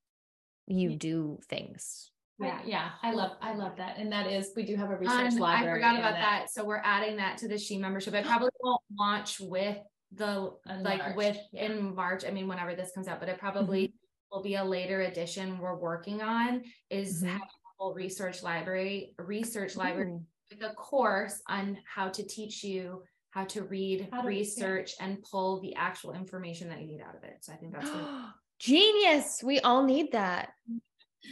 you 0.67 0.97
do 0.97 1.39
things. 1.49 2.11
Yeah, 2.41 2.61
yeah, 2.65 2.91
I 3.03 3.13
love, 3.13 3.33
I 3.43 3.55
love 3.55 3.77
that, 3.77 3.99
and 3.99 4.11
that 4.13 4.27
is, 4.27 4.53
we 4.57 4.65
do 4.65 4.75
have 4.77 4.91
a 4.91 4.97
research 4.97 5.35
Um, 5.35 5.39
library. 5.39 5.83
I 5.85 5.91
forgot 5.95 5.99
about 5.99 6.15
that. 6.15 6.51
So 6.51 6.65
we're 6.65 6.81
adding 6.83 7.17
that 7.17 7.37
to 7.39 7.49
the 7.49 7.59
She 7.59 7.77
membership. 7.77 8.15
I 8.15 8.23
probably 8.23 8.51
won't 8.61 8.81
launch 8.99 9.41
with 9.41 9.77
the 10.13 10.53
In 10.69 10.83
like 10.83 10.99
March, 10.99 11.17
with 11.17 11.37
yeah. 11.53 11.65
in 11.67 11.95
March. 11.95 12.25
I 12.25 12.31
mean, 12.31 12.49
whenever 12.49 12.75
this 12.75 12.93
comes 12.93 13.09
out, 13.09 13.21
but 13.21 13.29
it 13.29 13.33
Mm-hmm. 13.37 13.41
probably 13.47 13.95
will 14.33 14.43
be 14.43 14.55
a 14.55 14.65
later 14.65 15.03
edition 15.03 15.59
we're 15.59 15.77
working 15.79 16.23
on 16.23 16.63
is 16.89 17.23
Mhm. 17.23 17.27
having 17.27 17.43
a 17.43 17.71
whole 17.79 17.95
research 17.95 18.43
library, 18.43 19.15
research 19.19 19.77
library 19.77 20.13
Ooh. 20.13 20.27
with 20.51 20.63
a 20.63 20.73
course 20.75 21.43
on 21.49 21.79
how 21.85 22.09
to 22.09 22.25
teach 22.27 22.65
you 22.65 23.03
how 23.31 23.45
to 23.45 23.63
read, 23.65 24.09
How 24.13 24.23
to- 24.23 24.27
research, 24.29 24.93
and 25.01 25.23
pull 25.23 25.61
the 25.61 25.75
actual 25.77 26.15
information 26.15 26.69
that 26.71 26.81
you 26.81 26.87
need 26.89 27.01
out 27.01 27.15
of 27.15 27.23
it. 27.23 27.39
So 27.45 27.53
I 27.53 27.57
think 27.57 27.73
that's 27.75 27.89
Genius. 28.59 29.43
We 29.45 29.61
all 29.61 29.85
need 29.85 30.13
that. 30.13 30.53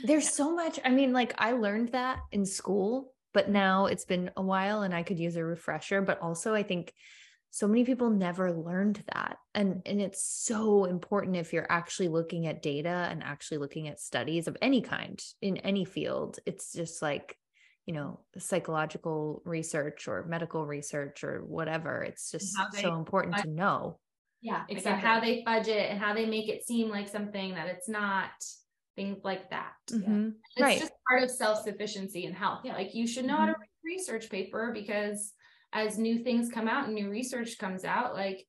There's 0.04 0.28
so 0.28 0.54
much. 0.54 0.78
I 0.84 0.90
mean, 0.90 1.12
like 1.12 1.34
I 1.38 1.52
learned 1.52 1.90
that 1.90 2.20
in 2.32 2.44
school, 2.44 3.12
but 3.32 3.48
now 3.48 3.86
it's 3.86 4.04
been 4.04 4.30
a 4.36 4.42
while 4.42 4.82
and 4.82 4.94
I 4.94 5.02
could 5.02 5.18
use 5.18 5.36
a 5.36 5.44
refresher. 5.44 6.02
But 6.02 6.20
also, 6.20 6.54
I 6.54 6.62
think 6.62 6.92
so 7.50 7.66
many 7.66 7.84
people 7.84 8.10
never 8.10 8.52
learned 8.52 9.02
that. 9.12 9.38
And, 9.54 9.82
and 9.86 10.00
it's 10.00 10.22
so 10.22 10.84
important 10.84 11.36
if 11.36 11.52
you're 11.52 11.70
actually 11.70 12.08
looking 12.08 12.46
at 12.46 12.62
data 12.62 13.08
and 13.10 13.22
actually 13.22 13.58
looking 13.58 13.88
at 13.88 14.00
studies 14.00 14.48
of 14.48 14.56
any 14.60 14.82
kind 14.82 15.20
in 15.40 15.56
any 15.58 15.84
field. 15.84 16.38
It's 16.44 16.72
just 16.72 17.00
like, 17.00 17.36
you 17.86 17.94
know, 17.94 18.20
psychological 18.36 19.40
research 19.46 20.08
or 20.08 20.26
medical 20.28 20.66
research 20.66 21.24
or 21.24 21.42
whatever. 21.46 22.02
It's 22.02 22.30
just 22.30 22.54
they 22.74 22.82
so 22.82 22.96
important 22.96 23.38
to 23.38 23.48
know. 23.48 23.98
Yeah, 24.42 24.64
like 24.68 24.76
exactly. 24.76 25.08
how 25.08 25.20
they 25.20 25.42
budget 25.44 25.90
and 25.90 25.98
how 25.98 26.14
they 26.14 26.26
make 26.26 26.48
it 26.48 26.66
seem 26.66 26.90
like 26.90 27.08
something 27.08 27.54
that 27.54 27.68
it's 27.68 27.88
not. 27.88 28.30
Things 28.98 29.22
like 29.22 29.48
that. 29.50 29.74
Mhm. 29.90 30.34
It's 30.56 30.60
Right. 30.60 30.80
just 30.80 30.92
part 31.08 31.22
of 31.22 31.30
self-sufficiency 31.30 32.26
and 32.26 32.34
health. 32.34 32.62
Yeah. 32.64 32.74
Like 32.74 32.96
you 32.96 33.06
should 33.06 33.26
know 33.26 33.36
how 33.36 33.46
to 33.46 33.52
read 33.56 33.68
research 33.84 34.28
paper 34.28 34.72
because 34.74 35.32
as 35.72 35.98
new 35.98 36.18
things 36.24 36.50
come 36.50 36.66
out 36.66 36.86
and 36.86 36.96
new 36.96 37.08
research 37.08 37.58
comes 37.58 37.84
out, 37.84 38.14
like 38.14 38.44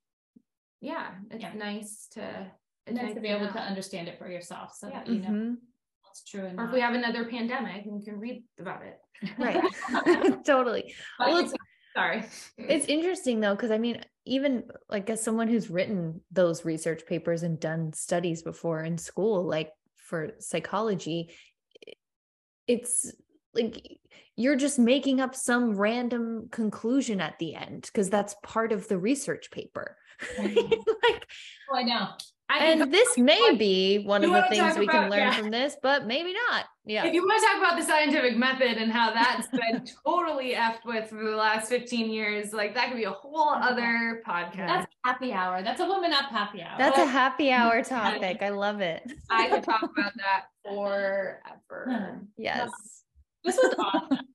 yeah, 0.82 1.12
it's 1.30 1.44
Yeah. 1.44 1.54
nice 1.54 2.08
to 2.14 2.52
it's 2.88 2.98
then 2.98 3.14
to 3.14 3.22
be 3.22 3.28
able 3.28 3.48
to 3.52 3.60
understand 3.60 4.08
it 4.08 4.18
for 4.18 4.28
yourself, 4.28 4.74
so 4.74 4.88
Yeah. 4.88 5.04
that 5.04 5.08
you 5.08 5.20
know 5.22 5.30
Mhm. 5.30 5.58
what's 6.02 6.24
true 6.24 6.46
and 6.48 6.60
or 6.60 6.66
if 6.66 6.72
we 6.72 6.80
have 6.80 6.96
another 6.96 7.30
pandemic 7.30 7.86
and 7.86 8.00
you 8.00 8.04
can 8.04 8.20
read 8.20 8.44
about 8.60 8.82
it. 8.84 9.00
Right. 9.38 9.62
totally. 10.46 10.96
But 11.20 11.28
Well, 11.28 11.38
it's- 11.46 11.54
sorry. 11.94 12.24
It's 12.58 12.88
interesting 12.88 13.40
though, 13.40 13.54
because 13.56 13.70
I 13.70 13.78
mean, 13.78 14.02
even 14.26 14.64
like 14.90 15.12
as 15.12 15.22
someone 15.22 15.48
who's 15.48 15.70
written 15.70 16.24
those 16.32 16.66
research 16.66 17.06
papers 17.06 17.44
and 17.44 17.60
done 17.60 17.94
studies 17.94 18.42
before 18.42 18.82
in 18.84 18.98
school, 18.98 19.44
like 19.44 19.72
for 20.10 20.32
psychology, 20.40 21.32
it's 22.68 23.12
like 23.54 23.78
you're 24.36 24.56
just 24.56 24.80
making 24.80 25.22
up 25.22 25.36
some 25.36 25.76
random 25.76 26.48
conclusion 26.52 27.22
at 27.22 27.38
the 27.40 27.56
end 27.56 27.84
because 27.84 28.10
that's 28.10 28.36
part 28.44 28.72
of 28.72 28.88
the 28.88 28.98
research 28.98 29.52
paper. 29.52 29.98
Like, 30.38 30.56
Oh, 31.72 31.76
I 31.76 31.84
know. 31.84 32.08
I 32.50 32.60
can 32.60 32.82
and 32.82 32.94
this 32.94 33.16
may 33.16 33.56
be 33.56 34.00
one 34.00 34.24
of 34.24 34.32
the 34.32 34.42
things 34.50 34.58
talk 34.60 34.78
we 34.78 34.88
can 34.88 35.10
learn 35.10 35.20
yeah. 35.20 35.34
from 35.34 35.52
this, 35.52 35.78
but 35.84 36.08
maybe 36.08 36.34
not. 36.34 36.66
Yeah. 36.84 37.06
If 37.06 37.14
you 37.14 37.22
want 37.22 37.40
to 37.40 37.48
talk 37.48 37.58
about 37.58 37.80
the 37.80 37.86
scientific 37.86 38.36
method 38.38 38.78
and 38.78 38.92
how 38.92 39.14
that's 39.14 39.48
been 39.50 39.86
totally 40.04 40.54
effed 40.54 40.84
with 40.84 41.10
for 41.10 41.24
the 41.24 41.36
last 41.36 41.70
15 41.70 42.10
years, 42.10 42.52
like 42.52 42.74
that 42.74 42.88
could 42.88 42.98
be 42.98 43.04
a 43.04 43.12
whole 43.12 43.50
other 43.50 44.24
podcast. 44.28 44.56
That's 44.56 44.88
happy 45.06 45.32
hour. 45.32 45.62
That's 45.62 45.80
a 45.80 45.86
woman 45.86 46.12
up 46.12 46.32
happy 46.32 46.64
hour. 46.64 46.76
That's 46.80 46.98
a 46.98 47.06
happy 47.06 47.52
hour 47.52 47.84
topic. 47.84 48.42
I 48.42 48.50
love 48.50 48.82
it. 48.82 49.04
I 49.30 49.48
could 49.50 49.64
talk 49.64 49.84
about 49.84 50.14
that 50.16 50.46
forever. 50.66 51.86
Hmm. 51.88 52.26
Yes. 52.36 52.72
this 53.44 53.58
was 53.58 53.76
awesome. 53.78 54.26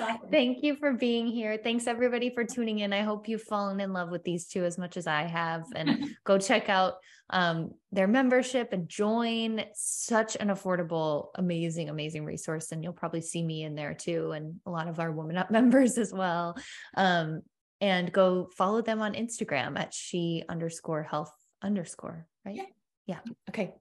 Awesome. 0.00 0.30
Thank 0.30 0.62
you 0.62 0.76
for 0.76 0.92
being 0.92 1.26
here. 1.26 1.58
Thanks 1.62 1.86
everybody 1.86 2.30
for 2.30 2.44
tuning 2.44 2.80
in. 2.80 2.92
I 2.92 3.02
hope 3.02 3.28
you've 3.28 3.42
fallen 3.42 3.80
in 3.80 3.92
love 3.92 4.10
with 4.10 4.24
these 4.24 4.46
two 4.46 4.64
as 4.64 4.78
much 4.78 4.96
as 4.96 5.06
I 5.06 5.22
have. 5.22 5.64
And 5.74 6.16
go 6.24 6.38
check 6.38 6.68
out 6.68 6.94
um, 7.30 7.72
their 7.92 8.06
membership 8.06 8.72
and 8.72 8.88
join. 8.88 9.64
Such 9.74 10.36
an 10.36 10.48
affordable, 10.48 11.28
amazing, 11.34 11.88
amazing 11.88 12.24
resource. 12.24 12.72
And 12.72 12.82
you'll 12.82 12.92
probably 12.92 13.20
see 13.20 13.42
me 13.42 13.64
in 13.64 13.74
there 13.74 13.94
too, 13.94 14.32
and 14.32 14.60
a 14.66 14.70
lot 14.70 14.88
of 14.88 15.00
our 15.00 15.12
Woman 15.12 15.36
Up 15.36 15.50
members 15.50 15.98
as 15.98 16.12
well. 16.12 16.56
Um, 16.96 17.42
and 17.80 18.10
go 18.12 18.48
follow 18.56 18.80
them 18.80 19.02
on 19.02 19.14
Instagram 19.14 19.78
at 19.78 19.92
she 19.92 20.42
underscore 20.48 21.02
health 21.02 21.32
underscore, 21.62 22.26
right? 22.44 22.56
Yeah. 22.56 22.64
Yeah. 23.06 23.20
Okay. 23.48 23.72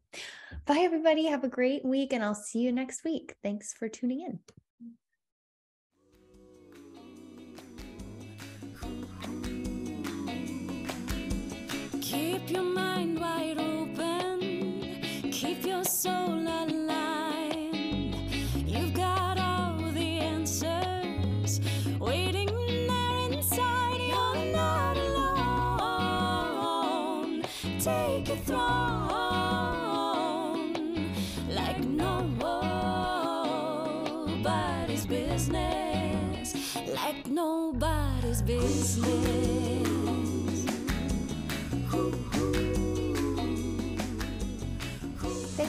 Bye, 0.65 0.81
everybody. 0.81 1.25
Have 1.25 1.43
a 1.43 1.49
great 1.49 1.83
week, 1.83 2.13
and 2.13 2.23
I'll 2.23 2.35
see 2.35 2.59
you 2.59 2.71
next 2.71 3.03
week. 3.03 3.33
Thanks 3.41 3.73
for 3.73 3.89
tuning 3.89 4.21
in. 4.21 4.39
Keep 12.05 12.51
your 12.51 12.61
mind 12.61 13.19
wide 13.19 13.57
open, 13.57 15.01
keep 15.31 15.65
your 15.65 15.83
soul 15.83 16.37
aligned. 16.47 18.13
You've 18.67 18.93
got 18.93 19.39
all 19.39 19.79
the 19.91 20.19
answers 20.19 21.61
waiting 21.99 22.45
there 22.87 23.31
inside. 23.31 23.99
You're 24.07 24.45
not 24.53 24.97
alone. 24.97 26.21
Take 27.79 28.29
a 28.29 28.37
throne 28.37 29.55
like 31.49 31.79
nobody's 31.79 32.67
business, 35.07 36.53
like 36.93 37.25
nobody's 37.25 38.43
business. 38.43 39.64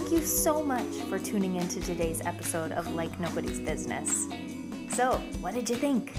Thank 0.06 0.20
you 0.20 0.24
so 0.24 0.62
much 0.62 0.94
for 1.08 1.18
tuning 1.18 1.56
in 1.56 1.66
to 1.66 1.80
today's 1.80 2.20
episode 2.20 2.70
of 2.70 2.94
Like 2.94 3.18
Nobody's 3.18 3.58
Business. 3.58 4.28
So, 4.88 5.20
what 5.40 5.52
did 5.52 5.68
you 5.68 5.74
think? 5.74 6.14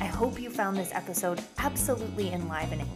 I 0.00 0.06
hope 0.06 0.40
you 0.40 0.48
found 0.48 0.78
this 0.78 0.90
episode 0.94 1.44
absolutely 1.58 2.32
enlivening. 2.32 2.88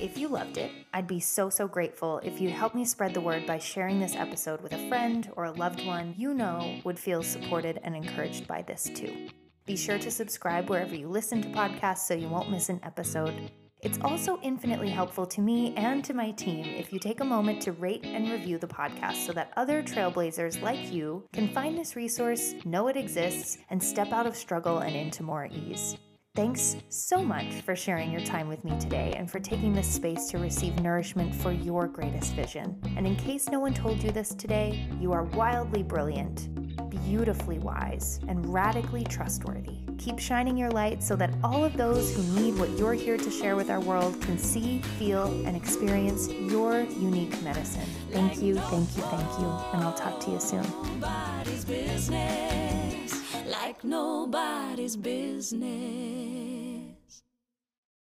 If 0.00 0.16
you 0.16 0.28
loved 0.28 0.56
it, 0.56 0.70
I'd 0.94 1.08
be 1.08 1.18
so, 1.18 1.50
so 1.50 1.66
grateful 1.66 2.20
if 2.22 2.40
you'd 2.40 2.52
help 2.52 2.76
me 2.76 2.84
spread 2.84 3.12
the 3.12 3.20
word 3.20 3.44
by 3.44 3.58
sharing 3.58 3.98
this 3.98 4.14
episode 4.14 4.60
with 4.60 4.72
a 4.72 4.88
friend 4.88 5.28
or 5.34 5.46
a 5.46 5.50
loved 5.52 5.84
one 5.84 6.14
you 6.16 6.32
know 6.32 6.78
would 6.84 6.96
feel 6.96 7.24
supported 7.24 7.80
and 7.82 7.96
encouraged 7.96 8.46
by 8.46 8.62
this 8.62 8.88
too. 8.94 9.30
Be 9.66 9.76
sure 9.76 9.98
to 9.98 10.12
subscribe 10.12 10.70
wherever 10.70 10.94
you 10.94 11.08
listen 11.08 11.42
to 11.42 11.48
podcasts 11.48 12.06
so 12.06 12.14
you 12.14 12.28
won't 12.28 12.52
miss 12.52 12.68
an 12.68 12.78
episode. 12.84 13.50
It's 13.82 13.98
also 14.02 14.38
infinitely 14.42 14.90
helpful 14.90 15.24
to 15.26 15.40
me 15.40 15.74
and 15.76 16.04
to 16.04 16.12
my 16.12 16.32
team 16.32 16.66
if 16.66 16.92
you 16.92 16.98
take 16.98 17.20
a 17.20 17.24
moment 17.24 17.62
to 17.62 17.72
rate 17.72 18.04
and 18.04 18.30
review 18.30 18.58
the 18.58 18.66
podcast 18.66 19.24
so 19.26 19.32
that 19.32 19.52
other 19.56 19.82
trailblazers 19.82 20.60
like 20.60 20.92
you 20.92 21.24
can 21.32 21.48
find 21.48 21.78
this 21.78 21.96
resource, 21.96 22.54
know 22.66 22.88
it 22.88 22.96
exists, 22.96 23.56
and 23.70 23.82
step 23.82 24.12
out 24.12 24.26
of 24.26 24.36
struggle 24.36 24.80
and 24.80 24.94
into 24.94 25.22
more 25.22 25.48
ease. 25.50 25.96
Thanks 26.36 26.76
so 26.90 27.24
much 27.24 27.62
for 27.62 27.74
sharing 27.74 28.12
your 28.12 28.20
time 28.20 28.48
with 28.48 28.64
me 28.64 28.78
today 28.78 29.14
and 29.16 29.28
for 29.28 29.40
taking 29.40 29.72
this 29.72 29.88
space 29.88 30.28
to 30.28 30.38
receive 30.38 30.78
nourishment 30.80 31.34
for 31.34 31.50
your 31.50 31.88
greatest 31.88 32.34
vision. 32.34 32.80
And 32.96 33.06
in 33.06 33.16
case 33.16 33.48
no 33.48 33.58
one 33.58 33.74
told 33.74 34.02
you 34.02 34.12
this 34.12 34.34
today, 34.34 34.86
you 35.00 35.10
are 35.12 35.24
wildly 35.24 35.82
brilliant, 35.82 36.48
beautifully 36.90 37.58
wise, 37.58 38.20
and 38.28 38.52
radically 38.52 39.04
trustworthy. 39.04 39.76
Keep 39.98 40.18
shining 40.18 40.56
your 40.56 40.70
light 40.70 41.02
so 41.02 41.16
that 41.16 41.30
all 41.42 41.64
of 41.64 41.76
those 41.76 42.14
who 42.14 42.22
need 42.40 42.58
what 42.58 42.70
you're 42.78 42.94
here 42.94 43.16
to 43.16 43.30
share 43.30 43.56
with 43.56 43.70
our 43.70 43.80
world 43.80 44.20
can 44.22 44.38
see, 44.38 44.80
feel, 44.98 45.26
and 45.46 45.56
experience 45.56 46.28
your 46.28 46.80
unique 46.80 47.40
medicine. 47.42 47.88
Thank 48.10 48.42
you, 48.42 48.56
thank 48.56 48.96
you, 48.96 49.02
thank 49.02 49.38
you, 49.38 49.46
and 49.72 49.84
I'll 49.84 49.94
talk 49.94 50.20
to 50.20 50.30
you 50.30 50.40
soon. 50.40 50.64